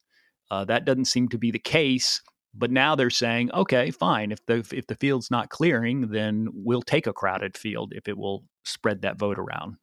Uh, 0.50 0.66
that 0.66 0.86
doesn't 0.86 1.06
seem 1.06 1.30
to 1.30 1.38
be 1.38 1.52
the 1.52 1.60
case. 1.60 2.22
But 2.56 2.72
now 2.72 2.96
they're 2.96 3.10
saying, 3.10 3.52
okay, 3.52 3.90
fine. 3.90 4.32
If 4.32 4.46
the 4.46 4.66
if 4.72 4.88
the 4.88 4.96
field's 4.96 5.32
not 5.32 5.50
clearing, 5.50 6.10
then 6.10 6.48
we'll 6.54 6.84
take 6.84 7.08
a 7.08 7.14
crowded 7.14 7.58
field 7.58 7.94
if 7.96 8.08
it 8.08 8.18
will 8.18 8.46
spread 8.64 9.02
that 9.02 9.18
vote 9.18 9.40
around. 9.40 9.78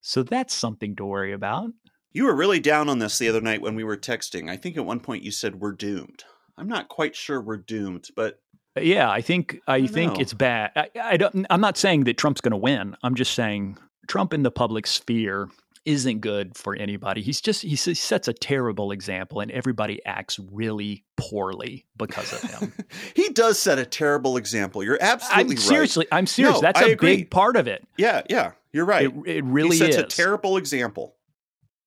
So 0.00 0.22
that's 0.22 0.54
something 0.54 0.94
to 0.96 1.04
worry 1.04 1.32
about. 1.32 1.70
You 2.12 2.24
were 2.24 2.36
really 2.36 2.60
down 2.60 2.88
on 2.88 3.00
this 3.00 3.18
the 3.18 3.28
other 3.28 3.40
night 3.40 3.60
when 3.60 3.74
we 3.74 3.82
were 3.82 3.96
texting. 3.96 4.48
I 4.48 4.56
think 4.56 4.76
at 4.76 4.86
one 4.86 5.00
point 5.00 5.24
you 5.24 5.32
said 5.32 5.56
we're 5.56 5.72
doomed. 5.72 6.24
I'm 6.56 6.68
not 6.68 6.88
quite 6.88 7.16
sure 7.16 7.40
we're 7.40 7.56
doomed, 7.56 8.08
but 8.16 8.40
Yeah, 8.80 9.10
I 9.10 9.20
think 9.20 9.60
I, 9.66 9.80
don't 9.80 9.88
think 9.88 10.12
know. 10.14 10.20
it's 10.20 10.34
bad. 10.34 10.70
I, 10.76 10.88
I 11.02 11.16
don't. 11.16 11.46
I'm 11.50 11.60
not 11.60 11.76
saying 11.76 12.04
that 12.04 12.16
Trump's 12.18 12.40
going 12.40 12.52
to 12.52 12.56
win. 12.56 12.96
I'm 13.02 13.14
just 13.14 13.32
saying 13.34 13.76
Trump 14.08 14.32
in 14.32 14.42
the 14.42 14.50
public 14.50 14.86
sphere 14.86 15.48
isn't 15.84 16.20
good 16.20 16.56
for 16.56 16.74
anybody. 16.76 17.20
He's 17.20 17.40
just 17.42 17.60
he 17.62 17.76
sets 17.76 18.26
a 18.28 18.32
terrible 18.32 18.90
example, 18.90 19.40
and 19.40 19.50
everybody 19.50 20.00
acts 20.06 20.38
really 20.50 21.04
poorly 21.16 21.84
because 21.98 22.32
of 22.32 22.40
him. 22.50 22.72
he 23.14 23.28
does 23.30 23.58
set 23.58 23.78
a 23.78 23.84
terrible 23.84 24.36
example. 24.38 24.82
You're 24.82 24.98
absolutely 25.00 25.42
I'm 25.42 25.48
right. 25.50 25.58
seriously, 25.58 26.06
I'm 26.10 26.26
serious. 26.26 26.54
No, 26.56 26.60
That's 26.62 26.80
I 26.80 26.86
a 26.86 26.92
agree. 26.92 27.16
big 27.16 27.30
part 27.30 27.56
of 27.56 27.66
it. 27.68 27.86
Yeah, 27.98 28.22
yeah, 28.30 28.52
you're 28.72 28.86
right. 28.86 29.06
It, 29.06 29.12
it 29.26 29.44
really 29.44 29.76
he 29.76 29.78
sets 29.78 29.96
is. 29.96 30.02
a 30.02 30.06
terrible 30.06 30.56
example 30.56 31.16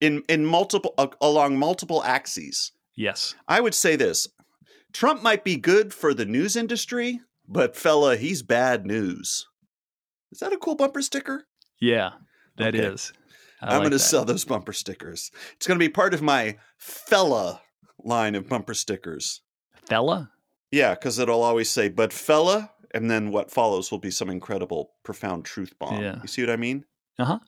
in 0.00 0.22
in 0.28 0.44
multiple 0.46 0.94
uh, 0.96 1.08
along 1.20 1.58
multiple 1.58 2.04
axes. 2.04 2.70
yes. 2.94 3.34
I 3.48 3.60
would 3.60 3.74
say 3.74 3.96
this: 3.96 4.28
Trump 4.92 5.22
might 5.22 5.44
be 5.44 5.56
good 5.56 5.92
for 5.94 6.14
the 6.14 6.24
news 6.24 6.56
industry, 6.56 7.20
but 7.46 7.76
fella, 7.76 8.16
he's 8.16 8.42
bad 8.42 8.86
news. 8.86 9.46
Is 10.32 10.38
that 10.40 10.52
a 10.52 10.58
cool 10.58 10.74
bumper 10.74 11.02
sticker? 11.02 11.44
Yeah, 11.80 12.10
that 12.56 12.74
Okay. 12.74 12.84
is. 12.86 13.12
I 13.60 13.66
I'm 13.66 13.72
like 13.74 13.80
going 13.82 13.90
to 13.92 13.98
sell 13.98 14.24
those 14.24 14.44
bumper 14.44 14.72
stickers. 14.72 15.30
It's 15.56 15.66
going 15.66 15.78
to 15.78 15.84
be 15.84 15.88
part 15.88 16.14
of 16.14 16.22
my 16.22 16.58
fella 16.76 17.60
line 18.02 18.34
of 18.34 18.48
bumper 18.48 18.74
stickers. 18.74 19.42
fella. 19.86 20.30
Yeah, 20.70 20.94
because 20.94 21.18
it'll 21.18 21.42
always 21.42 21.70
say, 21.70 21.88
but 21.88 22.12
fella, 22.12 22.70
and 22.92 23.10
then 23.10 23.30
what 23.30 23.50
follows 23.50 23.90
will 23.90 23.98
be 23.98 24.10
some 24.10 24.28
incredible, 24.28 24.90
profound 25.02 25.44
truth 25.46 25.72
bomb. 25.78 26.02
Yeah. 26.02 26.18
You 26.20 26.28
see 26.28 26.42
what 26.42 26.50
I 26.50 26.56
mean? 26.56 26.84
Uh 27.18 27.24
huh. 27.24 27.38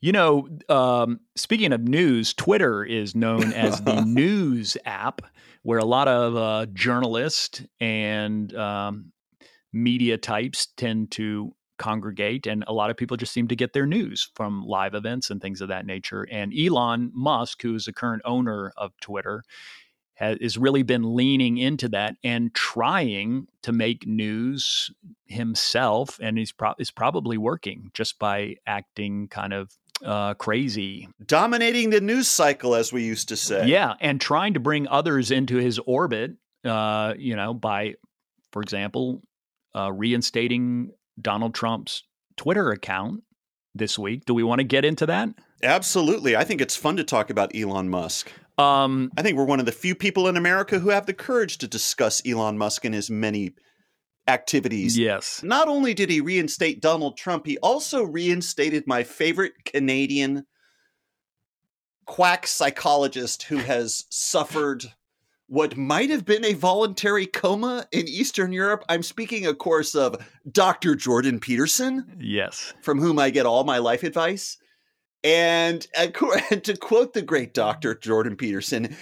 You 0.00 0.10
know, 0.12 0.48
um, 0.68 1.20
speaking 1.36 1.72
of 1.72 1.82
news, 1.82 2.34
Twitter 2.34 2.82
is 2.82 3.14
known 3.14 3.52
as 3.52 3.82
the 3.82 4.00
news 4.06 4.76
app, 4.84 5.22
where 5.62 5.78
a 5.78 5.84
lot 5.84 6.08
of 6.08 6.36
uh, 6.36 6.66
journalists 6.72 7.62
and 7.80 8.54
um, 8.56 9.12
media 9.72 10.18
types 10.18 10.68
tend 10.76 11.10
to 11.12 11.54
congregate, 11.78 12.46
and 12.46 12.64
a 12.66 12.72
lot 12.72 12.90
of 12.90 12.96
people 12.96 13.16
just 13.16 13.32
seem 13.32 13.48
to 13.48 13.56
get 13.56 13.72
their 13.72 13.86
news 13.86 14.30
from 14.34 14.64
live 14.64 14.94
events 14.94 15.30
and 15.30 15.40
things 15.40 15.60
of 15.60 15.68
that 15.68 15.86
nature. 15.86 16.26
And 16.30 16.52
Elon 16.56 17.10
Musk, 17.14 17.62
who 17.62 17.74
is 17.74 17.86
the 17.86 17.92
current 17.92 18.22
owner 18.24 18.72
of 18.76 18.92
Twitter, 19.00 19.42
has, 20.14 20.56
really 20.56 20.84
been 20.84 21.16
leaning 21.16 21.58
into 21.58 21.88
that 21.88 22.14
and 22.22 22.54
trying 22.54 23.48
to 23.62 23.72
make 23.72 24.06
news 24.06 24.90
himself, 25.26 26.18
and 26.22 26.38
he's 26.38 26.52
pro- 26.52 26.74
is 26.78 26.92
probably 26.92 27.36
working 27.38 27.90
just 27.94 28.18
by 28.18 28.54
acting 28.66 29.26
kind 29.28 29.52
of 29.52 29.76
uh, 30.04 30.34
crazy. 30.34 31.08
Dominating 31.24 31.90
the 31.90 32.00
news 32.00 32.28
cycle, 32.28 32.74
as 32.74 32.92
we 32.92 33.04
used 33.04 33.28
to 33.28 33.36
say. 33.36 33.66
Yeah, 33.66 33.94
and 34.00 34.20
trying 34.20 34.54
to 34.54 34.60
bring 34.60 34.88
others 34.88 35.30
into 35.30 35.56
his 35.56 35.78
orbit. 35.78 36.32
Uh, 36.64 37.14
you 37.18 37.34
know, 37.36 37.54
by, 37.54 37.94
for 38.52 38.62
example, 38.62 39.20
uh, 39.74 39.92
reinstating 39.92 40.90
Donald 41.20 41.54
Trump's 41.54 42.04
Twitter 42.36 42.70
account 42.70 43.22
this 43.74 43.98
week. 43.98 44.24
Do 44.24 44.34
we 44.34 44.42
want 44.42 44.60
to 44.60 44.64
get 44.64 44.84
into 44.84 45.06
that? 45.06 45.30
Absolutely. 45.62 46.36
I 46.36 46.44
think 46.44 46.60
it's 46.60 46.76
fun 46.76 46.96
to 46.96 47.04
talk 47.04 47.30
about 47.30 47.54
Elon 47.54 47.88
Musk. 47.88 48.30
Um, 48.58 49.10
I 49.16 49.22
think 49.22 49.36
we're 49.36 49.44
one 49.44 49.60
of 49.60 49.66
the 49.66 49.72
few 49.72 49.94
people 49.94 50.28
in 50.28 50.36
America 50.36 50.78
who 50.78 50.90
have 50.90 51.06
the 51.06 51.14
courage 51.14 51.58
to 51.58 51.66
discuss 51.66 52.22
Elon 52.26 52.58
Musk 52.58 52.84
and 52.84 52.94
his 52.94 53.10
many 53.10 53.54
activities. 54.28 54.96
yes. 54.98 55.42
Not 55.42 55.68
only 55.68 55.94
did 55.94 56.08
he 56.10 56.20
reinstate 56.20 56.80
Donald 56.80 57.16
Trump, 57.16 57.46
he 57.46 57.58
also 57.58 58.02
reinstated 58.04 58.86
my 58.86 59.02
favorite 59.02 59.64
Canadian 59.64 60.46
quack 62.06 62.46
psychologist 62.46 63.44
who 63.44 63.56
has 63.58 64.04
suffered 64.10 64.84
what 65.46 65.76
might 65.76 66.08
have 66.10 66.24
been 66.24 66.44
a 66.44 66.54
voluntary 66.54 67.26
coma 67.26 67.86
in 67.92 68.08
Eastern 68.08 68.52
Europe. 68.52 68.84
I'm 68.88 69.02
speaking, 69.02 69.44
of 69.46 69.58
course, 69.58 69.94
of 69.94 70.16
Dr. 70.50 70.94
Jordan 70.94 71.40
Peterson, 71.40 72.16
Yes. 72.18 72.72
from 72.82 73.00
whom 73.00 73.18
I 73.18 73.30
get 73.30 73.44
all 73.46 73.64
my 73.64 73.78
life 73.78 74.02
advice. 74.02 74.56
And, 75.24 75.86
uh, 75.96 76.08
and 76.50 76.64
to 76.64 76.76
quote 76.76 77.12
the 77.12 77.22
great 77.22 77.54
Dr. 77.54 77.94
Jordan 77.94 78.36
Peterson, 78.36 78.96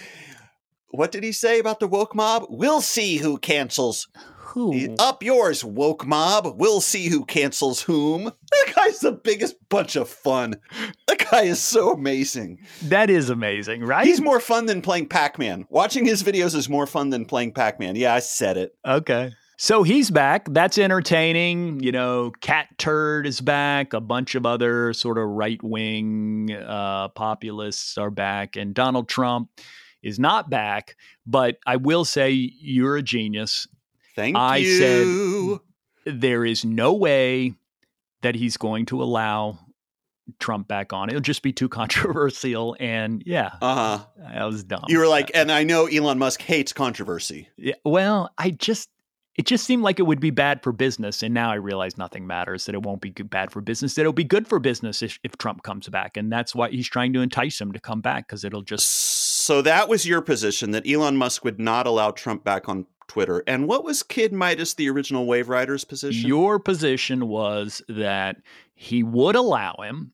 what 0.89 1.11
did 1.11 1.23
he 1.23 1.31
say 1.31 1.57
about 1.59 1.79
the 1.79 1.87
woke 1.87 2.13
mob? 2.13 2.45
We'll 2.49 2.81
see 2.81 3.17
who 3.17 3.37
cancels 3.37 4.07
Who? 4.51 4.95
up 4.99 5.23
yours, 5.23 5.63
woke 5.63 6.05
mob. 6.05 6.55
We'll 6.57 6.81
see 6.81 7.07
who 7.07 7.25
cancels 7.25 7.81
whom. 7.81 8.25
That 8.25 8.73
guy's 8.75 8.99
the 8.99 9.13
biggest 9.13 9.55
bunch 9.69 9.95
of 9.95 10.09
fun. 10.09 10.55
That 11.07 11.25
guy 11.31 11.43
is 11.43 11.61
so 11.61 11.93
amazing. 11.93 12.59
That 12.83 13.09
is 13.09 13.29
amazing, 13.29 13.83
right? 13.83 14.05
He's 14.05 14.21
more 14.21 14.39
fun 14.39 14.65
than 14.65 14.81
playing 14.81 15.07
Pac 15.07 15.39
Man. 15.39 15.65
Watching 15.69 16.05
his 16.05 16.21
videos 16.23 16.55
is 16.55 16.67
more 16.67 16.87
fun 16.87 17.09
than 17.09 17.25
playing 17.25 17.53
Pac 17.53 17.79
Man. 17.79 17.95
Yeah, 17.95 18.13
I 18.13 18.19
said 18.19 18.57
it. 18.57 18.75
Okay. 18.85 19.31
So 19.57 19.83
he's 19.83 20.09
back. 20.09 20.47
That's 20.49 20.79
entertaining. 20.79 21.81
You 21.81 21.91
know, 21.91 22.31
Cat 22.41 22.67
Turd 22.79 23.27
is 23.27 23.39
back. 23.41 23.93
A 23.93 24.01
bunch 24.01 24.33
of 24.33 24.45
other 24.45 24.91
sort 24.91 25.19
of 25.19 25.25
right 25.29 25.61
wing 25.61 26.51
uh, 26.51 27.09
populists 27.09 27.95
are 27.97 28.09
back. 28.09 28.55
And 28.55 28.73
Donald 28.73 29.07
Trump 29.07 29.49
is 30.01 30.17
not 30.17 30.49
back. 30.49 30.95
But 31.27 31.57
I 31.67 31.75
will 31.75 32.05
say, 32.05 32.31
you're 32.31 32.97
a 32.97 33.03
genius. 33.03 33.67
Thank 34.15 34.37
I 34.37 34.57
you. 34.57 35.61
There 36.05 36.45
is 36.45 36.65
no 36.65 36.93
way 36.93 37.53
that 38.21 38.35
he's 38.35 38.57
going 38.57 38.85
to 38.87 39.01
allow 39.01 39.59
Trump 40.39 40.67
back 40.67 40.93
on. 40.93 41.09
It'll 41.09 41.21
just 41.21 41.41
be 41.41 41.53
too 41.53 41.69
controversial. 41.79 42.75
And 42.79 43.23
yeah, 43.25 43.51
uh 43.61 43.75
huh. 43.75 44.05
I 44.33 44.45
was 44.45 44.63
dumb. 44.63 44.85
You 44.87 44.99
were 44.99 45.07
like, 45.07 45.31
and 45.33 45.51
I 45.51 45.63
know 45.63 45.87
Elon 45.87 46.19
Musk 46.19 46.41
hates 46.41 46.73
controversy. 46.73 47.49
Yeah, 47.57 47.75
well, 47.83 48.31
I 48.37 48.51
just 48.51 48.89
it 49.35 49.45
just 49.45 49.65
seemed 49.65 49.83
like 49.83 49.99
it 49.99 50.03
would 50.03 50.19
be 50.19 50.29
bad 50.29 50.61
for 50.61 50.71
business, 50.71 51.23
and 51.23 51.33
now 51.33 51.51
I 51.51 51.55
realize 51.55 51.97
nothing 51.97 52.27
matters. 52.27 52.65
That 52.65 52.75
it 52.75 52.83
won't 52.83 53.01
be 53.01 53.11
good, 53.11 53.29
bad 53.29 53.51
for 53.51 53.61
business. 53.61 53.95
That 53.95 54.01
it'll 54.01 54.13
be 54.13 54.23
good 54.23 54.47
for 54.47 54.59
business 54.59 55.01
if, 55.01 55.19
if 55.23 55.37
Trump 55.37 55.63
comes 55.63 55.87
back, 55.87 56.17
and 56.17 56.31
that's 56.31 56.53
why 56.53 56.69
he's 56.69 56.89
trying 56.89 57.13
to 57.13 57.21
entice 57.21 57.59
him 57.59 57.71
to 57.71 57.79
come 57.79 58.01
back 58.01 58.27
because 58.27 58.43
it'll 58.43 58.61
just 58.61 58.87
So 58.87 59.61
that 59.61 59.87
was 59.87 60.05
your 60.05 60.21
position 60.21 60.71
that 60.71 60.87
Elon 60.87 61.17
Musk 61.17 61.45
would 61.45 61.59
not 61.59 61.87
allow 61.87 62.11
Trump 62.11 62.43
back 62.43 62.67
on 62.67 62.85
Twitter. 63.11 63.43
And 63.45 63.67
what 63.67 63.83
was 63.83 64.03
Kid 64.03 64.31
Midas, 64.31 64.73
the 64.73 64.89
original 64.89 65.25
Wave 65.25 65.49
Riders 65.49 65.83
position? 65.83 66.25
your 66.29 66.59
position 66.59 67.27
was 67.27 67.81
that 67.89 68.37
he 68.73 69.03
would 69.03 69.35
allow 69.35 69.75
him, 69.83 70.13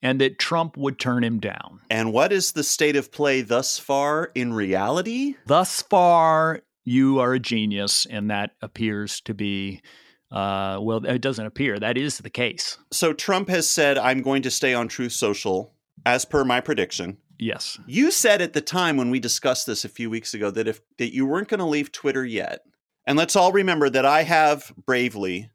and 0.00 0.20
that 0.20 0.38
Trump 0.38 0.76
would 0.76 0.96
turn 1.00 1.24
him 1.24 1.40
down. 1.40 1.80
and 1.90 2.12
what 2.12 2.30
is 2.32 2.52
the 2.52 2.62
state 2.62 2.94
of 2.94 3.10
play 3.10 3.40
thus 3.42 3.80
far 3.80 4.30
in 4.36 4.52
reality? 4.52 5.34
Thus 5.46 5.82
far, 5.82 6.62
you 6.84 7.18
are 7.18 7.32
a 7.34 7.40
genius, 7.40 8.06
and 8.08 8.30
that 8.30 8.52
appears 8.62 9.20
to 9.22 9.34
be. 9.34 9.82
Uh, 10.30 10.78
well, 10.80 11.04
it 11.04 11.20
doesn't 11.20 11.46
appear. 11.46 11.78
That 11.80 11.98
is 11.98 12.18
the 12.18 12.30
case. 12.30 12.78
So 12.92 13.12
Trump 13.12 13.48
has 13.48 13.68
said, 13.68 13.98
I'm 13.98 14.22
going 14.22 14.42
to 14.42 14.50
stay 14.50 14.72
on 14.74 14.86
Truth 14.86 15.12
Social, 15.12 15.72
as 16.04 16.24
per 16.24 16.44
my 16.44 16.60
prediction. 16.60 17.18
Yes. 17.38 17.78
You 17.86 18.10
said 18.10 18.40
at 18.40 18.52
the 18.52 18.60
time 18.60 18.96
when 18.96 19.10
we 19.10 19.20
discussed 19.20 19.66
this 19.66 19.84
a 19.84 19.90
few 19.90 20.08
weeks 20.08 20.34
ago 20.34 20.50
that 20.50 20.68
if 20.68 20.80
that 20.98 21.14
you 21.14 21.26
weren't 21.26 21.48
going 21.48 21.60
to 21.60 21.66
leave 21.66 21.92
Twitter 21.92 22.24
yet. 22.24 22.60
And 23.06 23.16
let's 23.16 23.36
all 23.36 23.52
remember 23.52 23.88
that 23.90 24.04
I 24.04 24.22
have 24.22 24.72
bravely 24.84 25.50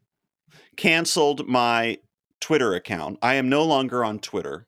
canceled 0.76 1.46
my 1.46 1.98
Twitter 2.40 2.74
account. 2.74 3.18
I 3.22 3.34
am 3.34 3.48
no 3.48 3.64
longer 3.64 4.04
on 4.04 4.18
Twitter. 4.18 4.66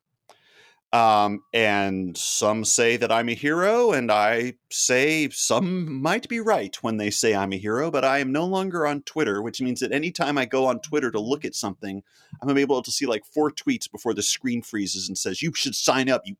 Um, 0.94 1.42
and 1.52 2.16
some 2.16 2.64
say 2.64 2.96
that 2.96 3.10
I'm 3.10 3.28
a 3.28 3.34
hero, 3.34 3.90
and 3.90 4.12
I 4.12 4.54
say 4.70 5.28
some 5.30 6.00
might 6.00 6.28
be 6.28 6.38
right 6.38 6.72
when 6.82 6.98
they 6.98 7.10
say 7.10 7.34
I'm 7.34 7.52
a 7.52 7.58
hero, 7.58 7.90
but 7.90 8.04
I 8.04 8.18
am 8.18 8.30
no 8.30 8.44
longer 8.44 8.86
on 8.86 9.02
Twitter, 9.02 9.42
which 9.42 9.60
means 9.60 9.80
that 9.80 9.90
anytime 9.90 10.38
I 10.38 10.44
go 10.44 10.66
on 10.66 10.78
Twitter 10.78 11.10
to 11.10 11.18
look 11.18 11.44
at 11.44 11.56
something, 11.56 12.00
I'm 12.40 12.46
gonna 12.46 12.54
be 12.54 12.60
able 12.60 12.80
to 12.80 12.92
see 12.92 13.06
like 13.06 13.24
four 13.26 13.50
tweets 13.50 13.90
before 13.90 14.14
the 14.14 14.22
screen 14.22 14.62
freezes 14.62 15.08
and 15.08 15.18
says, 15.18 15.42
"You 15.42 15.52
should 15.52 15.74
sign 15.74 16.08
up, 16.08 16.22
you 16.26 16.36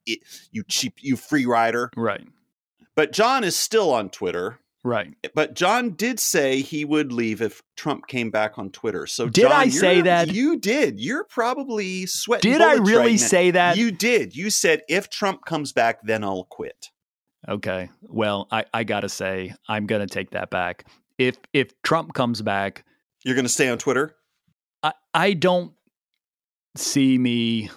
you 0.52 0.62
cheap, 0.68 0.98
you 1.00 1.16
free 1.16 1.46
rider." 1.46 1.90
Right. 1.96 2.28
But 2.94 3.10
John 3.10 3.42
is 3.42 3.56
still 3.56 3.92
on 3.92 4.08
Twitter. 4.08 4.60
Right. 4.84 5.14
But 5.34 5.54
John 5.54 5.92
did 5.92 6.20
say 6.20 6.60
he 6.60 6.84
would 6.84 7.10
leave 7.10 7.40
if 7.40 7.62
Trump 7.74 8.06
came 8.06 8.30
back 8.30 8.58
on 8.58 8.68
Twitter. 8.70 9.06
So 9.06 9.30
Did 9.30 9.44
John, 9.44 9.52
I 9.52 9.68
say 9.70 10.02
that? 10.02 10.32
You 10.34 10.58
did. 10.58 11.00
You're 11.00 11.24
probably 11.24 12.04
sweating. 12.04 12.52
Did 12.52 12.60
I 12.60 12.74
really 12.74 13.12
right 13.12 13.20
say 13.20 13.50
that? 13.52 13.78
You 13.78 13.90
did. 13.90 14.36
You 14.36 14.50
said 14.50 14.82
if 14.88 15.08
Trump 15.08 15.46
comes 15.46 15.72
back, 15.72 16.02
then 16.02 16.22
I'll 16.22 16.44
quit. 16.44 16.90
Okay. 17.48 17.88
Well, 18.02 18.46
I, 18.50 18.66
I 18.74 18.84
gotta 18.84 19.08
say, 19.08 19.54
I'm 19.68 19.86
gonna 19.86 20.06
take 20.06 20.30
that 20.30 20.50
back. 20.50 20.84
If 21.16 21.36
if 21.54 21.80
Trump 21.82 22.12
comes 22.12 22.42
back, 22.42 22.84
You're 23.24 23.34
going 23.34 23.46
to 23.46 23.50
stay 23.52 23.68
on 23.70 23.78
Twitter. 23.78 24.14
I, 24.82 24.92
I 25.14 25.32
don't 25.32 25.72
see 26.76 27.16
me 27.16 27.70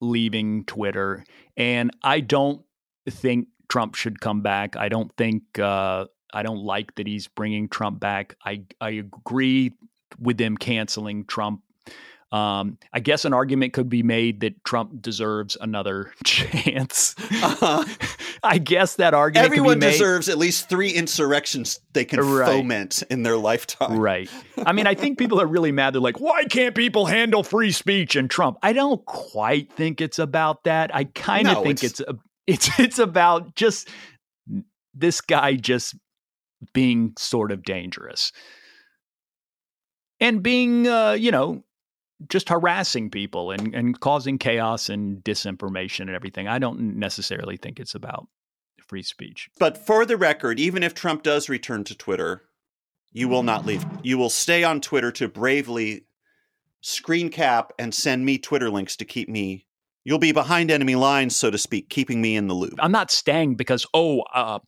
leaving 0.00 0.64
Twitter, 0.66 1.24
and 1.56 1.90
I 2.02 2.20
don't 2.20 2.62
think 3.08 3.48
Trump 3.68 3.96
should 3.96 4.20
come 4.20 4.42
back. 4.42 4.76
I 4.76 4.88
don't 4.88 5.10
think 5.16 5.58
uh, 5.58 6.06
I 6.34 6.42
don't 6.42 6.62
like 6.64 6.94
that 6.96 7.06
he's 7.06 7.26
bringing 7.28 7.68
Trump 7.68 8.00
back. 8.00 8.36
I 8.44 8.62
I 8.80 8.90
agree 8.90 9.72
with 10.18 10.38
them 10.38 10.56
canceling 10.56 11.24
Trump. 11.24 11.62
Um, 12.30 12.76
I 12.92 13.00
guess 13.00 13.24
an 13.24 13.32
argument 13.32 13.72
could 13.72 13.88
be 13.88 14.02
made 14.02 14.40
that 14.40 14.62
Trump 14.62 15.00
deserves 15.00 15.56
another 15.58 16.12
chance. 16.24 17.14
Uh-huh. 17.18 17.84
I 18.42 18.58
guess 18.58 18.96
that 18.96 19.14
argument 19.14 19.46
Everyone 19.46 19.74
could 19.76 19.80
be 19.80 19.86
made. 19.86 19.92
deserves 19.92 20.28
at 20.28 20.36
least 20.36 20.68
three 20.68 20.90
insurrections 20.90 21.80
they 21.94 22.04
can 22.04 22.20
Right. 22.20 22.46
foment 22.46 23.02
in 23.08 23.22
their 23.22 23.38
lifetime. 23.38 23.98
Right. 23.98 24.30
I 24.58 24.72
mean, 24.72 24.86
I 24.86 24.94
think 24.94 25.18
people 25.18 25.40
are 25.40 25.46
really 25.46 25.72
mad. 25.72 25.94
They're 25.94 26.02
like, 26.02 26.20
why 26.20 26.44
can't 26.44 26.74
people 26.74 27.06
handle 27.06 27.42
free 27.42 27.72
speech 27.72 28.14
and 28.14 28.28
Trump? 28.30 28.58
I 28.62 28.74
don't 28.74 29.02
quite 29.06 29.72
think 29.72 30.02
it's 30.02 30.18
about 30.18 30.64
that. 30.64 30.94
I 30.94 31.04
kind 31.04 31.48
of 31.48 31.54
No, 31.54 31.62
think 31.62 31.82
it's- 31.82 31.98
it's, 31.98 32.00
a, 32.00 32.14
it's 32.46 32.78
it's 32.78 32.98
about 32.98 33.54
just 33.54 33.88
this 34.94 35.22
guy 35.22 35.54
just 35.54 35.94
being 36.72 37.14
sort 37.18 37.52
of 37.52 37.62
dangerous 37.62 38.32
and 40.20 40.42
being, 40.42 40.88
uh, 40.88 41.12
you 41.12 41.30
know, 41.30 41.62
just 42.28 42.48
harassing 42.48 43.10
people 43.10 43.52
and, 43.52 43.74
and 43.74 44.00
causing 44.00 44.38
chaos 44.38 44.88
and 44.88 45.22
disinformation 45.22 46.00
and 46.00 46.10
everything. 46.10 46.48
I 46.48 46.58
don't 46.58 46.96
necessarily 46.96 47.56
think 47.56 47.78
it's 47.78 47.94
about 47.94 48.26
free 48.88 49.02
speech. 49.02 49.48
But 49.58 49.78
for 49.78 50.04
the 50.04 50.16
record, 50.16 50.58
even 50.58 50.82
if 50.82 50.94
Trump 50.94 51.22
does 51.22 51.48
return 51.48 51.84
to 51.84 51.96
Twitter, 51.96 52.42
you 53.12 53.28
will 53.28 53.42
not 53.42 53.66
leave. 53.66 53.84
You 54.02 54.18
will 54.18 54.30
stay 54.30 54.64
on 54.64 54.80
Twitter 54.80 55.12
to 55.12 55.28
bravely 55.28 56.06
screen 56.80 57.28
cap 57.30 57.72
and 57.78 57.94
send 57.94 58.24
me 58.24 58.38
Twitter 58.38 58.70
links 58.70 58.96
to 58.96 59.04
keep 59.04 59.28
me. 59.28 59.66
You'll 60.04 60.18
be 60.18 60.32
behind 60.32 60.70
enemy 60.70 60.94
lines, 60.94 61.36
so 61.36 61.50
to 61.50 61.58
speak, 61.58 61.90
keeping 61.90 62.20
me 62.20 62.34
in 62.34 62.48
the 62.48 62.54
loop. 62.54 62.74
I'm 62.78 62.92
not 62.92 63.10
staying 63.10 63.56
because 63.56 63.86
oh, 63.92 64.22
uh, 64.32 64.60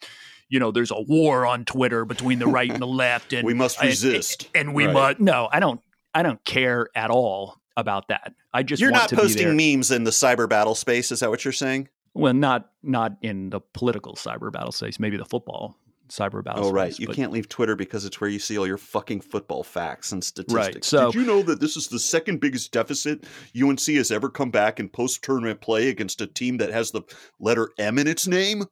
you 0.51 0.61
know, 0.61 0.71
there's 0.71 0.91
a 0.91 1.01
war 1.01 1.47
on 1.47 1.65
Twitter 1.65 2.05
between 2.05 2.39
the 2.39 2.47
right 2.47 2.71
and 2.71 2.83
the 2.83 2.87
left, 3.05 3.33
and 3.33 3.47
we 3.47 3.55
must 3.55 3.81
resist. 3.83 4.49
and, 4.55 4.75
we 4.75 4.85
Right. 4.85 4.93
must. 4.93 5.21
No, 5.21 5.49
I 5.51 5.61
don't. 5.61 5.81
I 6.13 6.23
don't 6.23 6.45
care 6.45 6.89
at 6.95 7.09
all 7.11 7.57
about 7.77 8.09
that. 8.09 8.35
I 8.53 8.63
just 8.65 8.81
You're 8.83 8.91
want 8.91 9.05
not 9.05 9.09
to 9.11 9.17
be 9.17 9.23
posting 9.23 9.57
memes 9.57 9.91
in 9.91 10.05
the 10.05 10.11
cyber 10.11 10.49
battle 10.49 10.75
space. 10.75 11.11
Is 11.13 11.21
that 11.21 11.31
what 11.31 11.45
you're 11.45 11.53
saying? 11.53 11.89
Well, 12.15 12.35
not 12.35 12.69
not 12.83 13.13
in 13.23 13.51
the 13.51 13.61
political 13.61 14.15
cyber 14.17 14.53
battle 14.53 14.73
space. 14.73 14.99
Maybe 14.99 15.17
the 15.17 15.25
football 15.25 15.77
cyber 16.09 16.43
battle. 16.43 16.65
Oh, 16.67 16.73
right. 16.73 16.93
space, 16.93 17.07
You 17.07 17.15
can't 17.15 17.31
leave 17.31 17.49
Twitter 17.49 17.77
because 17.77 18.05
it's 18.05 18.21
where 18.21 18.29
you 18.29 18.41
see 18.41 18.59
all 18.59 18.67
your 18.67 18.77
fucking 18.79 19.21
football 19.21 19.63
facts 19.63 20.11
and 20.11 20.25
statistics. 20.25 20.89
so- 20.89 21.13
Did 21.13 21.21
you 21.21 21.25
know 21.25 21.41
that 21.43 21.61
this 21.61 21.77
is 21.77 21.87
the 21.87 22.01
second 22.01 22.41
biggest 22.41 22.73
deficit 22.73 23.25
UNC 23.55 23.95
has 23.95 24.11
ever 24.11 24.29
come 24.29 24.51
back 24.51 24.81
in 24.81 24.89
post 24.89 25.23
tournament 25.23 25.61
play 25.61 25.89
against 25.89 26.21
a 26.21 26.27
team 26.27 26.57
that 26.57 26.73
has 26.73 26.91
the 26.91 27.03
letter 27.39 27.71
M 27.79 27.97
in 27.97 28.09
its 28.09 28.27
name? 28.27 28.65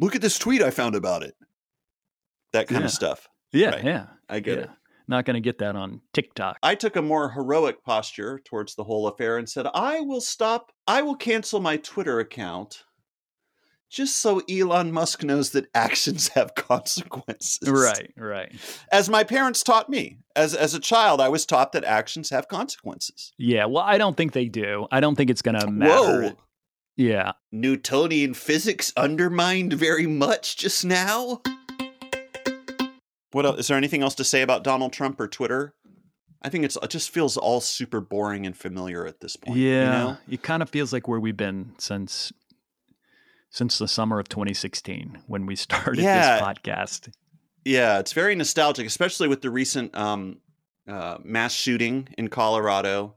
Look 0.00 0.14
at 0.14 0.22
this 0.22 0.38
tweet 0.38 0.62
I 0.62 0.70
found 0.70 0.94
about 0.94 1.22
it. 1.22 1.34
That 2.52 2.68
kind 2.68 2.80
Yeah. 2.82 2.86
of 2.86 2.92
stuff. 2.92 3.28
Yeah, 3.52 3.70
Right. 3.70 3.84
yeah, 3.84 4.06
I 4.28 4.40
get 4.40 4.58
yeah. 4.58 4.64
it. 4.64 4.70
Not 5.06 5.24
going 5.26 5.34
to 5.34 5.40
get 5.40 5.58
that 5.58 5.76
on 5.76 6.00
TikTok. 6.14 6.56
I 6.62 6.74
took 6.74 6.96
a 6.96 7.02
more 7.02 7.30
heroic 7.30 7.84
posture 7.84 8.40
towards 8.44 8.74
the 8.74 8.84
whole 8.84 9.06
affair 9.06 9.36
and 9.36 9.48
said, 9.48 9.66
I 9.74 10.00
will 10.00 10.22
stop, 10.22 10.72
I 10.86 11.02
will 11.02 11.14
cancel 11.16 11.60
my 11.60 11.76
Twitter 11.76 12.18
account 12.20 12.84
just 13.90 14.16
so 14.16 14.40
Elon 14.50 14.90
Musk 14.92 15.22
knows 15.22 15.50
that 15.50 15.66
actions 15.74 16.28
have 16.28 16.54
consequences. 16.56 17.68
Right, 17.68 18.12
right. 18.16 18.52
as 18.90 19.08
my 19.10 19.22
parents 19.24 19.62
taught 19.62 19.88
me. 19.90 20.18
As 20.34 20.52
as 20.54 20.74
a 20.74 20.80
child, 20.80 21.20
I 21.20 21.28
was 21.28 21.46
taught 21.46 21.70
that 21.72 21.84
actions 21.84 22.30
have 22.30 22.48
consequences. 22.48 23.32
Yeah. 23.38 23.66
Well, 23.66 23.84
I 23.84 23.98
don't 23.98 24.16
think 24.16 24.32
they 24.32 24.46
do. 24.46 24.88
I 24.90 24.98
don't 24.98 25.14
think 25.14 25.30
it's 25.30 25.42
going 25.42 25.60
to 25.60 25.70
matter. 25.70 26.22
Whoa. 26.22 26.32
Yeah. 26.96 27.32
Newtonian 27.50 28.34
physics 28.34 28.92
undermined 28.96 29.72
very 29.72 30.06
much 30.06 30.56
just 30.56 30.84
now. 30.84 31.40
What 33.32 33.46
else? 33.46 33.58
Is 33.60 33.66
there 33.68 33.76
anything 33.76 34.02
else 34.02 34.14
to 34.16 34.24
say 34.24 34.42
about 34.42 34.62
Donald 34.62 34.92
Trump 34.92 35.18
or 35.20 35.26
Twitter? 35.26 35.74
I 36.42 36.50
think 36.50 36.64
it's 36.64 36.76
it 36.82 36.90
just 36.90 37.10
feels 37.10 37.36
all 37.36 37.60
super 37.60 38.00
boring 38.00 38.46
and 38.46 38.56
familiar 38.56 39.06
at 39.06 39.20
this 39.20 39.34
point. 39.34 39.58
Yeah, 39.58 39.70
You 39.80 39.86
know? 40.08 40.16
it 40.28 40.42
kind 40.42 40.62
of 40.62 40.70
feels 40.70 40.92
like 40.92 41.08
where 41.08 41.18
we've 41.18 41.36
been 41.36 41.72
since 41.78 42.32
since 43.50 43.78
the 43.78 43.88
summer 43.88 44.18
of 44.18 44.28
2016 44.28 45.22
when 45.26 45.46
we 45.46 45.56
started 45.56 45.98
Yeah. 46.02 46.34
this 46.34 46.42
podcast. 46.42 47.12
Yeah, 47.64 47.98
it's 47.98 48.12
very 48.12 48.34
nostalgic, 48.34 48.86
especially 48.86 49.26
with 49.26 49.40
the 49.40 49.50
recent 49.50 49.96
um, 49.96 50.38
uh, 50.86 51.16
mass 51.24 51.54
shooting 51.54 52.08
in 52.18 52.28
Colorado. 52.28 53.14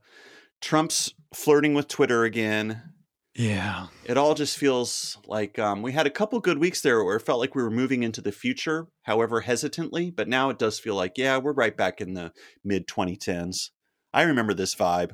Trump's 0.61 1.13
flirting 1.33 1.73
with 1.73 1.87
Twitter 1.89 2.23
again. 2.23 2.81
Yeah. 3.37 3.87
It 4.03 4.17
all 4.17 4.33
just 4.33 4.57
feels 4.57 5.19
like 5.27 5.59
um, 5.59 5.83
we 5.83 5.91
had 5.91 6.07
a 6.07 6.11
couple 6.11 6.39
good 6.39 6.57
weeks 6.57 6.81
there 6.81 7.03
where 7.03 7.17
it 7.17 7.25
felt 7.25 7.39
like 7.39 7.53
we 7.53 7.61
were 7.61 7.69
moving 7.69 8.01
into 8.01 8.19
the 8.19 8.31
future, 8.31 8.87
however 9.03 9.41
hesitantly. 9.41 10.09
But 10.09 10.27
now 10.27 10.49
it 10.49 10.57
does 10.57 10.79
feel 10.79 10.95
like, 10.95 11.17
yeah, 11.17 11.37
we're 11.37 11.53
right 11.53 11.77
back 11.77 12.01
in 12.01 12.13
the 12.13 12.33
mid 12.63 12.87
2010s. 12.87 13.69
I 14.11 14.23
remember 14.23 14.55
this 14.55 14.73
vibe 14.73 15.11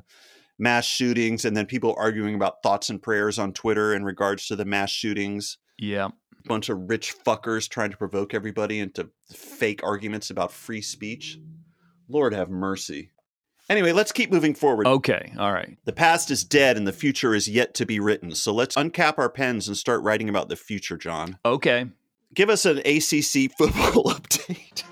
mass 0.58 0.84
shootings 0.84 1.44
and 1.44 1.56
then 1.56 1.66
people 1.66 1.94
arguing 1.98 2.34
about 2.34 2.62
thoughts 2.62 2.88
and 2.88 3.02
prayers 3.02 3.38
on 3.38 3.52
Twitter 3.52 3.92
in 3.94 4.04
regards 4.04 4.46
to 4.46 4.56
the 4.56 4.64
mass 4.64 4.90
shootings. 4.90 5.58
Yeah. 5.78 6.08
bunch 6.46 6.68
of 6.68 6.88
rich 6.88 7.14
fuckers 7.26 7.68
trying 7.68 7.90
to 7.90 7.96
provoke 7.96 8.32
everybody 8.34 8.78
into 8.78 9.10
fake 9.34 9.80
arguments 9.82 10.30
about 10.30 10.52
free 10.52 10.80
speech. 10.80 11.38
Lord 12.08 12.32
have 12.32 12.50
mercy. 12.50 13.10
Anyway, 13.70 13.92
let's 13.92 14.12
keep 14.12 14.30
moving 14.30 14.54
forward. 14.54 14.86
Okay. 14.86 15.32
All 15.38 15.52
right. 15.52 15.78
The 15.84 15.92
past 15.92 16.30
is 16.30 16.44
dead 16.44 16.76
and 16.76 16.86
the 16.86 16.92
future 16.92 17.34
is 17.34 17.48
yet 17.48 17.74
to 17.74 17.86
be 17.86 17.98
written. 17.98 18.34
So 18.34 18.52
let's 18.52 18.76
uncap 18.76 19.18
our 19.18 19.30
pens 19.30 19.68
and 19.68 19.76
start 19.76 20.02
writing 20.02 20.28
about 20.28 20.48
the 20.48 20.56
future, 20.56 20.98
John. 20.98 21.38
Okay. 21.44 21.86
Give 22.34 22.50
us 22.50 22.66
an 22.66 22.78
ACC 22.78 23.50
football 23.58 24.12
update. 24.12 24.82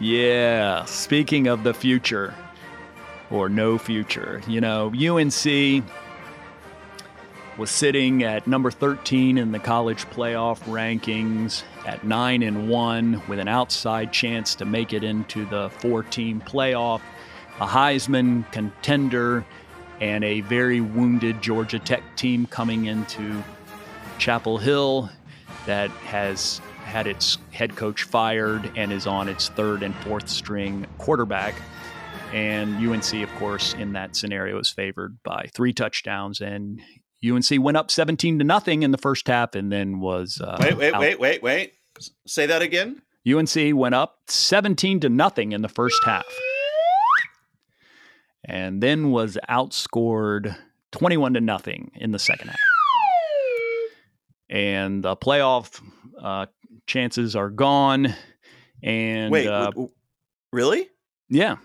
Yeah. 0.00 0.84
Speaking 0.86 1.46
of 1.46 1.62
the 1.62 1.74
future 1.74 2.34
or 3.30 3.48
no 3.48 3.78
future, 3.78 4.40
you 4.48 4.60
know, 4.60 4.88
UNC 4.88 5.84
was 7.56 7.70
sitting 7.70 8.24
at 8.24 8.46
number 8.46 8.70
13 8.70 9.36
in 9.36 9.52
the 9.52 9.58
college 9.58 10.06
playoff 10.06 10.60
rankings 10.62 11.62
at 11.86 12.02
9 12.02 12.42
and 12.42 12.68
1 12.68 13.22
with 13.28 13.38
an 13.38 13.48
outside 13.48 14.12
chance 14.12 14.54
to 14.54 14.64
make 14.64 14.94
it 14.94 15.04
into 15.04 15.44
the 15.46 15.68
four-team 15.78 16.40
playoff, 16.40 17.02
a 17.60 17.66
Heisman 17.66 18.50
contender 18.52 19.44
and 20.00 20.24
a 20.24 20.40
very 20.42 20.80
wounded 20.80 21.42
Georgia 21.42 21.78
Tech 21.78 22.02
team 22.16 22.46
coming 22.46 22.86
into 22.86 23.42
Chapel 24.18 24.56
Hill 24.58 25.10
that 25.66 25.90
has 25.90 26.60
had 26.84 27.06
its 27.06 27.38
head 27.50 27.76
coach 27.76 28.04
fired 28.04 28.72
and 28.76 28.92
is 28.92 29.06
on 29.06 29.28
its 29.28 29.50
third 29.50 29.82
and 29.82 29.94
fourth 29.96 30.28
string 30.28 30.86
quarterback. 30.98 31.54
And 32.32 32.76
UNC, 32.76 33.12
of 33.22 33.30
course, 33.36 33.74
in 33.74 33.92
that 33.92 34.16
scenario 34.16 34.58
is 34.58 34.70
favored 34.70 35.22
by 35.22 35.50
three 35.52 35.72
touchdowns. 35.72 36.40
And 36.40 36.80
UNC 37.28 37.62
went 37.62 37.76
up 37.76 37.90
17 37.90 38.38
to 38.38 38.44
nothing 38.44 38.82
in 38.82 38.90
the 38.90 38.98
first 38.98 39.28
half 39.28 39.54
and 39.54 39.70
then 39.70 40.00
was. 40.00 40.40
Uh, 40.42 40.56
wait, 40.60 40.76
wait, 40.76 40.94
out- 40.94 41.00
wait, 41.00 41.20
wait, 41.20 41.42
wait. 41.42 41.74
Say 42.26 42.46
that 42.46 42.62
again. 42.62 43.02
UNC 43.30 43.74
went 43.74 43.94
up 43.94 44.20
17 44.28 45.00
to 45.00 45.10
nothing 45.10 45.52
in 45.52 45.60
the 45.60 45.68
first 45.68 46.02
half 46.06 46.24
and 48.50 48.82
then 48.82 49.10
was 49.12 49.38
outscored 49.48 50.56
21 50.92 51.34
to 51.34 51.40
nothing 51.40 51.90
in 51.94 52.10
the 52.10 52.18
second 52.18 52.48
half. 52.48 52.58
And 54.48 55.02
the 55.04 55.16
playoff 55.16 55.80
uh, 56.20 56.46
chances 56.86 57.36
are 57.36 57.50
gone. 57.50 58.14
And 58.82 59.30
wait, 59.30 59.46
uh, 59.46 59.66
w- 59.66 59.70
w- 59.88 59.88
really? 60.52 60.88
yeah, 61.28 61.56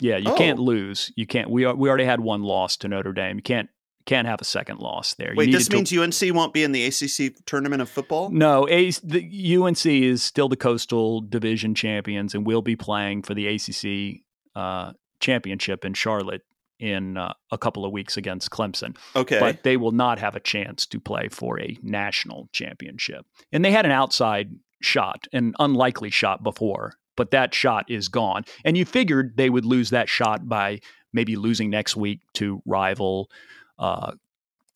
yeah, 0.00 0.18
you 0.18 0.30
Oh. 0.30 0.36
can't 0.36 0.58
lose. 0.58 1.10
You 1.16 1.26
can't. 1.26 1.50
We 1.50 1.64
are, 1.64 1.74
we 1.74 1.88
already 1.88 2.04
had 2.04 2.20
one 2.20 2.42
loss 2.42 2.76
to 2.78 2.88
Notre 2.88 3.12
Dame. 3.12 3.36
You 3.36 3.42
can't 3.42 3.68
can't 4.06 4.28
have 4.28 4.38
a 4.42 4.44
second 4.44 4.80
loss 4.80 5.14
there. 5.14 5.32
Wait, 5.34 5.50
this 5.50 5.70
needed 5.70 5.86
to- 5.86 5.96
means 5.98 6.22
UNC 6.22 6.34
won't 6.34 6.52
be 6.52 6.62
in 6.62 6.72
the 6.72 6.84
ACC 6.84 7.34
tournament 7.46 7.80
of 7.80 7.88
football? 7.88 8.28
No, 8.30 8.68
a, 8.68 8.90
the 9.02 9.56
UNC 9.56 9.86
is 9.86 10.22
still 10.22 10.50
the 10.50 10.58
Coastal 10.58 11.22
Division 11.22 11.74
champions 11.74 12.34
and 12.34 12.46
will 12.46 12.60
be 12.60 12.76
playing 12.76 13.22
for 13.22 13.32
the 13.32 13.46
ACC 13.46 14.20
uh, 14.54 14.92
championship 15.24 15.84
in 15.84 15.94
Charlotte 15.94 16.42
in 16.78 17.16
uh, 17.16 17.32
a 17.50 17.56
couple 17.56 17.84
of 17.84 17.92
weeks 17.92 18.16
against 18.16 18.50
Clemson. 18.50 18.96
Okay. 19.16 19.40
But 19.40 19.62
they 19.62 19.76
will 19.76 19.92
not 19.92 20.18
have 20.18 20.36
a 20.36 20.40
chance 20.40 20.86
to 20.86 21.00
play 21.00 21.28
for 21.28 21.58
a 21.58 21.78
national 21.82 22.48
championship. 22.52 23.24
And 23.52 23.64
they 23.64 23.70
had 23.70 23.86
an 23.86 23.92
outside 23.92 24.50
shot, 24.82 25.26
an 25.32 25.54
unlikely 25.58 26.10
shot 26.10 26.42
before, 26.42 26.94
but 27.16 27.30
that 27.30 27.54
shot 27.54 27.90
is 27.90 28.08
gone. 28.08 28.44
And 28.64 28.76
you 28.76 28.84
figured 28.84 29.36
they 29.36 29.50
would 29.50 29.64
lose 29.64 29.90
that 29.90 30.08
shot 30.08 30.46
by 30.48 30.80
maybe 31.12 31.36
losing 31.36 31.70
next 31.70 31.96
week 31.96 32.20
to 32.34 32.60
rival 32.66 33.30
uh, 33.78 34.12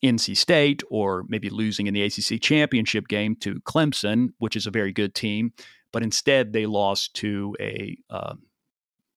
NC 0.03 0.37
State 0.37 0.83
or 0.91 1.25
maybe 1.29 1.51
losing 1.51 1.89
in 1.89 1.95
the 1.95 2.03
ACC 2.03 2.41
championship 2.41 3.09
game 3.09 3.35
to 3.37 3.61
Clemson, 3.63 4.31
which 4.39 4.57
is 4.57 4.67
a 4.67 4.71
very 4.71 4.93
good 4.93 5.15
team. 5.15 5.53
But 5.93 6.03
instead, 6.03 6.53
they 6.53 6.67
lost 6.67 7.15
to 7.15 7.57
a 7.61 7.99
uh, 8.09 8.35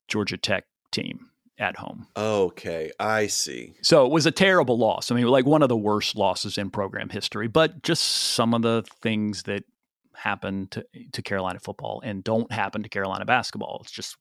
Georgia 0.08 0.38
Tech 0.38 0.66
team 0.92 1.30
at 1.58 1.78
home. 1.78 2.08
okay, 2.18 2.92
I 3.00 3.28
see. 3.28 3.74
So 3.82 4.06
it 4.06 4.12
was 4.12 4.26
a 4.26 4.32
terrible 4.32 4.78
loss. 4.80 5.12
I 5.12 5.16
mean, 5.16 5.28
like 5.28 5.46
one 5.46 5.62
of 5.62 5.70
the 5.70 5.78
worst 5.78 6.16
losses 6.16 6.58
in 6.58 6.70
program 6.72 7.10
history, 7.10 7.48
but 7.48 7.84
just 7.84 8.04
some 8.04 8.54
of 8.56 8.62
the 8.64 8.84
things 9.02 9.44
that 9.44 9.64
happen 10.16 10.68
to, 10.72 10.86
to 11.14 11.22
Carolina 11.22 11.60
football 11.60 12.02
and 12.04 12.24
don't 12.24 12.52
happen 12.52 12.82
to 12.84 12.90
Carolina 12.90 13.26
basketball. 13.26 13.80
It's 13.84 13.92
just, 13.92 14.18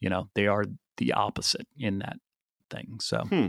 you 0.00 0.10
know, 0.10 0.28
they 0.34 0.46
are 0.48 0.64
the 0.98 1.12
opposite 1.12 1.66
in 1.78 1.98
that 2.00 2.16
thing. 2.70 2.98
So, 3.00 3.18
Hmm. 3.28 3.46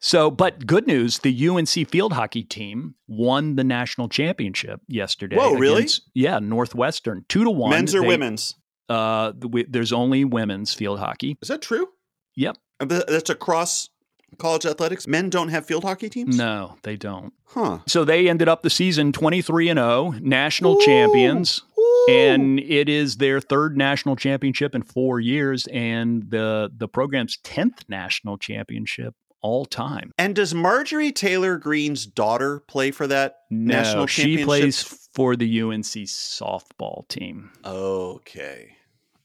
so, 0.00 0.30
but 0.30 0.66
good 0.66 0.86
news 0.86 1.18
the 1.18 1.48
UNC 1.48 1.88
field 1.88 2.12
hockey 2.12 2.42
team 2.44 2.94
won 3.08 3.56
the 3.56 3.64
national 3.64 4.08
championship 4.08 4.80
yesterday. 4.86 5.36
Whoa, 5.36 5.54
really? 5.54 5.86
yeah, 6.14 6.38
Northwestern, 6.38 7.24
two 7.28 7.44
to 7.44 7.50
one. 7.50 7.70
Men's 7.70 7.94
or 7.94 8.00
They- 8.02 8.06
women's? 8.08 8.54
Uh, 8.88 9.32
we, 9.40 9.64
there's 9.64 9.92
only 9.92 10.24
women's 10.24 10.74
field 10.74 10.98
hockey. 10.98 11.36
Is 11.42 11.48
that 11.48 11.62
true? 11.62 11.88
Yep. 12.36 12.56
Uh, 12.80 12.84
That's 12.86 13.30
across 13.30 13.90
college 14.38 14.64
athletics. 14.66 15.06
Men 15.06 15.30
don't 15.30 15.48
have 15.48 15.66
field 15.66 15.84
hockey 15.84 16.08
teams? 16.08 16.36
No, 16.36 16.76
they 16.82 16.96
don't. 16.96 17.32
Huh. 17.46 17.78
So 17.86 18.04
they 18.04 18.28
ended 18.28 18.48
up 18.48 18.62
the 18.62 18.70
season 18.70 19.12
23 19.12 19.70
and 19.70 19.78
0, 19.78 20.14
national 20.20 20.76
Ooh. 20.76 20.84
champions, 20.84 21.62
Ooh. 21.78 22.06
and 22.10 22.60
it 22.60 22.88
is 22.88 23.16
their 23.16 23.40
third 23.40 23.76
national 23.76 24.16
championship 24.16 24.74
in 24.74 24.82
4 24.82 25.18
years 25.20 25.66
and 25.68 26.30
the 26.30 26.70
the 26.76 26.88
program's 26.88 27.38
10th 27.44 27.88
national 27.88 28.36
championship 28.38 29.14
all 29.40 29.64
time. 29.64 30.12
And 30.18 30.34
does 30.34 30.52
Marjorie 30.54 31.12
Taylor 31.12 31.56
Greene's 31.58 32.06
daughter 32.06 32.60
play 32.68 32.90
for 32.90 33.06
that 33.06 33.36
No, 33.50 33.74
national 33.76 34.06
championship? 34.08 34.40
she 34.40 34.44
plays 34.44 35.07
for 35.18 35.34
the 35.34 35.60
UNC 35.62 35.84
softball 35.84 37.06
team. 37.08 37.50
Okay. 37.64 38.76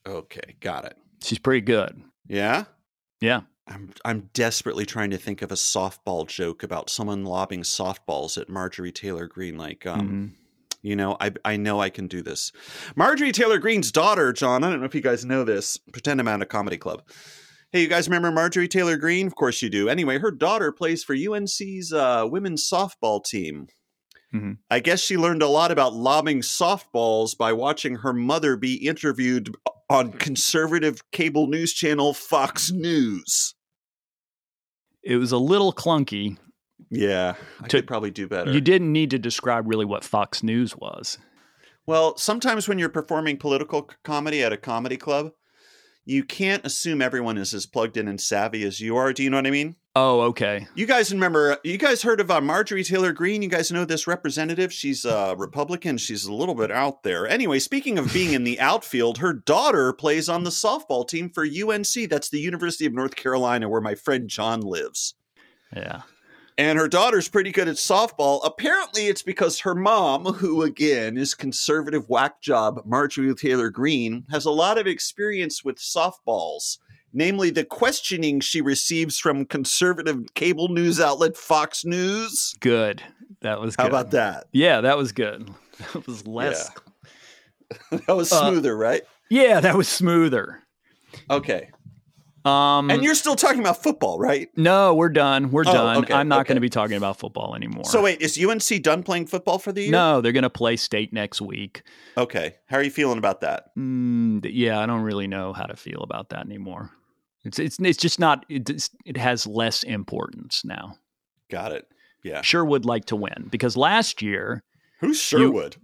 Okay, 0.07 0.55
got 0.59 0.85
it. 0.85 0.97
She's 1.23 1.37
pretty 1.37 1.61
good. 1.61 2.01
Yeah? 2.27 2.65
Yeah. 3.21 3.41
I'm 3.67 3.91
I'm 4.03 4.29
desperately 4.33 4.85
trying 4.85 5.11
to 5.11 5.17
think 5.17 5.41
of 5.43 5.51
a 5.51 5.55
softball 5.55 6.27
joke 6.27 6.63
about 6.63 6.89
someone 6.89 7.23
lobbing 7.23 7.61
softballs 7.61 8.37
at 8.41 8.49
Marjorie 8.49 8.91
Taylor 8.91 9.27
Greene 9.27 9.55
like 9.57 9.85
um 9.85 10.01
Mhm. 10.01 10.31
You 10.81 10.95
know, 10.97 11.15
I 11.21 11.31
I 11.45 11.55
know 11.57 11.79
I 11.79 11.89
can 11.89 12.07
do 12.07 12.21
this. 12.21 12.51
Marjorie 12.95 13.31
Taylor 13.31 13.59
Greene's 13.59 13.91
daughter, 13.91 14.33
John. 14.33 14.63
I 14.63 14.69
don't 14.71 14.79
know 14.79 14.85
if 14.85 14.95
you 14.95 14.99
guys 15.01 15.23
know 15.23 15.43
this. 15.45 15.77
Pretend 15.93 16.19
I'm 16.19 16.27
at 16.27 16.41
a 16.41 16.45
comedy 16.45 16.77
club. 16.77 17.03
Hey, 17.71 17.81
you 17.83 17.87
guys 17.87 18.07
remember 18.07 18.31
Marjorie 18.31 18.67
Taylor 18.67 18.97
Greene? 18.97 19.27
Of 19.27 19.35
course 19.35 19.61
you 19.61 19.69
do. 19.69 19.87
Anyway, 19.87 20.17
her 20.17 20.31
daughter 20.31 20.71
plays 20.73 21.03
for 21.03 21.15
UNC's 21.15 21.93
uh, 21.93 22.27
women's 22.29 22.67
softball 22.69 23.23
team. 23.23 23.67
Mhm. 24.33 24.57
I 24.69 24.79
guess 24.79 24.99
she 25.01 25.15
learned 25.17 25.43
a 25.43 25.47
lot 25.47 25.71
about 25.71 25.93
lobbing 25.93 26.41
softballs 26.41 27.37
by 27.37 27.53
watching 27.53 27.95
her 27.97 28.13
mother 28.13 28.55
be 28.57 28.75
interviewed 28.75 29.53
on 29.89 30.13
conservative 30.13 31.01
cable 31.11 31.47
news 31.47 31.71
channel 31.73 32.13
Fox 32.13 32.71
News. 32.71 33.53
It 35.03 35.17
was 35.17 35.31
a 35.31 35.37
little 35.37 35.71
clunky. 35.73 36.37
Yeah, 36.89 37.35
I 37.61 37.67
To- 37.67 37.77
could 37.77 37.87
probably 37.87 38.11
do 38.11 38.27
better. 38.27 38.51
You 38.51 38.61
didn't 38.61 38.91
need 38.91 39.11
to 39.11 39.19
describe 39.19 39.67
really 39.67 39.85
what 39.85 40.03
Fox 40.03 40.41
News 40.41 40.75
was. 40.75 41.17
Well, 41.85 42.15
sometimes 42.17 42.67
when 42.67 42.79
you're 42.79 42.89
performing 42.89 43.37
political 43.37 43.89
comedy 44.03 44.41
at 44.43 44.53
a 44.53 44.57
comedy 44.57 44.97
club, 44.97 45.31
you 46.05 46.23
can't 46.23 46.65
assume 46.65 47.01
everyone 47.01 47.37
is 47.37 47.53
as 47.53 47.65
plugged 47.65 47.97
in 47.97 48.07
and 48.07 48.19
savvy 48.19 48.63
as 48.63 48.79
you 48.79 48.97
are. 48.97 49.13
Do 49.13 49.23
you 49.23 49.29
know 49.29 49.37
what 49.37 49.47
I 49.47 49.51
mean? 49.51 49.75
Oh, 49.95 50.21
okay. 50.21 50.67
You 50.73 50.87
guys 50.87 51.13
remember? 51.13 51.57
You 51.63 51.77
guys 51.77 52.01
heard 52.01 52.19
of 52.19 52.31
uh, 52.31 52.41
Marjorie 52.41 52.83
Taylor 52.83 53.11
Greene? 53.11 53.43
You 53.43 53.49
guys 53.49 53.71
know 53.71 53.85
this 53.85 54.07
representative? 54.07 54.73
She's 54.73 55.05
a 55.05 55.35
Republican. 55.37 55.97
She's 55.97 56.25
a 56.25 56.33
little 56.33 56.55
bit 56.55 56.71
out 56.71 57.03
there. 57.03 57.27
Anyway, 57.27 57.59
speaking 57.59 57.99
of 57.99 58.11
being 58.11 58.33
in 58.33 58.43
the 58.43 58.59
outfield, 58.59 59.19
her 59.19 59.33
daughter 59.33 59.93
plays 59.93 60.27
on 60.27 60.43
the 60.43 60.49
softball 60.49 61.07
team 61.07 61.29
for 61.29 61.43
UNC. 61.45 62.09
That's 62.09 62.29
the 62.29 62.39
University 62.39 62.87
of 62.87 62.93
North 62.93 63.15
Carolina, 63.15 63.69
where 63.69 63.81
my 63.81 63.93
friend 63.93 64.27
John 64.27 64.61
lives. 64.61 65.13
Yeah. 65.75 66.01
And 66.57 66.77
her 66.77 66.87
daughter's 66.87 67.27
pretty 67.29 67.51
good 67.51 67.67
at 67.67 67.75
softball. 67.77 68.41
Apparently, 68.45 69.07
it's 69.07 69.23
because 69.23 69.59
her 69.61 69.73
mom, 69.75 70.25
who 70.25 70.61
again 70.61 71.17
is 71.17 71.33
conservative 71.33 72.07
whack 72.09 72.41
job 72.41 72.81
Marjorie 72.85 73.33
Taylor 73.35 73.69
Greene, 73.69 74.25
has 74.31 74.45
a 74.45 74.51
lot 74.51 74.77
of 74.77 74.85
experience 74.87 75.63
with 75.63 75.77
softballs. 75.77 76.77
Namely, 77.11 77.49
the 77.51 77.63
questioning 77.63 78.39
she 78.39 78.61
receives 78.61 79.19
from 79.19 79.45
conservative 79.45 80.33
cable 80.33 80.67
news 80.67 80.99
outlet 80.99 81.37
Fox 81.37 81.85
News. 81.85 82.55
Good. 82.59 83.03
That 83.41 83.59
was 83.59 83.75
good. 83.75 83.83
How 83.83 83.87
about 83.89 84.11
that? 84.11 84.45
Yeah, 84.51 84.81
that 84.81 84.97
was 84.97 85.11
good. 85.11 85.49
That 85.93 86.05
was 86.05 86.25
less. 86.27 86.69
That 87.91 88.15
was 88.15 88.31
Uh, 88.31 88.49
smoother, 88.51 88.77
right? 88.77 89.01
Yeah, 89.29 89.59
that 89.59 89.75
was 89.75 89.89
smoother. 89.89 90.59
Okay. 91.31 91.69
Um, 92.45 92.89
And 92.91 93.03
you're 93.03 93.15
still 93.15 93.35
talking 93.35 93.59
about 93.61 93.81
football, 93.81 94.19
right? 94.19 94.49
no, 94.57 94.93
we're 94.95 95.09
done. 95.09 95.49
We're 95.51 95.61
Oh, 95.65 95.71
done. 95.73 95.97
okay, 96.03 96.13
I'm 96.13 96.27
not 96.27 96.41
okay. 96.41 96.49
going 96.49 96.55
to 96.57 96.61
be 96.61 96.69
talking 96.69 96.97
about 96.97 97.17
football 97.17 97.55
anymore. 97.55 97.85
So 97.85 98.01
wait, 98.01 98.21
is 98.21 98.37
UNC 98.37 98.81
done 98.83 99.01
playing 99.03 99.27
football 99.27 99.59
for 99.59 99.71
the 99.71 99.83
year? 99.83 99.91
no, 99.91 100.19
they're 100.21 100.31
going 100.33 100.43
to 100.43 100.49
play 100.49 100.75
state 100.75 101.13
next 101.13 101.41
week. 101.41 101.83
Okay. 102.17 102.55
How 102.67 102.77
are 102.77 102.83
you 102.83 102.91
feeling 102.91 103.17
about 103.17 103.41
that? 103.41 103.67
Mm, 103.77 104.45
yeah, 104.51 104.79
I 104.79 104.85
don't 104.85 105.01
really 105.03 105.27
know 105.27 105.53
how 105.53 105.65
to 105.65 105.75
feel 105.77 106.01
about 106.01 106.29
that 106.29 106.45
anymore. 106.45 106.89
It's 107.45 107.59
it's 107.59 107.77
it's 107.79 107.97
just 107.97 108.19
not. 108.19 108.45
It 108.49 108.89
it 109.05 109.17
has 109.17 109.45
less 109.45 109.83
importance 109.83 110.63
now. 110.63 110.95
Got 111.49 111.71
it. 111.73 111.85
Yeah. 112.23 112.41
Sure 112.41 112.63
would 112.63 112.85
like 112.85 113.05
to 113.05 113.15
win 113.17 113.47
because 113.51 113.75
last 113.75 114.21
year, 114.21 114.63
Who's 115.01 115.19
Sherwood? 115.19 115.75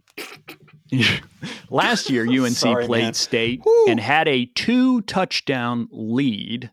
last 1.70 2.10
year 2.10 2.26
UNC 2.30 2.56
Sorry, 2.56 2.86
played 2.86 3.04
man. 3.04 3.14
State 3.14 3.62
Whew. 3.64 3.86
and 3.90 4.00
had 4.00 4.28
a 4.28 4.46
two 4.46 5.02
touchdown 5.02 5.88
lead 5.92 6.72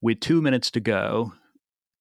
with 0.00 0.20
two 0.20 0.42
minutes 0.42 0.70
to 0.72 0.80
go 0.80 1.32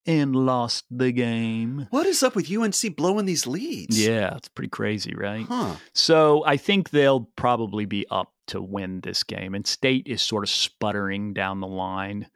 and 0.05 0.35
lost 0.35 0.85
the 0.89 1.11
game. 1.11 1.87
What 1.91 2.07
is 2.07 2.23
up 2.23 2.35
with 2.35 2.51
UNC 2.51 2.95
blowing 2.95 3.25
these 3.25 3.45
leads? 3.45 4.03
Yeah, 4.03 4.35
it's 4.35 4.47
pretty 4.47 4.69
crazy, 4.69 5.13
right? 5.15 5.45
Huh. 5.47 5.75
So 5.93 6.43
I 6.45 6.57
think 6.57 6.89
they'll 6.89 7.29
probably 7.35 7.85
be 7.85 8.05
up 8.09 8.33
to 8.47 8.61
win 8.61 9.01
this 9.01 9.23
game, 9.23 9.53
and 9.53 9.65
State 9.65 10.07
is 10.07 10.21
sort 10.21 10.43
of 10.43 10.49
sputtering 10.49 11.33
down 11.33 11.59
the 11.59 11.67
line. 11.67 12.27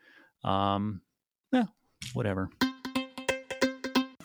Um, 0.43 1.01
yeah, 1.51 1.65
whatever. 2.13 2.49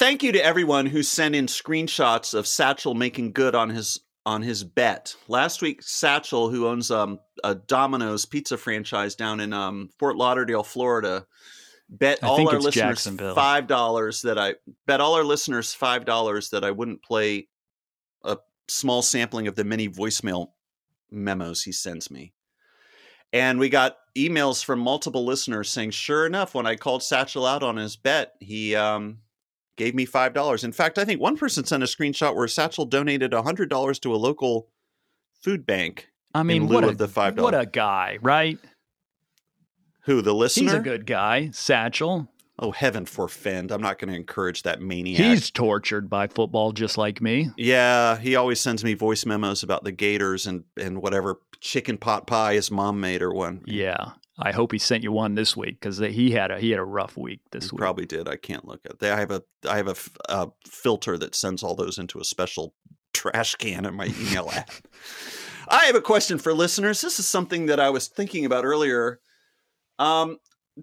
Thank 0.00 0.22
you 0.22 0.32
to 0.32 0.42
everyone 0.42 0.86
who 0.86 1.02
sent 1.02 1.34
in 1.34 1.44
screenshots 1.44 2.32
of 2.32 2.46
Satchel 2.46 2.94
making 2.94 3.32
good 3.32 3.54
on 3.54 3.68
his 3.68 4.00
on 4.24 4.40
his 4.40 4.64
bet. 4.64 5.14
Last 5.28 5.60
week, 5.60 5.82
Satchel, 5.82 6.48
who 6.48 6.68
owns 6.68 6.90
um, 6.90 7.20
a 7.44 7.54
Domino's 7.54 8.24
pizza 8.24 8.56
franchise 8.56 9.14
down 9.14 9.40
in 9.40 9.52
um, 9.52 9.90
Fort 9.98 10.16
Lauderdale, 10.16 10.62
Florida, 10.62 11.26
bet 11.90 12.20
I 12.22 12.28
all 12.28 12.48
our 12.48 12.58
listeners 12.58 13.06
five 13.34 13.66
dollars 13.66 14.22
that 14.22 14.38
I 14.38 14.54
bet 14.86 15.02
all 15.02 15.16
our 15.16 15.22
listeners 15.22 15.74
five 15.74 16.06
dollars 16.06 16.48
that 16.48 16.64
I 16.64 16.70
wouldn't 16.70 17.02
play 17.02 17.48
a 18.24 18.38
small 18.68 19.02
sampling 19.02 19.48
of 19.48 19.54
the 19.54 19.64
many 19.64 19.86
voicemail 19.86 20.52
memos 21.10 21.62
he 21.64 21.72
sends 21.72 22.10
me. 22.10 22.32
And 23.34 23.58
we 23.58 23.68
got 23.68 23.98
emails 24.16 24.64
from 24.64 24.78
multiple 24.78 25.26
listeners 25.26 25.68
saying, 25.68 25.90
sure 25.90 26.24
enough, 26.24 26.54
when 26.54 26.64
I 26.64 26.76
called 26.76 27.02
Satchel 27.02 27.44
out 27.44 27.62
on 27.62 27.76
his 27.76 27.96
bet, 27.96 28.32
he 28.40 28.74
um, 28.74 29.18
gave 29.80 29.94
me 29.94 30.04
five 30.04 30.34
dollars. 30.34 30.62
In 30.62 30.72
fact, 30.72 30.98
I 30.98 31.06
think 31.06 31.22
one 31.22 31.38
person 31.38 31.64
sent 31.64 31.82
a 31.82 31.86
screenshot 31.86 32.36
where 32.36 32.46
Satchel 32.46 32.84
donated 32.84 33.32
hundred 33.32 33.70
dollars 33.70 33.98
to 34.00 34.14
a 34.14 34.18
local 34.18 34.68
food 35.42 35.64
bank. 35.64 36.08
I 36.34 36.42
mean, 36.42 36.66
lieu 36.66 36.74
what 36.74 36.84
a 36.84 36.88
of 36.88 36.98
the 36.98 37.08
$5. 37.08 37.40
what 37.40 37.54
a 37.58 37.64
guy, 37.64 38.18
right? 38.20 38.58
Who 40.02 40.20
the 40.20 40.34
listener? 40.34 40.64
He's 40.64 40.74
a 40.74 40.80
good 40.80 41.06
guy, 41.06 41.48
Satchel. 41.52 42.28
oh, 42.58 42.72
heaven 42.72 43.06
forfend! 43.06 43.72
I'm 43.72 43.80
not 43.80 43.98
going 43.98 44.10
to 44.10 44.16
encourage 44.16 44.64
that 44.64 44.82
maniac. 44.82 45.18
He's 45.18 45.50
tortured 45.50 46.10
by 46.10 46.26
football 46.26 46.72
just 46.72 46.98
like 46.98 47.22
me. 47.22 47.48
yeah, 47.56 48.18
he 48.18 48.36
always 48.36 48.60
sends 48.60 48.84
me 48.84 48.92
voice 48.92 49.24
memos 49.24 49.62
about 49.62 49.82
the 49.84 49.92
Gators 49.92 50.46
and 50.46 50.64
and 50.76 51.00
whatever 51.00 51.40
chicken 51.60 51.96
pot 51.96 52.26
pie 52.26 52.52
his 52.54 52.70
mom 52.70 53.00
made 53.00 53.22
or 53.22 53.32
one. 53.32 53.62
Yeah, 53.64 54.10
I 54.42 54.52
hope 54.52 54.72
he 54.72 54.78
sent 54.78 55.02
you 55.02 55.12
one 55.12 55.34
this 55.34 55.56
week 55.56 55.80
because 55.80 55.98
he 55.98 56.30
had 56.30 56.50
a 56.50 56.58
he 56.58 56.70
had 56.70 56.80
a 56.80 56.84
rough 56.84 57.16
week 57.16 57.40
this 57.52 57.64
He 57.64 57.70
week. 57.72 57.78
probably 57.80 58.06
did. 58.06 58.28
I 58.28 58.36
can't 58.36 58.64
look 58.66 58.80
at. 58.84 58.98
They, 58.98 59.10
I 59.10 59.18
have 59.20 59.30
a 59.30 59.42
I 59.68 59.76
have 59.76 59.88
a, 59.88 59.92
f- 59.92 60.16
a 60.28 60.48
filter 60.66 61.18
that 61.18 61.34
sends 61.34 61.62
all 61.62 61.74
those 61.74 61.98
into 61.98 62.18
a 62.20 62.24
special 62.24 62.74
trash 63.12 63.54
can 63.56 63.84
in 63.84 63.94
my 63.94 64.06
email 64.20 64.48
app. 64.50 64.70
I 65.68 65.84
have 65.86 65.94
a 65.96 66.00
question 66.00 66.38
for 66.38 66.52
listeners. 66.52 67.00
This 67.00 67.18
is 67.18 67.28
something 67.28 67.66
that 67.66 67.78
I 67.78 67.90
was 67.90 68.08
thinking 68.08 68.44
about 68.44 68.64
earlier. 68.64 69.20
Um, 69.98 70.38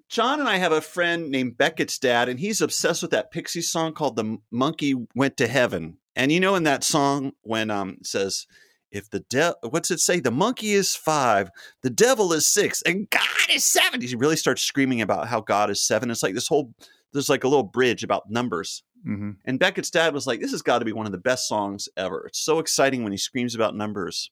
John 0.10 0.39
and 0.39 0.48
I 0.48 0.58
have 0.58 0.72
a 0.72 0.82
friend 0.82 1.30
named 1.32 1.58
Beckett's 1.58 1.98
dad, 1.98 2.30
and 2.30 2.39
he's 2.39 2.62
obsessed 2.62 3.02
with 3.02 3.12
that 3.12 3.32
Pixie 3.32 3.62
song 3.62 3.93
called 3.93 4.15
"The 4.15 4.38
Monkey 4.52 4.93
Went 5.15 5.38
to 5.38 5.48
Heaven." 5.48 5.98
And 6.15 6.32
you 6.32 6.39
know, 6.39 6.56
in 6.56 6.63
that 6.63 6.84
song, 6.84 7.34
when 7.41 7.70
um 7.72 7.98
it 8.00 8.08
says, 8.08 8.46
"If 8.91 9.10
the 9.10 9.21
devil, 9.21 9.56
what's 9.69 9.91
it 9.91 10.00
say? 10.00 10.19
The 10.19 10.32
monkey 10.32 10.73
is 10.73 10.95
five, 10.95 11.50
the 11.84 11.89
devil 11.89 12.34
is 12.34 12.47
six, 12.47 12.82
and 12.84 13.10
God 13.10 13.21
is 13.50 13.65
seven. 13.65 14.02
He 14.02 14.15
really 14.15 14.36
starts 14.36 14.63
screaming 14.63 15.02
about 15.02 15.28
how 15.28 15.41
God 15.41 15.69
is 15.69 15.86
seven. 15.86 16.12
It's 16.12 16.23
like 16.23 16.34
this 16.34 16.47
whole 16.47 16.73
there's 17.13 17.30
like 17.30 17.43
a 17.43 17.47
little 17.47 17.63
bridge 17.63 18.04
about 18.04 18.30
numbers. 18.30 18.84
hmm 19.04 19.32
And 19.45 19.60
Beckett's 19.60 19.91
dad 19.91 20.13
was 20.13 20.28
like, 20.28 20.39
This 20.39 20.52
has 20.52 20.62
got 20.62 20.80
to 20.80 20.86
be 20.86 20.93
one 20.93 21.06
of 21.06 21.12
the 21.12 21.17
best 21.17 21.47
songs 21.47 21.89
ever. 21.97 22.26
It's 22.28 22.43
so 22.43 22.60
exciting 22.60 23.04
when 23.04 23.12
he 23.12 23.17
screams 23.17 23.56
about 23.56 23.76
numbers. 23.76 24.30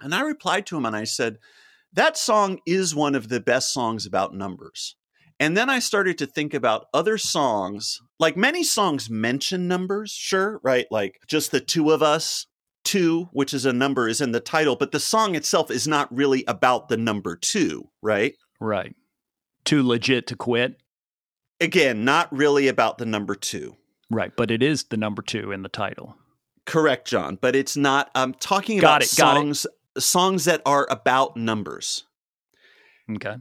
And 0.00 0.14
I 0.14 0.20
replied 0.20 0.66
to 0.66 0.76
him 0.76 0.86
and 0.86 0.96
I 0.96 1.04
said, 1.04 1.38
That 1.92 2.16
song 2.16 2.60
is 2.66 2.94
one 2.94 3.14
of 3.14 3.28
the 3.28 3.40
best 3.40 3.72
songs 3.72 4.06
about 4.06 4.34
numbers. 4.34 4.96
And 5.40 5.56
then 5.56 5.70
I 5.70 5.78
started 5.78 6.18
to 6.18 6.26
think 6.26 6.52
about 6.52 6.86
other 6.92 7.16
songs, 7.16 8.00
like 8.18 8.36
many 8.36 8.64
songs 8.64 9.08
mention 9.08 9.68
numbers, 9.68 10.10
sure, 10.10 10.60
right? 10.64 10.86
Like 10.90 11.20
just 11.28 11.52
the 11.52 11.60
two 11.60 11.90
of 11.92 12.02
us, 12.02 12.46
two, 12.88 13.28
which 13.32 13.52
is 13.52 13.66
a 13.66 13.72
number, 13.72 14.08
is 14.08 14.22
in 14.22 14.32
the 14.32 14.40
title, 14.40 14.74
but 14.74 14.92
the 14.92 14.98
song 14.98 15.34
itself 15.34 15.70
is 15.70 15.86
not 15.86 16.14
really 16.14 16.42
about 16.48 16.88
the 16.88 16.96
number 16.96 17.36
two, 17.36 17.90
right? 18.00 18.34
Right. 18.60 18.96
Too 19.64 19.86
legit 19.86 20.26
to 20.28 20.36
quit. 20.36 20.80
Again, 21.60 22.06
not 22.06 22.34
really 22.34 22.66
about 22.66 22.96
the 22.96 23.04
number 23.04 23.34
two. 23.34 23.76
Right, 24.10 24.32
but 24.34 24.50
it 24.50 24.62
is 24.62 24.84
the 24.84 24.96
number 24.96 25.20
two 25.20 25.52
in 25.52 25.60
the 25.62 25.68
title. 25.68 26.16
Correct, 26.64 27.06
John, 27.06 27.36
but 27.38 27.54
it's 27.54 27.76
not. 27.76 28.10
I'm 28.14 28.32
talking 28.32 28.78
Got 28.78 28.88
about 28.88 29.02
it, 29.02 29.08
songs 29.08 29.66
songs 29.98 30.46
that 30.46 30.62
are 30.64 30.86
about 30.90 31.36
numbers. 31.36 32.04
Okay. 33.10 33.36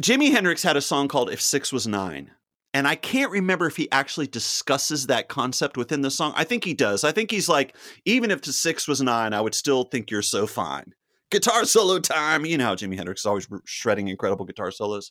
Jimi 0.00 0.30
Hendrix 0.30 0.62
had 0.62 0.76
a 0.76 0.80
song 0.80 1.08
called 1.08 1.30
"If 1.30 1.42
Six 1.42 1.72
Was 1.72 1.88
Nine," 1.88 2.30
and 2.78 2.86
I 2.86 2.94
can't 2.94 3.32
remember 3.32 3.66
if 3.66 3.76
he 3.76 3.90
actually 3.90 4.28
discusses 4.28 5.08
that 5.08 5.26
concept 5.26 5.76
within 5.76 6.02
the 6.02 6.12
song. 6.12 6.32
I 6.36 6.44
think 6.44 6.62
he 6.62 6.74
does. 6.74 7.02
I 7.02 7.10
think 7.10 7.32
he's 7.32 7.48
like, 7.48 7.74
even 8.04 8.30
if 8.30 8.42
the 8.42 8.52
six 8.52 8.86
was 8.86 9.02
nine, 9.02 9.32
I 9.32 9.40
would 9.40 9.56
still 9.56 9.82
think 9.82 10.12
you're 10.12 10.22
so 10.22 10.46
fine. 10.46 10.94
Guitar 11.32 11.64
solo 11.64 11.98
time. 11.98 12.46
You 12.46 12.56
know 12.56 12.66
how 12.66 12.76
Jimi 12.76 12.94
Hendrix 12.94 13.22
is 13.22 13.26
always 13.26 13.48
shredding 13.64 14.06
incredible 14.06 14.44
guitar 14.44 14.70
solos. 14.70 15.10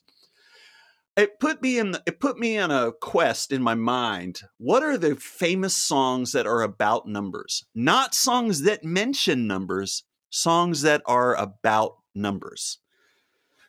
It 1.14 1.38
put 1.40 1.60
me 1.60 1.78
in. 1.78 1.94
It 2.06 2.20
put 2.20 2.38
me 2.38 2.56
on 2.56 2.70
a 2.70 2.90
quest 2.90 3.52
in 3.52 3.62
my 3.62 3.74
mind. 3.74 4.40
What 4.56 4.82
are 4.82 4.96
the 4.96 5.16
famous 5.16 5.76
songs 5.76 6.32
that 6.32 6.46
are 6.46 6.62
about 6.62 7.06
numbers? 7.06 7.66
Not 7.74 8.14
songs 8.14 8.62
that 8.62 8.82
mention 8.82 9.46
numbers. 9.46 10.04
Songs 10.30 10.80
that 10.82 11.02
are 11.04 11.36
about 11.36 11.96
numbers. 12.14 12.78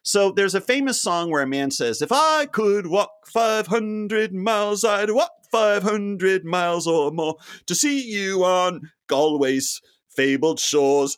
So 0.03 0.31
there's 0.31 0.55
a 0.55 0.61
famous 0.61 1.01
song 1.01 1.29
where 1.29 1.43
a 1.43 1.47
man 1.47 1.71
says, 1.71 2.01
If 2.01 2.11
I 2.11 2.45
could 2.45 2.87
walk 2.87 3.11
500 3.27 4.33
miles, 4.33 4.83
I'd 4.83 5.11
walk 5.11 5.31
500 5.51 6.45
miles 6.45 6.87
or 6.87 7.11
more 7.11 7.35
to 7.65 7.75
see 7.75 8.01
you 8.09 8.43
on 8.43 8.91
Galway's 9.07 9.81
fabled 10.09 10.59
shores. 10.59 11.17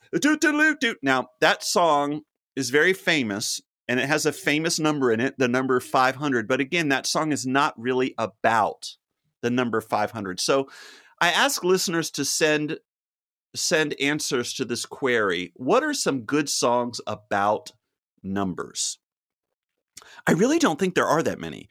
Now, 1.02 1.30
that 1.39 1.63
song 1.63 2.22
is 2.56 2.70
very 2.70 2.94
famous 2.94 3.62
and 3.88 4.00
it 4.00 4.08
has 4.08 4.26
a 4.26 4.32
famous 4.32 4.80
number 4.80 5.12
in 5.12 5.20
it, 5.20 5.38
the 5.38 5.48
number 5.48 5.80
500. 5.80 6.48
But 6.48 6.60
again, 6.60 6.89
that 6.89 7.06
song 7.06 7.32
is 7.32 7.46
not 7.46 7.74
really 7.80 8.13
about 8.17 8.96
the 9.41 9.50
number 9.50 9.82
500. 9.82 10.39
So 10.39 10.70
I 11.20 11.30
ask 11.32 11.63
listeners 11.63 12.10
to 12.12 12.26
send 12.26 12.80
send 13.54 14.00
answers 14.00 14.54
to 14.54 14.63
this 14.63 14.86
query. 14.86 15.52
What 15.56 15.84
are 15.84 15.94
some 15.94 16.22
good 16.22 16.48
songs 16.48 17.02
about 17.06 17.72
numbers? 18.24 19.00
I 20.28 20.32
really 20.34 20.60
don't 20.60 20.80
think 20.80 20.96
there 20.96 21.08
are 21.08 21.24
that 21.24 21.40
many. 21.40 21.68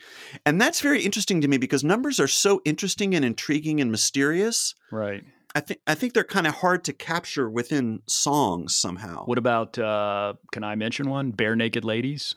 And 0.46 0.60
that's 0.60 0.80
very 0.80 1.02
interesting 1.02 1.40
to 1.40 1.48
me 1.48 1.56
because 1.56 1.84
numbers 1.84 2.18
are 2.20 2.28
so 2.28 2.60
interesting 2.64 3.14
and 3.14 3.24
intriguing 3.24 3.80
and 3.80 3.90
mysterious. 3.90 4.74
Right. 4.90 5.24
I 5.54 5.60
think 5.60 5.80
I 5.86 5.94
think 5.94 6.14
they're 6.14 6.24
kind 6.24 6.46
of 6.46 6.54
hard 6.54 6.84
to 6.84 6.92
capture 6.92 7.50
within 7.50 8.02
songs 8.06 8.76
somehow. 8.76 9.24
What 9.24 9.38
about 9.38 9.78
uh 9.78 10.34
can 10.52 10.62
I 10.62 10.76
mention 10.76 11.08
one? 11.10 11.32
Barenaked 11.32 11.84
Ladies? 11.84 12.34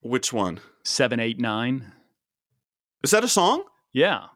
Which 0.00 0.32
one? 0.32 0.60
Seven, 0.84 1.20
eight, 1.20 1.38
nine. 1.38 1.92
Is 3.04 3.12
that 3.12 3.24
a 3.24 3.28
song? 3.28 3.64
Yeah. 3.92 4.26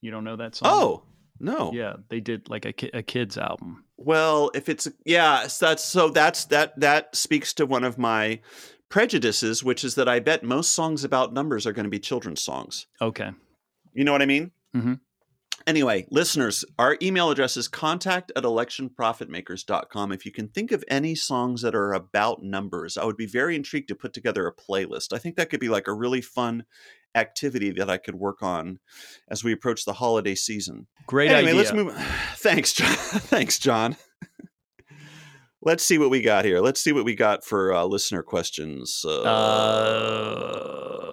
You 0.00 0.10
don't 0.10 0.24
know 0.24 0.36
that 0.36 0.54
song? 0.54 0.68
Oh, 0.70 1.02
no. 1.40 1.72
Yeah, 1.72 1.94
they 2.08 2.20
did 2.20 2.48
like 2.48 2.64
a, 2.64 2.72
ki- 2.72 2.90
a 2.94 3.02
kids 3.02 3.36
album. 3.36 3.84
Well, 3.98 4.50
if 4.54 4.68
it's 4.68 4.88
yeah, 5.04 5.48
so 5.48 5.66
that's 5.66 5.84
so 5.84 6.08
that's 6.08 6.44
that 6.46 6.78
that 6.80 7.14
speaks 7.16 7.52
to 7.54 7.66
one 7.66 7.82
of 7.84 7.98
my 7.98 8.40
prejudices, 8.88 9.64
which 9.64 9.84
is 9.84 9.96
that 9.96 10.08
I 10.08 10.20
bet 10.20 10.42
most 10.44 10.70
songs 10.72 11.02
about 11.04 11.34
numbers 11.34 11.66
are 11.66 11.72
going 11.72 11.84
to 11.84 11.90
be 11.90 11.98
children's 11.98 12.40
songs. 12.40 12.86
Okay. 13.02 13.30
You 13.92 14.04
know 14.04 14.12
what 14.12 14.22
I 14.22 14.26
mean? 14.26 14.52
Mhm. 14.74 15.00
Anyway, 15.66 16.06
listeners, 16.10 16.64
our 16.78 16.96
email 17.02 17.30
address 17.30 17.56
is 17.56 17.68
contact 17.68 18.32
at 18.36 18.44
electionprofitmakers.com. 18.44 20.12
If 20.12 20.24
you 20.24 20.32
can 20.32 20.48
think 20.48 20.72
of 20.72 20.84
any 20.88 21.14
songs 21.14 21.62
that 21.62 21.74
are 21.74 21.92
about 21.92 22.42
numbers, 22.42 22.96
I 22.96 23.04
would 23.04 23.16
be 23.16 23.26
very 23.26 23.56
intrigued 23.56 23.88
to 23.88 23.94
put 23.94 24.12
together 24.12 24.46
a 24.46 24.54
playlist. 24.54 25.12
I 25.12 25.18
think 25.18 25.36
that 25.36 25.50
could 25.50 25.60
be 25.60 25.68
like 25.68 25.88
a 25.88 25.92
really 25.92 26.20
fun 26.20 26.64
activity 27.14 27.70
that 27.72 27.90
I 27.90 27.96
could 27.98 28.14
work 28.14 28.42
on 28.42 28.78
as 29.28 29.42
we 29.42 29.52
approach 29.52 29.84
the 29.84 29.94
holiday 29.94 30.34
season. 30.34 30.86
Great 31.06 31.30
anyway, 31.30 31.50
idea. 31.50 31.54
let's 31.54 31.72
move. 31.72 31.94
Thanks, 32.36 32.72
John. 32.72 32.94
Thanks, 32.96 33.58
John. 33.58 33.96
Let's 35.62 35.84
see 35.84 35.98
what 35.98 36.10
we 36.10 36.20
got 36.20 36.44
here. 36.44 36.60
Let's 36.60 36.80
see 36.80 36.92
what 36.92 37.04
we 37.04 37.14
got 37.14 37.44
for 37.44 37.72
uh, 37.72 37.84
listener 37.84 38.22
questions. 38.22 39.04
Uh, 39.06 39.22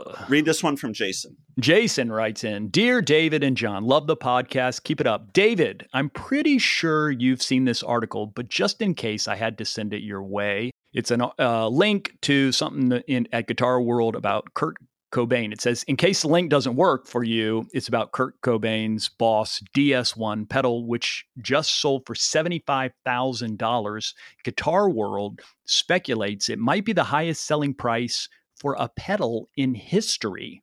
Uh, 0.07 0.25
read 0.29 0.45
this 0.45 0.63
one 0.63 0.77
from 0.77 0.93
Jason. 0.93 1.35
Jason 1.59 2.11
writes 2.11 2.43
in 2.43 2.69
Dear 2.69 3.01
David 3.01 3.43
and 3.43 3.57
John, 3.57 3.85
love 3.85 4.07
the 4.07 4.17
podcast. 4.17 4.83
Keep 4.83 5.01
it 5.01 5.07
up. 5.07 5.33
David, 5.33 5.87
I'm 5.93 6.09
pretty 6.09 6.57
sure 6.59 7.11
you've 7.11 7.41
seen 7.41 7.65
this 7.65 7.83
article, 7.83 8.27
but 8.27 8.49
just 8.49 8.81
in 8.81 8.93
case 8.93 9.27
I 9.27 9.35
had 9.35 9.57
to 9.59 9.65
send 9.65 9.93
it 9.93 10.03
your 10.03 10.23
way, 10.23 10.71
it's 10.93 11.11
a 11.11 11.31
uh, 11.39 11.67
link 11.67 12.13
to 12.21 12.51
something 12.51 13.01
in 13.07 13.27
at 13.31 13.47
Guitar 13.47 13.81
World 13.81 14.15
about 14.15 14.53
Kurt 14.53 14.75
Cobain. 15.16 15.53
It 15.53 15.61
says, 15.61 15.84
in 15.84 15.95
case 15.95 16.24
the 16.24 16.28
link 16.28 16.49
doesn't 16.49 16.76
work 16.76 17.07
for 17.07 17.24
you, 17.24 17.68
it's 17.72 17.88
about 17.88 18.11
Kurt 18.11 18.41
Cobain's 18.41 19.07
Boss 19.07 19.63
DS1 19.74 20.49
pedal, 20.49 20.86
which 20.86 21.26
just 21.41 21.80
sold 21.80 22.05
for 22.05 22.16
$75,000. 22.16 24.13
Guitar 24.43 24.89
World 24.89 25.39
speculates 25.66 26.49
it 26.49 26.59
might 26.59 26.84
be 26.84 26.91
the 26.91 27.05
highest 27.05 27.45
selling 27.45 27.74
price 27.74 28.28
for 28.57 28.76
a 28.78 28.89
pedal 28.89 29.47
in 29.55 29.74
history. 29.74 30.61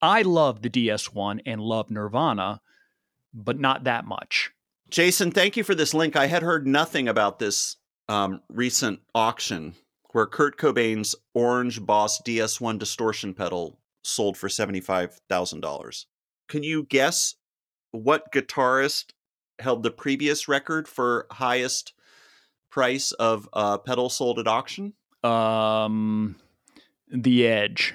I 0.00 0.22
love 0.22 0.62
the 0.62 0.70
DS1 0.70 1.40
and 1.44 1.60
love 1.60 1.90
Nirvana, 1.90 2.62
but 3.34 3.60
not 3.60 3.84
that 3.84 4.06
much. 4.06 4.50
Jason, 4.88 5.30
thank 5.30 5.58
you 5.58 5.64
for 5.64 5.74
this 5.74 5.92
link. 5.92 6.16
I 6.16 6.28
had 6.28 6.42
heard 6.42 6.66
nothing 6.66 7.08
about 7.08 7.38
this 7.38 7.76
um, 8.08 8.40
recent 8.48 9.00
auction 9.14 9.74
where 10.12 10.26
Kurt 10.26 10.56
Cobain's 10.56 11.14
Orange 11.34 11.84
Boss 11.84 12.22
DS1 12.22 12.78
distortion 12.78 13.34
pedal 13.34 13.78
sold 14.02 14.36
for 14.36 14.48
$75,000. 14.48 16.04
Can 16.48 16.62
you 16.62 16.84
guess 16.84 17.36
what 17.92 18.32
guitarist 18.32 19.12
held 19.58 19.82
the 19.82 19.90
previous 19.90 20.48
record 20.48 20.88
for 20.88 21.26
highest 21.30 21.94
price 22.70 23.12
of 23.12 23.48
a 23.52 23.78
pedal 23.78 24.08
sold 24.08 24.38
at 24.38 24.48
auction? 24.48 24.94
Um, 25.22 26.36
The 27.08 27.46
Edge. 27.46 27.94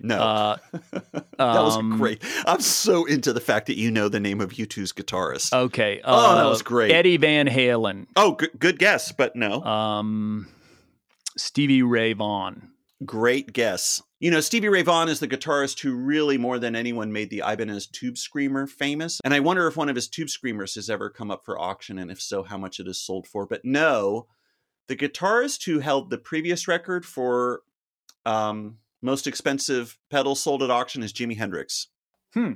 No. 0.00 0.20
Uh, 0.20 0.56
that 0.92 1.12
was 1.38 1.76
um, 1.76 1.98
great. 1.98 2.22
I'm 2.46 2.60
so 2.60 3.04
into 3.04 3.32
the 3.32 3.40
fact 3.40 3.66
that 3.66 3.76
you 3.76 3.90
know 3.90 4.08
the 4.08 4.20
name 4.20 4.40
of 4.40 4.52
U2's 4.52 4.92
guitarist. 4.92 5.52
okay. 5.52 6.00
Oh, 6.04 6.36
that 6.36 6.46
uh, 6.46 6.50
was 6.50 6.62
great. 6.62 6.92
Eddie 6.92 7.16
Van 7.16 7.48
Halen. 7.48 8.06
oh, 8.16 8.32
good, 8.32 8.50
good 8.58 8.78
guess, 8.78 9.12
but 9.12 9.34
no. 9.34 9.62
Um, 9.64 10.48
Stevie 11.36 11.82
Ray 11.82 12.12
Vaughan. 12.12 12.70
Great 13.04 13.52
guess. 13.52 14.02
You 14.18 14.30
know, 14.30 14.40
Stevie 14.40 14.68
Ray 14.68 14.82
Vaughan 14.82 15.08
is 15.08 15.20
the 15.20 15.28
guitarist 15.28 15.80
who 15.80 15.94
really, 15.94 16.36
more 16.36 16.58
than 16.58 16.74
anyone, 16.74 17.12
made 17.12 17.30
the 17.30 17.42
Ibanez 17.46 17.86
Tube 17.86 18.18
Screamer 18.18 18.66
famous. 18.66 19.20
And 19.24 19.32
I 19.32 19.40
wonder 19.40 19.68
if 19.68 19.76
one 19.76 19.88
of 19.88 19.94
his 19.94 20.08
Tube 20.08 20.28
Screamers 20.28 20.74
has 20.74 20.90
ever 20.90 21.08
come 21.08 21.30
up 21.30 21.44
for 21.44 21.60
auction, 21.60 21.98
and 21.98 22.10
if 22.10 22.20
so, 22.20 22.42
how 22.42 22.58
much 22.58 22.80
it 22.80 22.88
is 22.88 23.00
sold 23.00 23.28
for. 23.28 23.46
But 23.46 23.64
no, 23.64 24.26
the 24.88 24.96
guitarist 24.96 25.64
who 25.64 25.78
held 25.78 26.10
the 26.10 26.18
previous 26.18 26.66
record 26.66 27.06
for 27.06 27.62
um, 28.26 28.78
most 29.00 29.28
expensive 29.28 29.96
pedal 30.10 30.34
sold 30.34 30.62
at 30.62 30.70
auction 30.70 31.04
is 31.04 31.12
Jimi 31.12 31.36
Hendrix. 31.36 31.88
Hmm. 32.34 32.54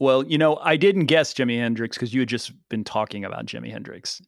Well, 0.00 0.26
you 0.26 0.38
know, 0.38 0.56
I 0.56 0.76
didn't 0.76 1.06
guess 1.06 1.32
Jimi 1.32 1.58
Hendrix 1.58 1.96
because 1.96 2.12
you 2.12 2.22
had 2.22 2.28
just 2.28 2.52
been 2.68 2.82
talking 2.82 3.24
about 3.24 3.46
Jimi 3.46 3.70
Hendrix. 3.70 4.20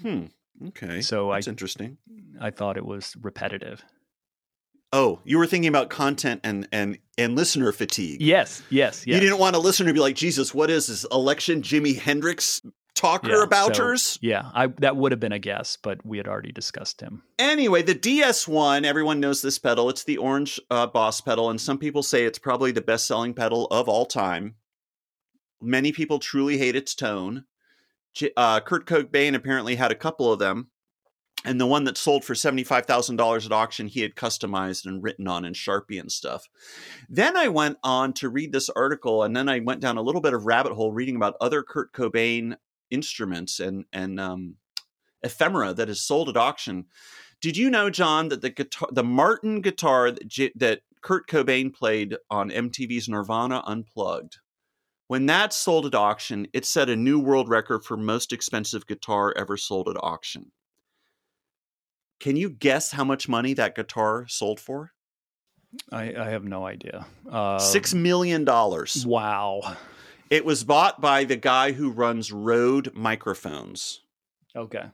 Hmm. 0.00 0.26
Okay. 0.68 1.00
So 1.00 1.30
I, 1.30 1.38
That's 1.38 1.48
interesting. 1.48 1.98
I 2.40 2.50
thought 2.50 2.76
it 2.76 2.86
was 2.86 3.16
repetitive. 3.20 3.82
Oh, 4.96 5.20
you 5.24 5.36
were 5.38 5.46
thinking 5.46 5.68
about 5.68 5.90
content 5.90 6.40
and 6.42 6.66
and 6.72 6.98
and 7.18 7.36
listener 7.36 7.70
fatigue. 7.72 8.20
Yes, 8.22 8.62
yes, 8.70 9.06
yes. 9.06 9.14
You 9.14 9.20
didn't 9.20 9.38
want 9.38 9.54
a 9.54 9.58
listener 9.58 9.88
to 9.88 9.92
be 9.94 10.00
like, 10.00 10.16
Jesus, 10.16 10.54
what 10.54 10.70
is 10.70 10.86
this 10.86 11.04
election 11.12 11.60
Jimi 11.60 11.98
Hendrix 11.98 12.62
talker 12.94 13.28
Yeah, 13.30 13.44
abouters? 13.44 13.98
so- 14.00 14.18
yeah, 14.22 14.50
I 14.54 14.68
that 14.78 14.96
would 14.96 15.12
have 15.12 15.20
been 15.20 15.32
a 15.32 15.38
guess, 15.38 15.76
but 15.82 16.04
we 16.04 16.16
had 16.16 16.26
already 16.26 16.50
discussed 16.52 17.00
him. 17.02 17.22
Anyway, 17.38 17.82
the 17.82 17.94
DS1, 17.94 18.84
everyone 18.84 19.20
knows 19.20 19.42
this 19.42 19.58
pedal. 19.58 19.90
It's 19.90 20.04
the 20.04 20.16
orange 20.16 20.58
uh, 20.70 20.86
Boss 20.86 21.20
pedal, 21.20 21.50
and 21.50 21.60
some 21.60 21.76
people 21.78 22.02
say 22.02 22.24
it's 22.24 22.38
probably 22.38 22.72
the 22.72 22.80
best 22.80 23.06
selling 23.06 23.34
pedal 23.34 23.66
of 23.66 23.88
all 23.90 24.06
time. 24.06 24.54
Many 25.60 25.92
people 25.92 26.18
truly 26.18 26.56
hate 26.58 26.74
its 26.76 26.94
tone. 26.94 27.44
Uh, 28.36 28.60
Kurt 28.60 28.86
Cobain 28.86 29.34
apparently 29.34 29.74
had 29.74 29.90
a 29.92 29.94
couple 29.94 30.32
of 30.32 30.38
them, 30.38 30.70
and 31.44 31.60
the 31.60 31.66
one 31.66 31.84
that 31.84 31.96
sold 31.96 32.24
for 32.24 32.34
$75,000 32.34 33.46
at 33.46 33.52
auction, 33.52 33.86
he 33.86 34.00
had 34.00 34.14
customized 34.14 34.86
and 34.86 35.02
written 35.02 35.28
on 35.28 35.44
in 35.44 35.52
Sharpie 35.52 36.00
and 36.00 36.10
stuff. 36.10 36.48
Then 37.08 37.36
I 37.36 37.48
went 37.48 37.78
on 37.84 38.12
to 38.14 38.28
read 38.28 38.52
this 38.52 38.68
article, 38.70 39.22
and 39.22 39.36
then 39.36 39.48
I 39.48 39.60
went 39.60 39.80
down 39.80 39.96
a 39.96 40.02
little 40.02 40.20
bit 40.20 40.34
of 40.34 40.46
rabbit 40.46 40.72
hole 40.72 40.92
reading 40.92 41.16
about 41.16 41.36
other 41.40 41.62
Kurt 41.62 41.92
Cobain 41.92 42.56
instruments 42.90 43.60
and, 43.60 43.84
and 43.92 44.18
um, 44.18 44.56
ephemera 45.22 45.74
that 45.74 45.88
is 45.88 46.00
sold 46.00 46.28
at 46.28 46.36
auction. 46.36 46.86
Did 47.40 47.56
you 47.56 47.70
know, 47.70 47.90
John, 47.90 48.28
that 48.28 48.40
the 48.40 48.50
guitar, 48.50 48.88
the 48.90 49.04
Martin 49.04 49.60
guitar 49.60 50.10
that, 50.10 50.26
J- 50.26 50.52
that 50.56 50.80
Kurt 51.02 51.28
Cobain 51.28 51.72
played 51.72 52.16
on 52.30 52.50
MTV's 52.50 53.08
Nirvana 53.08 53.62
Unplugged, 53.66 54.38
when 55.08 55.26
that 55.26 55.52
sold 55.52 55.86
at 55.86 55.94
auction, 55.94 56.48
it 56.52 56.64
set 56.64 56.88
a 56.88 56.96
new 56.96 57.20
world 57.20 57.48
record 57.48 57.84
for 57.84 57.96
most 57.96 58.32
expensive 58.32 58.86
guitar 58.86 59.32
ever 59.36 59.56
sold 59.56 59.88
at 59.88 59.96
auction. 60.02 60.50
Can 62.20 62.36
you 62.36 62.48
guess 62.50 62.92
how 62.92 63.04
much 63.04 63.28
money 63.28 63.52
that 63.54 63.74
guitar 63.74 64.26
sold 64.28 64.58
for? 64.60 64.92
I, 65.92 66.14
I 66.14 66.30
have 66.30 66.44
no 66.44 66.66
idea. 66.66 67.06
Uh, 67.30 67.58
Six 67.58 67.92
million 67.94 68.44
dollars. 68.44 69.04
Wow. 69.06 69.76
It 70.30 70.44
was 70.44 70.64
bought 70.64 71.00
by 71.00 71.24
the 71.24 71.36
guy 71.36 71.72
who 71.72 71.90
runs 71.90 72.32
Rode 72.32 72.92
Microphones. 72.94 74.00
Okay. 74.56 74.86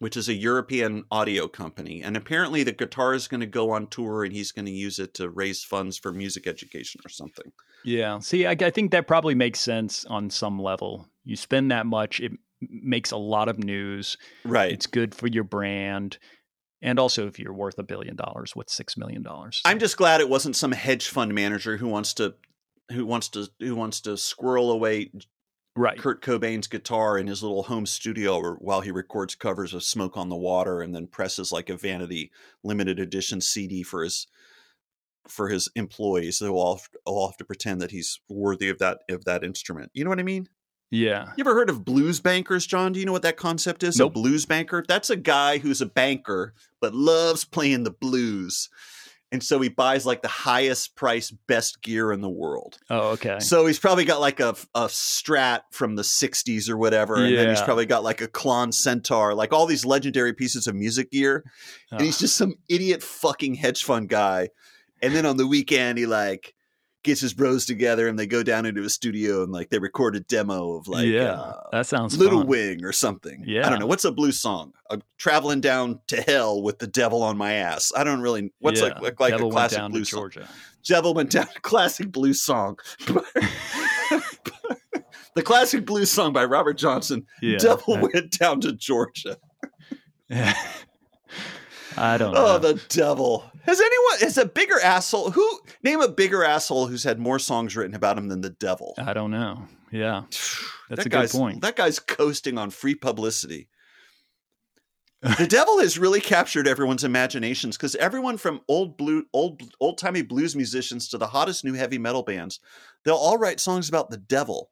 which 0.00 0.16
is 0.16 0.28
a 0.28 0.34
European 0.34 1.04
audio 1.12 1.46
company. 1.46 2.02
And 2.02 2.16
apparently, 2.16 2.64
the 2.64 2.72
guitar 2.72 3.14
is 3.14 3.28
going 3.28 3.40
to 3.40 3.46
go 3.46 3.70
on 3.70 3.86
tour 3.86 4.24
and 4.24 4.32
he's 4.34 4.50
going 4.52 4.66
to 4.66 4.72
use 4.72 4.98
it 4.98 5.14
to 5.14 5.30
raise 5.30 5.62
funds 5.62 5.96
for 5.96 6.12
music 6.12 6.46
education 6.48 7.00
or 7.06 7.08
something. 7.08 7.52
Yeah. 7.84 8.18
See, 8.18 8.46
I, 8.46 8.50
I 8.60 8.70
think 8.70 8.90
that 8.90 9.06
probably 9.06 9.34
makes 9.36 9.60
sense 9.60 10.04
on 10.06 10.28
some 10.28 10.58
level. 10.58 11.08
You 11.24 11.36
spend 11.36 11.70
that 11.70 11.86
much, 11.86 12.20
it 12.20 12.32
makes 12.60 13.12
a 13.12 13.16
lot 13.16 13.48
of 13.48 13.58
news. 13.62 14.16
Right. 14.44 14.72
It's 14.72 14.86
good 14.86 15.14
for 15.14 15.28
your 15.28 15.44
brand. 15.44 16.18
And 16.86 17.00
also, 17.00 17.26
if 17.26 17.40
you're 17.40 17.52
worth 17.52 17.78
a 17.78 17.82
billion 17.82 18.14
dollars, 18.14 18.54
what's 18.54 18.72
six 18.72 18.96
million 18.96 19.22
dollars? 19.22 19.60
I'm 19.64 19.80
just 19.80 19.96
glad 19.96 20.20
it 20.20 20.28
wasn't 20.28 20.54
some 20.54 20.70
hedge 20.70 21.08
fund 21.08 21.34
manager 21.34 21.76
who 21.76 21.88
wants 21.88 22.14
to. 22.14 22.34
Who 22.92 23.04
wants 23.04 23.28
to 23.30 23.48
who 23.58 23.74
wants 23.74 24.00
to 24.02 24.16
squirrel 24.16 24.70
away 24.70 25.10
right. 25.74 25.98
Kurt 25.98 26.22
Cobain's 26.22 26.68
guitar 26.68 27.18
in 27.18 27.26
his 27.26 27.42
little 27.42 27.64
home 27.64 27.84
studio 27.84 28.54
while 28.60 28.80
he 28.80 28.92
records 28.92 29.34
covers 29.34 29.74
of 29.74 29.82
Smoke 29.82 30.16
on 30.16 30.28
the 30.28 30.36
Water 30.36 30.80
and 30.80 30.94
then 30.94 31.08
presses 31.08 31.50
like 31.50 31.68
a 31.68 31.76
vanity 31.76 32.30
limited 32.62 33.00
edition 33.00 33.40
CD 33.40 33.82
for 33.82 34.04
his 34.04 34.28
for 35.26 35.48
his 35.48 35.68
employees. 35.74 36.38
They'll 36.38 36.52
all, 36.52 36.80
all 37.04 37.26
have 37.26 37.36
to 37.38 37.44
pretend 37.44 37.80
that 37.80 37.90
he's 37.90 38.20
worthy 38.28 38.68
of 38.68 38.78
that 38.78 39.00
of 39.10 39.24
that 39.24 39.42
instrument. 39.42 39.90
You 39.92 40.04
know 40.04 40.10
what 40.10 40.20
I 40.20 40.24
mean? 40.24 40.48
Yeah. 40.90 41.32
You 41.36 41.42
ever 41.42 41.54
heard 41.54 41.70
of 41.70 41.84
blues 41.84 42.20
bankers, 42.20 42.66
John? 42.66 42.92
Do 42.92 43.00
you 43.00 43.06
know 43.06 43.12
what 43.12 43.22
that 43.22 43.36
concept 43.36 43.82
is? 43.82 43.98
Nope. 43.98 44.12
A 44.12 44.14
blues 44.14 44.46
banker? 44.46 44.84
That's 44.86 45.10
a 45.10 45.16
guy 45.16 45.58
who's 45.58 45.80
a 45.80 45.86
banker 45.86 46.54
but 46.80 46.94
loves 46.94 47.44
playing 47.44 47.84
the 47.84 47.90
blues. 47.90 48.68
And 49.32 49.42
so 49.42 49.60
he 49.60 49.68
buys 49.68 50.06
like 50.06 50.22
the 50.22 50.28
highest 50.28 50.94
price, 50.94 51.32
best 51.48 51.82
gear 51.82 52.12
in 52.12 52.20
the 52.20 52.30
world. 52.30 52.78
Oh, 52.88 53.10
okay. 53.10 53.40
So 53.40 53.66
he's 53.66 53.78
probably 53.78 54.04
got 54.04 54.20
like 54.20 54.38
a, 54.38 54.50
a 54.74 54.86
strat 54.86 55.62
from 55.72 55.96
the 55.96 56.02
60s 56.02 56.70
or 56.70 56.76
whatever. 56.76 57.16
And 57.16 57.36
then 57.36 57.48
he's 57.48 57.60
probably 57.60 57.86
got 57.86 58.04
like 58.04 58.20
a 58.20 58.28
Klon 58.28 58.72
Centaur, 58.72 59.34
like 59.34 59.52
all 59.52 59.66
these 59.66 59.84
legendary 59.84 60.32
pieces 60.32 60.68
of 60.68 60.76
music 60.76 61.10
gear. 61.10 61.44
And 61.90 62.02
he's 62.02 62.18
just 62.18 62.36
some 62.36 62.54
idiot 62.68 63.02
fucking 63.02 63.56
hedge 63.56 63.82
fund 63.82 64.08
guy. 64.08 64.50
And 65.02 65.14
then 65.14 65.26
on 65.26 65.36
the 65.36 65.46
weekend, 65.46 65.98
he 65.98 66.06
like 66.06 66.54
gets 67.06 67.20
his 67.20 67.32
bros 67.32 67.64
together 67.64 68.08
and 68.08 68.18
they 68.18 68.26
go 68.26 68.42
down 68.42 68.66
into 68.66 68.82
a 68.82 68.90
studio 68.90 69.42
and 69.42 69.52
like 69.52 69.70
they 69.70 69.78
record 69.78 70.14
a 70.16 70.20
demo 70.20 70.74
of 70.74 70.88
like 70.88 71.06
yeah. 71.06 71.32
uh, 71.32 71.62
that 71.72 71.86
sounds 71.86 72.18
Little 72.18 72.40
fun. 72.40 72.48
Wing 72.48 72.84
or 72.84 72.92
something. 72.92 73.42
Yeah. 73.46 73.66
I 73.66 73.70
don't 73.70 73.78
know. 73.78 73.86
What's 73.86 74.04
a 74.04 74.12
blues 74.12 74.38
song? 74.38 74.74
I'm 74.90 75.02
traveling 75.16 75.60
down 75.62 76.00
to 76.08 76.20
hell 76.20 76.60
with 76.60 76.78
the 76.78 76.86
devil 76.86 77.22
on 77.22 77.38
my 77.38 77.54
ass. 77.54 77.92
I 77.96 78.04
don't 78.04 78.20
really. 78.20 78.52
What's 78.58 78.80
Yeah. 78.80 78.88
like 78.88 79.00
like, 79.00 79.20
like 79.20 79.30
Devil 79.32 79.48
a 79.48 79.52
classic 79.52 79.78
went 79.78 79.82
down 79.84 79.90
blues 79.92 80.08
to 80.08 80.14
song? 80.14 80.20
Georgia. 80.20 80.48
Devil 80.84 81.14
went 81.14 81.30
down. 81.30 81.46
Classic 81.62 82.12
blues 82.12 82.42
song. 82.42 82.78
the 85.34 85.42
classic 85.42 85.84
blues 85.84 86.10
song 86.10 86.32
by 86.32 86.44
Robert 86.44 86.76
Johnson. 86.78 87.26
Yeah. 87.40 87.58
Devil 87.58 88.08
went 88.12 88.38
down 88.38 88.60
to 88.60 88.72
Georgia. 88.72 89.38
I 91.96 92.18
don't 92.18 92.34
know. 92.34 92.46
Oh, 92.46 92.58
the 92.58 92.80
devil. 92.88 93.50
Has 93.66 93.80
anyone 93.80 94.28
is 94.28 94.38
a 94.38 94.46
bigger 94.46 94.80
asshole 94.80 95.32
who 95.32 95.60
name 95.82 96.00
a 96.00 96.08
bigger 96.08 96.44
asshole 96.44 96.86
who's 96.86 97.04
had 97.04 97.18
more 97.18 97.38
songs 97.38 97.76
written 97.76 97.96
about 97.96 98.16
him 98.16 98.28
than 98.28 98.40
the 98.40 98.50
devil? 98.50 98.94
I 98.96 99.12
don't 99.12 99.32
know. 99.32 99.64
Yeah, 99.90 100.22
that's 100.88 101.04
that 101.04 101.06
a 101.06 101.08
good 101.08 101.30
point. 101.30 101.62
That 101.62 101.76
guy's 101.76 101.98
coasting 101.98 102.58
on 102.58 102.70
free 102.70 102.94
publicity. 102.94 103.68
the 105.38 105.46
devil 105.46 105.80
has 105.80 105.98
really 105.98 106.20
captured 106.20 106.68
everyone's 106.68 107.02
imaginations 107.02 107.76
because 107.76 107.96
everyone 107.96 108.36
from 108.36 108.60
old 108.68 108.96
blue, 108.96 109.24
old 109.32 109.62
old 109.80 109.98
timey 109.98 110.22
blues 110.22 110.54
musicians 110.54 111.08
to 111.08 111.18
the 111.18 111.26
hottest 111.26 111.64
new 111.64 111.72
heavy 111.72 111.98
metal 111.98 112.22
bands, 112.22 112.60
they'll 113.04 113.16
all 113.16 113.38
write 113.38 113.58
songs 113.58 113.88
about 113.88 114.10
the 114.10 114.18
devil. 114.18 114.70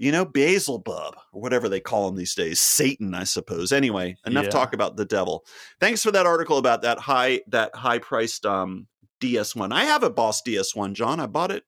You 0.00 0.12
know, 0.12 0.24
Beelzebub 0.24 0.88
or 1.32 1.40
whatever 1.40 1.68
they 1.68 1.80
call 1.80 2.08
him 2.08 2.14
these 2.14 2.34
days, 2.36 2.60
Satan, 2.60 3.14
I 3.14 3.24
suppose. 3.24 3.72
Anyway, 3.72 4.16
enough 4.24 4.44
Yeah. 4.44 4.50
talk 4.50 4.72
about 4.72 4.96
the 4.96 5.04
devil. 5.04 5.44
Thanks 5.80 6.04
for 6.04 6.12
that 6.12 6.24
article 6.24 6.56
about 6.56 6.82
that 6.82 7.00
high 7.00 7.40
that 7.48 7.74
high 7.74 7.98
priced 7.98 8.46
um, 8.46 8.86
DS1. 9.20 9.72
I 9.72 9.84
have 9.86 10.04
a 10.04 10.10
Boss 10.10 10.40
DS1, 10.42 10.92
John. 10.92 11.18
I 11.18 11.26
bought 11.26 11.50
it. 11.50 11.64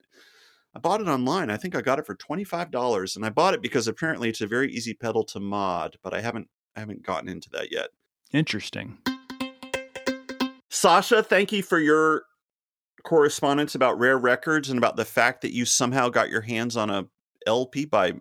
I 0.76 0.78
bought 0.78 1.00
it 1.00 1.08
online. 1.08 1.50
I 1.50 1.56
think 1.56 1.74
I 1.74 1.80
got 1.80 1.98
it 1.98 2.06
for 2.06 2.14
twenty 2.14 2.44
five 2.44 2.70
dollars, 2.70 3.16
and 3.16 3.26
I 3.26 3.30
bought 3.30 3.54
it 3.54 3.62
because 3.62 3.88
apparently 3.88 4.28
it's 4.28 4.40
a 4.40 4.46
very 4.46 4.72
easy 4.72 4.94
pedal 4.94 5.24
to 5.24 5.40
mod. 5.40 5.96
But 6.00 6.14
I 6.14 6.20
haven't 6.20 6.48
I 6.76 6.80
haven't 6.80 7.02
gotten 7.02 7.28
into 7.28 7.50
that 7.50 7.72
yet. 7.72 7.88
Interesting. 8.32 8.98
Sasha, 10.68 11.22
thank 11.24 11.50
you 11.50 11.64
for 11.64 11.80
your 11.80 12.22
correspondence 13.02 13.74
about 13.74 13.98
Rare 13.98 14.18
Records 14.18 14.70
and 14.70 14.78
about 14.78 14.94
the 14.94 15.04
fact 15.04 15.42
that 15.42 15.52
you 15.52 15.64
somehow 15.64 16.08
got 16.08 16.30
your 16.30 16.42
hands 16.42 16.76
on 16.76 16.90
a 16.90 17.06
LP 17.46 17.84
by 17.84 18.14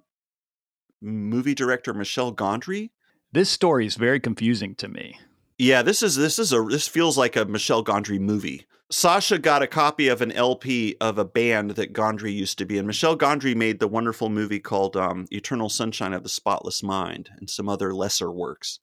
movie 1.02 1.56
director 1.56 1.94
Michel 1.94 2.34
Gondry. 2.34 2.92
This 3.32 3.50
story 3.50 3.86
is 3.86 3.96
very 3.96 4.20
confusing 4.20 4.76
to 4.76 4.88
me. 4.88 5.20
Yeah, 5.58 5.82
this 5.82 6.02
is 6.02 6.16
this 6.16 6.40
is 6.40 6.54
a 6.54 6.62
this 6.62 6.88
feels 6.88 7.18
like 7.18 7.36
a 7.36 7.46
Michel 7.46 7.84
Gondry 7.84 8.20
movie. 8.20 8.66
Sasha 8.92 9.38
got 9.38 9.62
a 9.62 9.68
copy 9.68 10.08
of 10.08 10.22
an 10.22 10.32
LP 10.32 10.96
of 11.00 11.20
a 11.20 11.26
band 11.26 11.72
that 11.72 11.94
Gondry 11.94 12.34
used 12.34 12.58
to 12.58 12.66
be 12.66 12.78
in. 12.78 12.88
Michel 12.88 13.16
Gondry 13.16 13.56
made 13.56 13.80
the 13.80 13.88
wonderful 13.88 14.30
movie 14.30 14.60
called 14.60 14.98
um, 14.98 15.28
Eternal 15.30 15.70
Sunshine 15.70 16.14
of 16.14 16.24
the 16.24 16.30
Spotless 16.30 16.82
Mind 16.82 17.30
and 17.38 17.50
some 17.50 17.70
other 17.70 17.94
lesser 17.94 18.32
works. 18.32 18.80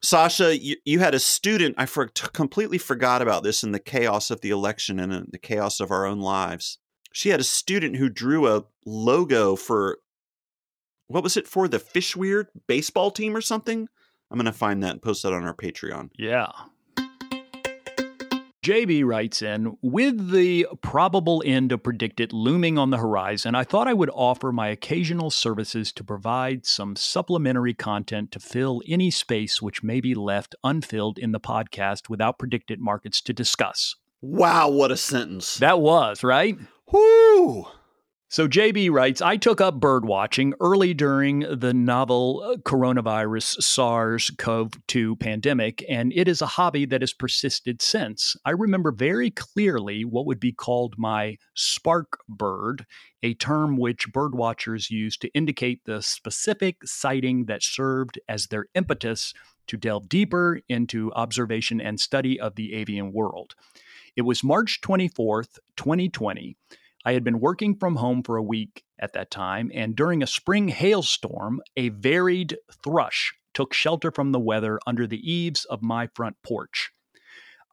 Sasha, 0.00 0.56
you, 0.56 0.76
you 0.84 1.00
had 1.00 1.14
a 1.14 1.18
student. 1.18 1.74
I 1.76 1.86
for, 1.86 2.06
completely 2.06 2.78
forgot 2.78 3.20
about 3.20 3.42
this 3.42 3.64
in 3.64 3.72
the 3.72 3.80
chaos 3.80 4.30
of 4.30 4.42
the 4.42 4.50
election 4.50 5.00
and 5.00 5.12
in 5.12 5.26
the 5.30 5.38
chaos 5.38 5.80
of 5.80 5.90
our 5.90 6.06
own 6.06 6.20
lives. 6.20 6.78
She 7.16 7.30
had 7.30 7.40
a 7.40 7.44
student 7.44 7.96
who 7.96 8.10
drew 8.10 8.46
a 8.46 8.66
logo 8.84 9.56
for 9.56 10.00
what 11.06 11.22
was 11.22 11.38
it 11.38 11.48
for 11.48 11.66
the 11.66 11.78
Fish 11.78 12.14
Weird 12.14 12.48
baseball 12.66 13.10
team 13.10 13.34
or 13.34 13.40
something? 13.40 13.88
I'm 14.30 14.36
going 14.36 14.44
to 14.44 14.52
find 14.52 14.82
that 14.82 14.90
and 14.90 15.02
post 15.02 15.22
that 15.22 15.32
on 15.32 15.44
our 15.44 15.54
Patreon. 15.54 16.10
Yeah. 16.18 16.48
JB 18.62 19.06
writes 19.06 19.40
in 19.40 19.78
With 19.80 20.30
the 20.30 20.66
probable 20.82 21.42
end 21.46 21.72
of 21.72 21.82
PredictIt 21.82 22.34
looming 22.34 22.76
on 22.76 22.90
the 22.90 22.98
horizon, 22.98 23.54
I 23.54 23.64
thought 23.64 23.88
I 23.88 23.94
would 23.94 24.10
offer 24.12 24.52
my 24.52 24.68
occasional 24.68 25.30
services 25.30 25.92
to 25.92 26.04
provide 26.04 26.66
some 26.66 26.96
supplementary 26.96 27.72
content 27.72 28.30
to 28.32 28.40
fill 28.40 28.82
any 28.86 29.10
space 29.10 29.62
which 29.62 29.82
may 29.82 30.02
be 30.02 30.14
left 30.14 30.54
unfilled 30.62 31.18
in 31.18 31.32
the 31.32 31.40
podcast 31.40 32.10
without 32.10 32.38
PredictIt 32.38 32.78
markets 32.78 33.22
to 33.22 33.32
discuss. 33.32 33.96
Wow, 34.20 34.68
what 34.68 34.90
a 34.90 34.98
sentence. 34.98 35.56
That 35.56 35.80
was, 35.80 36.22
right? 36.22 36.58
Whoo! 36.92 37.66
So 38.28 38.48
JB 38.48 38.90
writes, 38.90 39.22
I 39.22 39.36
took 39.36 39.60
up 39.60 39.80
bird 39.80 40.04
watching 40.04 40.52
early 40.60 40.94
during 40.94 41.40
the 41.40 41.72
novel 41.72 42.42
uh, 42.44 42.56
coronavirus 42.58 43.62
SARS 43.62 44.30
CoV 44.36 44.72
2 44.88 45.16
pandemic, 45.16 45.84
and 45.88 46.12
it 46.12 46.26
is 46.26 46.42
a 46.42 46.46
hobby 46.46 46.86
that 46.86 47.02
has 47.02 47.12
persisted 47.12 47.80
since. 47.80 48.36
I 48.44 48.50
remember 48.50 48.92
very 48.92 49.30
clearly 49.30 50.04
what 50.04 50.26
would 50.26 50.40
be 50.40 50.52
called 50.52 50.94
my 50.98 51.38
spark 51.54 52.18
bird, 52.28 52.84
a 53.22 53.34
term 53.34 53.76
which 53.76 54.12
bird 54.12 54.34
watchers 54.34 54.90
use 54.90 55.16
to 55.18 55.28
indicate 55.28 55.84
the 55.84 56.02
specific 56.02 56.78
sighting 56.84 57.46
that 57.46 57.62
served 57.62 58.18
as 58.28 58.48
their 58.48 58.66
impetus 58.74 59.32
to 59.68 59.76
delve 59.76 60.08
deeper 60.08 60.60
into 60.68 61.12
observation 61.14 61.80
and 61.80 62.00
study 62.00 62.38
of 62.38 62.56
the 62.56 62.74
avian 62.74 63.12
world. 63.12 63.54
It 64.16 64.22
was 64.22 64.42
March 64.42 64.80
24th, 64.80 65.58
2020. 65.76 66.56
I 67.04 67.12
had 67.12 67.22
been 67.22 67.38
working 67.38 67.76
from 67.76 67.96
home 67.96 68.22
for 68.22 68.38
a 68.38 68.42
week 68.42 68.82
at 68.98 69.12
that 69.12 69.30
time, 69.30 69.70
and 69.74 69.94
during 69.94 70.22
a 70.22 70.26
spring 70.26 70.68
hailstorm, 70.68 71.60
a 71.76 71.90
varied 71.90 72.56
thrush 72.82 73.34
took 73.52 73.74
shelter 73.74 74.10
from 74.10 74.32
the 74.32 74.40
weather 74.40 74.80
under 74.86 75.06
the 75.06 75.20
eaves 75.30 75.66
of 75.66 75.82
my 75.82 76.08
front 76.14 76.36
porch. 76.42 76.92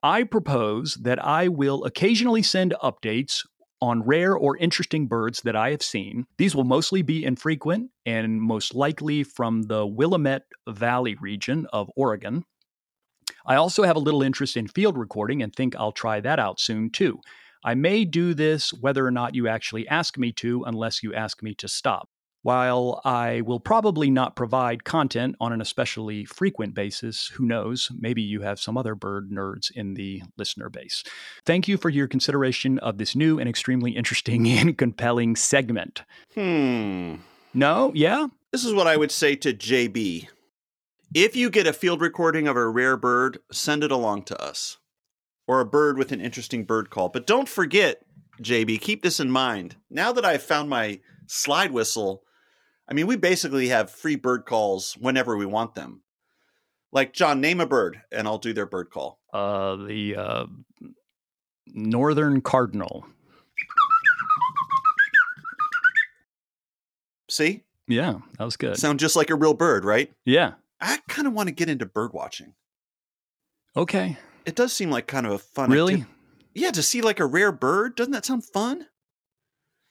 I 0.03 0.23
propose 0.23 0.95
that 0.95 1.23
I 1.23 1.47
will 1.47 1.85
occasionally 1.85 2.43
send 2.43 2.75
updates 2.83 3.45
on 3.81 4.03
rare 4.03 4.35
or 4.35 4.57
interesting 4.57 5.07
birds 5.07 5.41
that 5.43 5.55
I 5.55 5.71
have 5.71 5.81
seen. 5.81 6.25
These 6.37 6.55
will 6.55 6.65
mostly 6.65 7.01
be 7.03 7.23
infrequent 7.23 7.91
and 8.05 8.41
most 8.41 8.75
likely 8.75 9.23
from 9.23 9.63
the 9.63 9.85
Willamette 9.87 10.45
Valley 10.67 11.15
region 11.21 11.67
of 11.71 11.89
Oregon. 11.95 12.43
I 13.45 13.55
also 13.55 13.83
have 13.83 13.95
a 13.95 13.99
little 13.99 14.23
interest 14.23 14.57
in 14.57 14.67
field 14.67 14.97
recording 14.97 15.41
and 15.41 15.53
think 15.53 15.75
I'll 15.75 15.91
try 15.91 16.19
that 16.21 16.39
out 16.39 16.59
soon 16.59 16.89
too. 16.89 17.19
I 17.65 17.75
may 17.75 18.05
do 18.05 18.33
this 18.33 18.73
whether 18.73 19.05
or 19.05 19.11
not 19.11 19.35
you 19.35 19.47
actually 19.47 19.87
ask 19.87 20.17
me 20.17 20.31
to, 20.33 20.63
unless 20.65 21.01
you 21.01 21.13
ask 21.13 21.41
me 21.41 21.53
to 21.55 21.67
stop. 21.67 22.09
While 22.41 22.99
I 23.05 23.39
will 23.39 23.61
probably 23.61 24.11
not 24.11 24.35
provide 24.35 24.83
content 24.83 25.37
on 25.39 25.53
an 25.53 25.61
especially 25.61 26.25
frequent 26.25 26.73
basis, 26.73 27.27
who 27.27 27.45
knows, 27.45 27.89
maybe 27.97 28.21
you 28.21 28.41
have 28.41 28.59
some 28.59 28.77
other 28.77 28.95
bird 28.95 29.31
nerds 29.31 29.71
in 29.71 29.93
the 29.93 30.23
listener 30.37 30.69
base. 30.69 31.05
Thank 31.45 31.69
you 31.69 31.77
for 31.77 31.89
your 31.89 32.05
consideration 32.05 32.79
of 32.79 32.97
this 32.97 33.15
new 33.15 33.39
and 33.39 33.47
extremely 33.47 33.91
interesting 33.91 34.45
and 34.49 34.77
compelling 34.77 35.37
segment. 35.37 36.03
Hmm. 36.35 37.15
No? 37.53 37.93
Yeah? 37.95 38.27
This 38.51 38.65
is 38.65 38.73
what 38.73 38.87
I 38.87 38.97
would 38.97 39.11
say 39.11 39.35
to 39.37 39.53
JB. 39.53 40.27
If 41.13 41.35
you 41.35 41.51
get 41.51 41.67
a 41.67 41.73
field 41.73 42.01
recording 42.01 42.47
of 42.47 42.55
a 42.55 42.67
rare 42.67 42.97
bird, 42.97 43.37
send 43.51 43.83
it 43.83 43.91
along 43.91 44.23
to 44.23 44.41
us. 44.41 44.77
Or 45.47 45.59
a 45.59 45.65
bird 45.65 45.97
with 45.97 46.11
an 46.11 46.21
interesting 46.21 46.63
bird 46.63 46.89
call. 46.89 47.09
But 47.09 47.27
don't 47.27 47.47
forget, 47.47 48.01
JB, 48.41 48.81
keep 48.81 49.03
this 49.03 49.19
in 49.19 49.29
mind. 49.29 49.75
Now 49.91 50.11
that 50.13 50.25
I've 50.25 50.41
found 50.41 50.69
my 50.69 51.01
slide 51.27 51.71
whistle, 51.71 52.23
I 52.87 52.93
mean, 52.93 53.05
we 53.05 53.15
basically 53.15 53.67
have 53.67 53.91
free 53.91 54.15
bird 54.15 54.45
calls 54.45 54.97
whenever 54.99 55.37
we 55.37 55.45
want 55.45 55.75
them. 55.75 56.01
Like, 56.91 57.13
John, 57.13 57.41
name 57.41 57.59
a 57.59 57.67
bird, 57.67 58.01
and 58.11 58.27
I'll 58.27 58.39
do 58.39 58.53
their 58.53 58.65
bird 58.65 58.89
call. 58.89 59.19
Uh, 59.31 59.75
the 59.75 60.15
uh, 60.15 60.45
northern 61.67 62.41
cardinal. 62.41 63.05
See? 67.29 67.63
Yeah, 67.87 68.19
that 68.39 68.45
was 68.45 68.57
good. 68.57 68.77
Sound 68.77 68.99
just 68.99 69.15
like 69.15 69.29
a 69.29 69.35
real 69.35 69.53
bird, 69.53 69.85
right? 69.85 70.11
yeah. 70.25 70.53
I 70.83 70.99
kind 71.07 71.27
of 71.27 71.33
want 71.33 71.47
to 71.47 71.53
get 71.55 71.69
into 71.69 71.85
bird 71.85 72.11
watching. 72.13 72.53
Okay. 73.75 74.17
It 74.45 74.55
does 74.55 74.73
seem 74.73 74.89
like 74.91 75.07
kind 75.07 75.25
of 75.25 75.31
a 75.31 75.37
fun 75.39 75.69
Really? 75.71 75.93
acti- 76.01 76.05
Yeah, 76.53 76.71
to 76.71 76.83
see 76.83 77.01
like 77.01 77.19
a 77.19 77.25
rare 77.25 77.51
bird, 77.51 77.95
doesn't 77.95 78.11
that 78.13 78.25
sound 78.25 78.45
fun? 78.45 78.87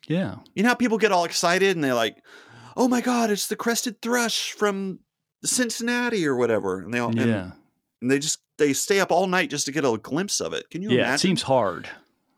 Yeah. 0.07 0.37
You 0.55 0.63
know 0.63 0.71
how 0.71 0.75
people 0.75 0.99
get 0.99 1.13
all 1.13 1.25
excited 1.25 1.77
and 1.77 1.83
they're 1.83 1.95
like, 1.95 2.23
"Oh 2.77 2.89
my 2.89 3.01
god, 3.01 3.31
it's 3.31 3.47
the 3.47 3.57
crested 3.57 4.01
thrush 4.03 4.53
from 4.53 5.01
Cincinnati 5.45 6.27
or 6.27 6.37
whatever," 6.37 6.81
and 6.81 6.93
they 6.93 6.99
all 6.99 7.09
and, 7.11 7.19
Yeah. 7.29 7.53
and 8.01 8.11
they 8.11 8.19
just 8.19 8.41
they 8.59 8.73
stay 8.73 9.01
up 9.01 9.11
all 9.11 9.27
night 9.27 9.51
just 9.51 9.65
to 9.67 9.73
get 9.73 9.85
a 9.85 9.97
glimpse 9.99 10.41
of 10.41 10.53
it. 10.53 10.71
Can 10.71 10.83
you 10.83 10.91
Yeah. 10.91 10.97
imagine? 11.01 11.15
It 11.15 11.19
seems 11.21 11.43
hard. 11.43 11.89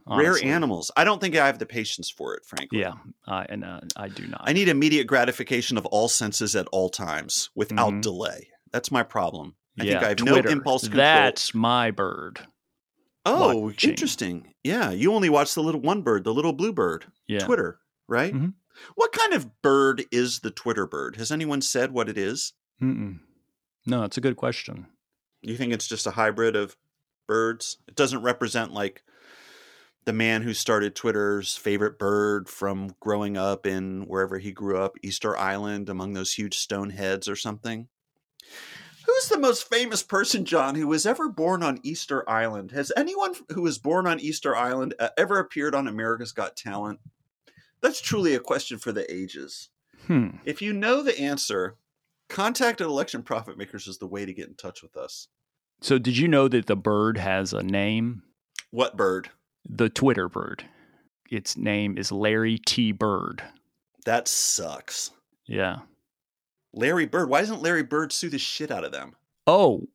Rare 0.06 0.36
animals. 0.44 0.90
I 0.96 1.04
don't 1.04 1.20
think 1.20 1.36
I 1.36 1.46
have 1.46 1.58
the 1.58 1.66
patience 1.66 2.10
for 2.10 2.34
it, 2.34 2.44
frankly. 2.44 2.80
Yeah. 2.80 2.94
I 3.26 3.46
and 3.48 3.64
uh, 3.64 3.80
I 3.96 4.08
do 4.08 4.26
not. 4.26 4.42
I 4.44 4.52
need 4.52 4.68
immediate 4.68 5.06
gratification 5.06 5.76
of 5.78 5.86
all 5.86 6.08
senses 6.08 6.54
at 6.56 6.66
all 6.72 6.88
times 6.90 7.50
without 7.54 7.92
Mhm. 7.92 8.02
delay. 8.02 8.48
That's 8.72 8.90
my 8.90 9.02
problem. 9.02 9.54
I 9.80 9.84
yeah. 9.84 9.92
think 9.92 10.04
I 10.04 10.08
have 10.08 10.16
Twitter. 10.18 10.42
no 10.48 10.52
impulse 10.52 10.82
control. 10.82 10.98
That's 11.04 11.54
my 11.54 11.90
bird. 11.90 12.40
oh, 13.26 13.56
watching. 13.56 13.90
interesting. 13.90 14.54
Yeah, 14.62 14.90
you 14.90 15.12
only 15.14 15.30
watch 15.30 15.54
the 15.54 15.62
little 15.62 15.80
one 15.80 16.02
bird, 16.02 16.24
the 16.24 16.34
little 16.34 16.52
blue 16.52 16.72
bird. 16.72 17.06
Yeah. 17.26 17.38
Twitter, 17.40 17.78
right? 18.06 18.34
Mhm. 18.34 18.54
What 18.96 19.12
kind 19.12 19.32
of 19.32 19.62
bird 19.62 20.04
is 20.10 20.40
the 20.40 20.50
Twitter 20.50 20.86
bird? 20.86 21.16
Has 21.16 21.30
anyone 21.32 21.62
said 21.62 21.92
what 21.92 22.08
it 22.08 22.18
is? 22.18 22.52
Mm-mm. 22.82 23.20
No, 23.86 24.02
it's 24.04 24.18
a 24.18 24.20
good 24.20 24.36
question. 24.36 24.86
You 25.42 25.56
think 25.56 25.72
it's 25.72 25.86
just 25.86 26.06
a 26.06 26.10
hybrid 26.12 26.56
of 26.56 26.76
birds? 27.26 27.78
It 27.88 27.94
doesn't 27.94 28.22
represent 28.22 28.72
like 28.72 29.02
the 30.04 30.12
man 30.12 30.42
who 30.42 30.52
started 30.54 30.94
Twitter's 30.94 31.56
favorite 31.56 31.98
bird 31.98 32.48
from 32.48 32.94
growing 33.00 33.36
up 33.36 33.66
in 33.66 34.02
wherever 34.02 34.38
he 34.38 34.52
grew 34.52 34.78
up, 34.78 34.96
Easter 35.02 35.36
Island, 35.36 35.88
among 35.88 36.12
those 36.12 36.34
huge 36.34 36.58
stone 36.58 36.90
heads 36.90 37.28
or 37.28 37.36
something. 37.36 37.88
Who's 39.06 39.28
the 39.28 39.38
most 39.38 39.68
famous 39.68 40.02
person, 40.02 40.44
John, 40.44 40.74
who 40.74 40.88
was 40.88 41.06
ever 41.06 41.28
born 41.28 41.62
on 41.62 41.78
Easter 41.82 42.28
Island? 42.28 42.70
Has 42.72 42.92
anyone 42.96 43.34
who 43.50 43.62
was 43.62 43.78
born 43.78 44.06
on 44.06 44.20
Easter 44.20 44.56
Island 44.56 44.94
uh, 44.98 45.10
ever 45.18 45.38
appeared 45.38 45.74
on 45.74 45.86
America's 45.86 46.32
Got 46.32 46.56
Talent? 46.56 47.00
That's 47.80 48.00
truly 48.00 48.34
a 48.34 48.40
question 48.40 48.78
for 48.78 48.92
the 48.92 49.10
ages. 49.12 49.68
Hmm. 50.06 50.28
If 50.44 50.62
you 50.62 50.72
know 50.72 51.02
the 51.02 51.18
answer, 51.18 51.76
contact 52.28 52.80
at 52.80 52.86
Election 52.86 53.22
Profit 53.22 53.58
Makers 53.58 53.86
is 53.86 53.98
the 53.98 54.06
way 54.06 54.24
to 54.24 54.32
get 54.32 54.48
in 54.48 54.54
touch 54.54 54.82
with 54.82 54.96
us. 54.96 55.28
So, 55.80 55.98
did 55.98 56.16
you 56.16 56.28
know 56.28 56.48
that 56.48 56.66
the 56.66 56.76
bird 56.76 57.18
has 57.18 57.52
a 57.52 57.62
name? 57.62 58.22
What 58.70 58.96
bird? 58.96 59.30
The 59.68 59.88
Twitter 59.88 60.28
bird. 60.28 60.64
Its 61.30 61.56
name 61.56 61.96
is 61.98 62.12
Larry 62.12 62.58
T. 62.58 62.92
Bird. 62.92 63.42
That 64.04 64.28
sucks. 64.28 65.10
Yeah. 65.46 65.78
Larry 66.72 67.06
Bird. 67.06 67.28
Why 67.28 67.40
doesn't 67.40 67.62
Larry 67.62 67.82
Bird 67.82 68.12
sue 68.12 68.28
the 68.28 68.38
shit 68.38 68.70
out 68.70 68.84
of 68.84 68.92
them? 68.92 69.14
Oh, 69.46 69.86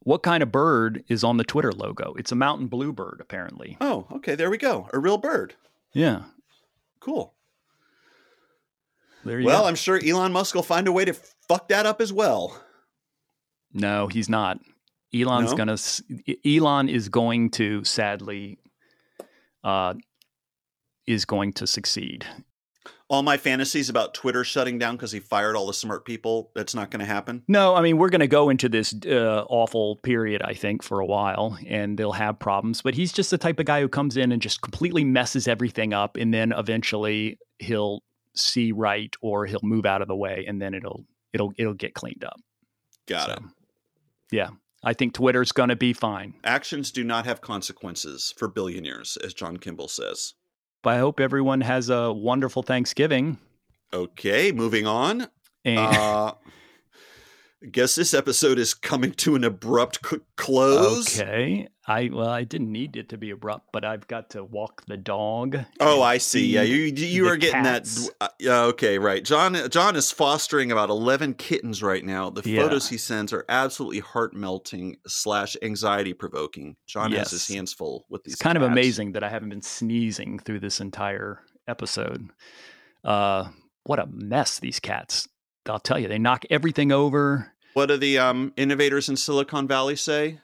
what 0.00 0.22
kind 0.22 0.42
of 0.42 0.50
bird 0.52 1.04
is 1.08 1.22
on 1.24 1.36
the 1.36 1.44
Twitter 1.44 1.72
logo? 1.72 2.14
It's 2.14 2.32
a 2.32 2.36
mountain 2.36 2.66
bluebird, 2.66 3.18
apparently. 3.20 3.76
Oh, 3.80 4.06
okay. 4.12 4.34
There 4.34 4.50
we 4.50 4.58
go. 4.58 4.88
A 4.92 4.98
real 4.98 5.18
bird. 5.18 5.54
Yeah. 5.92 6.22
Cool. 7.00 7.34
There 9.24 9.40
you 9.40 9.46
Well, 9.46 9.62
go. 9.62 9.68
I'm 9.68 9.74
sure 9.74 9.98
Elon 10.04 10.32
Musk 10.32 10.54
will 10.54 10.62
find 10.62 10.86
a 10.88 10.92
way 10.92 11.04
to 11.04 11.14
fuck 11.48 11.68
that 11.68 11.86
up 11.86 12.00
as 12.00 12.12
well. 12.12 12.60
No, 13.72 14.06
he's 14.08 14.28
not. 14.28 14.58
Elon's 15.14 15.52
No? 15.52 15.56
gonna. 15.56 15.76
Elon 16.44 16.88
is 16.88 17.08
going 17.08 17.50
to 17.52 17.84
sadly, 17.84 18.58
uh, 19.64 19.94
is 21.06 21.24
going 21.24 21.52
to 21.54 21.66
succeed. 21.66 22.24
All 23.08 23.22
my 23.22 23.36
fantasies 23.36 23.90
about 23.90 24.14
Twitter 24.14 24.44
shutting 24.44 24.78
down 24.78 24.96
because 24.96 25.12
he 25.12 25.20
fired 25.20 25.56
all 25.56 25.66
the 25.66 25.74
smart 25.74 26.04
people, 26.06 26.50
that's 26.54 26.74
not 26.74 26.90
going 26.90 27.00
to 27.00 27.06
happen. 27.06 27.42
No, 27.48 27.74
I 27.74 27.82
mean 27.82 27.98
we're 27.98 28.08
going 28.08 28.20
to 28.20 28.26
go 28.26 28.48
into 28.48 28.68
this 28.68 28.94
uh, 29.06 29.44
awful 29.48 29.96
period, 29.96 30.42
I 30.42 30.54
think, 30.54 30.82
for 30.82 31.00
a 31.00 31.06
while, 31.06 31.58
and 31.66 31.98
they'll 31.98 32.12
have 32.12 32.38
problems. 32.38 32.80
But 32.82 32.94
he's 32.94 33.12
just 33.12 33.30
the 33.30 33.38
type 33.38 33.58
of 33.60 33.66
guy 33.66 33.80
who 33.82 33.88
comes 33.88 34.16
in 34.16 34.32
and 34.32 34.40
just 34.40 34.62
completely 34.62 35.04
messes 35.04 35.46
everything 35.46 35.92
up, 35.92 36.16
and 36.16 36.32
then 36.32 36.52
eventually 36.52 37.38
he'll 37.58 38.02
see 38.34 38.72
right, 38.72 39.14
or 39.20 39.46
he'll 39.46 39.60
move 39.62 39.84
out 39.86 40.00
of 40.02 40.08
the 40.08 40.16
way, 40.16 40.44
and 40.48 40.60
then 40.60 40.72
it'll 40.74 41.04
it'll 41.34 41.52
it'll 41.58 41.74
get 41.74 41.94
cleaned 41.94 42.24
up. 42.24 42.40
Got 43.06 43.26
So, 43.26 43.32
it. 43.34 43.42
Yeah, 44.32 44.48
I 44.84 44.92
think 44.92 45.14
Twitter's 45.14 45.52
going 45.52 45.70
to 45.70 45.76
be 45.76 45.92
fine. 45.92 46.34
Actions 46.44 46.90
do 46.90 47.02
not 47.04 47.24
have 47.24 47.40
consequences 47.40 48.34
for 48.36 48.48
billionaires, 48.48 49.16
as 49.24 49.32
John 49.34 49.56
Kimball 49.56 49.88
says. 49.88 50.34
But 50.82 50.90
I 50.94 50.98
hope 50.98 51.18
everyone 51.20 51.62
has 51.62 51.88
a 51.88 52.12
wonderful 52.12 52.62
Thanksgiving. 52.62 53.38
Okay, 53.92 54.52
moving 54.52 54.86
on. 54.86 55.28
And 55.64 55.78
Uh, 55.78 56.34
I 57.62 57.66
guess 57.70 57.94
this 57.94 58.12
episode 58.12 58.58
is 58.58 58.74
coming 58.74 59.12
to 59.12 59.34
an 59.36 59.44
abrupt 59.44 60.00
c- 60.06 60.18
close. 60.36 61.18
okay, 61.18 61.68
I 61.86 62.08
well, 62.10 62.30
I 62.30 62.44
didn't 62.44 62.72
need 62.72 62.96
it 62.96 63.10
to 63.10 63.18
be 63.18 63.30
abrupt, 63.30 63.68
but 63.70 63.84
I've 63.84 64.06
got 64.08 64.30
to 64.30 64.42
walk 64.42 64.86
the 64.86 64.96
dog. 64.96 65.58
Oh, 65.80 66.00
I 66.00 66.16
see. 66.16 66.46
Yeah, 66.46 66.62
you 66.62 66.84
you 66.84 67.28
are 67.28 67.36
getting 67.36 67.62
cats. 67.62 68.08
that. 68.20 68.32
Uh, 68.46 68.66
okay, 68.68 68.98
right. 68.98 69.22
John 69.22 69.54
John 69.70 69.94
is 69.94 70.10
fostering 70.10 70.72
about 70.72 70.88
eleven 70.88 71.34
kittens 71.34 71.82
right 71.82 72.02
now. 72.02 72.30
The 72.30 72.48
Yeah. 72.48 72.62
photos 72.62 72.88
he 72.88 72.96
sends 72.96 73.34
are 73.34 73.44
absolutely 73.50 73.98
heart 74.00 74.34
melting 74.34 74.96
slash 75.06 75.56
anxiety 75.60 76.14
provoking. 76.14 76.76
John 76.86 77.12
has 77.12 77.30
his 77.30 77.46
hands 77.48 77.74
full 77.74 78.06
with 78.08 78.24
these. 78.24 78.34
It's 78.34 78.42
kind 78.42 78.56
of 78.56 78.62
amazing 78.62 79.12
that 79.12 79.22
I 79.22 79.28
haven't 79.28 79.50
been 79.50 79.60
sneezing 79.62 80.38
through 80.38 80.60
this 80.60 80.80
entire 80.80 81.40
episode. 81.68 82.30
Uh, 83.04 83.48
what 83.84 83.98
a 83.98 84.06
mess 84.06 84.58
these 84.58 84.80
cats! 84.80 85.28
I'll 85.68 85.78
tell 85.78 85.98
you, 85.98 86.08
they 86.08 86.18
knock 86.18 86.44
everything 86.48 86.92
over. 86.92 87.52
What 87.74 87.86
do 87.86 87.98
the 87.98 88.18
um, 88.18 88.54
innovators 88.56 89.10
in 89.10 89.16
Silicon 89.16 89.68
Valley 89.68 89.96
say? 89.96 90.40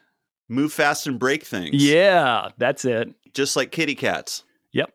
Move 0.51 0.73
fast 0.73 1.07
and 1.07 1.17
break 1.17 1.43
things. 1.45 1.81
Yeah, 1.83 2.49
that's 2.57 2.83
it. 2.83 3.13
just 3.33 3.55
like 3.55 3.71
kitty 3.71 3.95
cats. 3.95 4.43
Yep. 4.73 4.91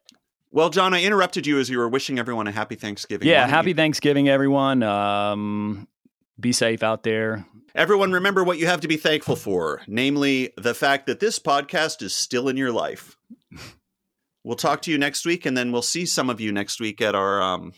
Well, 0.51 0.69
John, 0.69 0.93
I 0.93 1.03
interrupted 1.03 1.47
you 1.47 1.59
as 1.59 1.71
you 1.71 1.79
were 1.79 1.89
wishing 1.89 2.19
everyone 2.19 2.47
a 2.47 2.53
happy 2.53 2.75
Thanksgiving. 2.75 3.27
Yeah, 3.27 3.47
happy 3.47 3.71
you- 3.71 3.75
Thanksgiving, 3.75 4.29
everyone. 4.29 4.83
Um, 4.83 5.89
be 6.39 6.53
safe 6.53 6.83
out 6.83 7.03
there. 7.05 7.47
Everyone, 7.75 8.13
remember 8.13 8.45
what 8.45 8.59
you 8.59 8.67
have 8.67 8.83
to 8.83 8.89
be 8.89 8.99
thankful 8.99 9.37
for, 9.37 9.81
namely 9.87 10.53
the 10.59 10.75
fact 10.75 11.07
that 11.07 11.21
this 11.21 11.39
podcast 11.39 12.03
is 12.03 12.15
still 12.15 12.49
in 12.49 12.57
your 12.57 12.73
life. 12.73 13.17
We'll 14.45 14.55
talk 14.55 14.81
to 14.83 14.93
you 14.93 14.97
next 14.99 15.27
week, 15.27 15.45
and 15.45 15.57
then 15.57 15.73
we'll 15.73 15.83
see 15.83 16.07
some 16.07 16.31
of 16.31 16.41
you 16.41 16.53
next 16.53 16.81
week 16.81 17.01
at 17.01 17.17
our 17.17 17.43
um, 17.43 17.73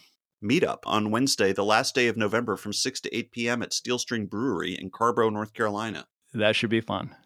meetup 0.45 0.81
on 0.85 1.11
Wednesday, 1.11 1.55
the 1.55 1.65
last 1.65 1.95
day 1.95 2.09
of 2.09 2.17
November, 2.19 2.59
from 2.59 2.75
6 2.75 3.01
to 3.01 3.17
8 3.17 3.33
p.m. 3.33 3.63
at 3.63 3.73
Steel 3.73 3.99
String 3.99 4.27
Brewery 4.27 4.75
in 4.79 4.91
Carrboro, 4.91 5.31
North 5.31 5.55
Carolina. 5.55 6.07
That 6.35 6.57
should 6.57 6.69
be 6.69 6.83
fun. 6.83 7.17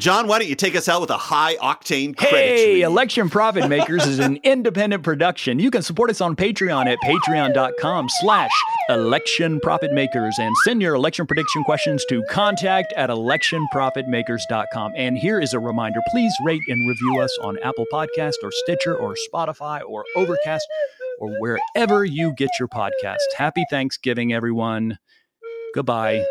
John, 0.00 0.26
why 0.26 0.38
don't 0.38 0.48
you 0.48 0.54
take 0.54 0.74
us 0.74 0.88
out 0.88 1.02
with 1.02 1.10
a 1.10 1.18
high 1.18 1.56
octane 1.56 2.16
credit 2.16 2.34
Hey, 2.38 2.74
read? 2.76 2.84
Election 2.84 3.28
Profit 3.28 3.68
Makers 3.68 4.06
is 4.06 4.18
an 4.18 4.36
independent 4.44 5.02
production. 5.02 5.58
You 5.58 5.70
can 5.70 5.82
support 5.82 6.08
us 6.08 6.22
on 6.22 6.34
Patreon 6.34 6.86
at 6.86 6.98
patreon.com 7.04 8.08
slash 8.08 8.50
election 8.88 9.60
profit 9.60 9.92
makers 9.92 10.34
and 10.40 10.56
send 10.64 10.80
your 10.80 10.94
election 10.94 11.26
prediction 11.26 11.62
questions 11.64 12.02
to 12.08 12.22
contact 12.30 12.94
at 12.96 13.10
electionprofitmakers.com. 13.10 14.92
And 14.96 15.18
here 15.18 15.38
is 15.38 15.52
a 15.52 15.60
reminder, 15.60 16.00
please 16.08 16.32
rate 16.46 16.62
and 16.68 16.88
review 16.88 17.20
us 17.20 17.36
on 17.42 17.58
Apple 17.62 17.84
Podcast 17.92 18.36
or 18.42 18.50
Stitcher 18.52 18.96
or 18.96 19.14
Spotify 19.30 19.82
or 19.86 20.06
Overcast 20.16 20.66
or 21.18 21.28
wherever 21.40 22.06
you 22.06 22.32
get 22.32 22.48
your 22.58 22.68
podcast. 22.68 23.18
Happy 23.36 23.64
Thanksgiving, 23.70 24.32
everyone. 24.32 24.98
Goodbye. 25.74 26.24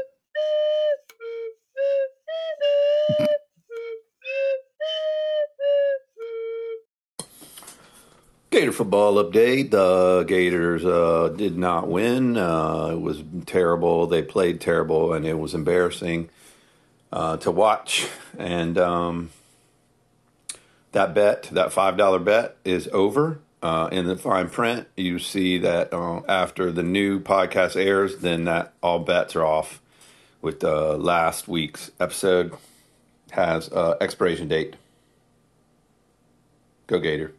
Gator 8.51 8.71
football 8.71 9.23
update. 9.23 9.69
The 9.69 10.23
Gators 10.27 10.83
uh, 10.83 11.31
did 11.35 11.55
not 11.55 11.87
win. 11.87 12.35
Uh, 12.35 12.89
it 12.93 13.01
was 13.01 13.23
terrible. 13.45 14.07
They 14.07 14.23
played 14.23 14.59
terrible, 14.59 15.13
and 15.13 15.23
it 15.23 15.37
was 15.37 15.53
embarrassing 15.53 16.29
uh, 17.13 17.37
to 17.37 17.51
watch. 17.51 18.07
And 18.39 18.75
um, 18.79 19.29
that 20.93 21.13
bet, 21.13 21.43
that 21.51 21.71
five 21.71 21.95
dollar 21.95 22.19
bet, 22.19 22.57
is 22.65 22.89
over. 22.91 23.39
Uh, 23.61 23.89
in 23.91 24.07
the 24.07 24.15
fine 24.15 24.49
print, 24.49 24.87
you 24.95 25.19
see 25.19 25.57
that 25.57 25.93
uh, 25.93 26.21
after 26.27 26.71
the 26.71 26.81
new 26.81 27.19
podcast 27.19 27.75
airs, 27.75 28.17
then 28.19 28.45
that 28.45 28.73
all 28.81 28.99
bets 28.99 29.35
are 29.35 29.45
off. 29.45 29.81
With 30.41 30.63
uh, 30.63 30.95
last 30.95 31.49
week's 31.49 31.91
episode 31.99 32.53
has 33.31 33.69
uh, 33.69 33.97
expiration 33.99 34.47
date. 34.47 34.77
Go 36.87 36.99
Gator. 36.99 37.33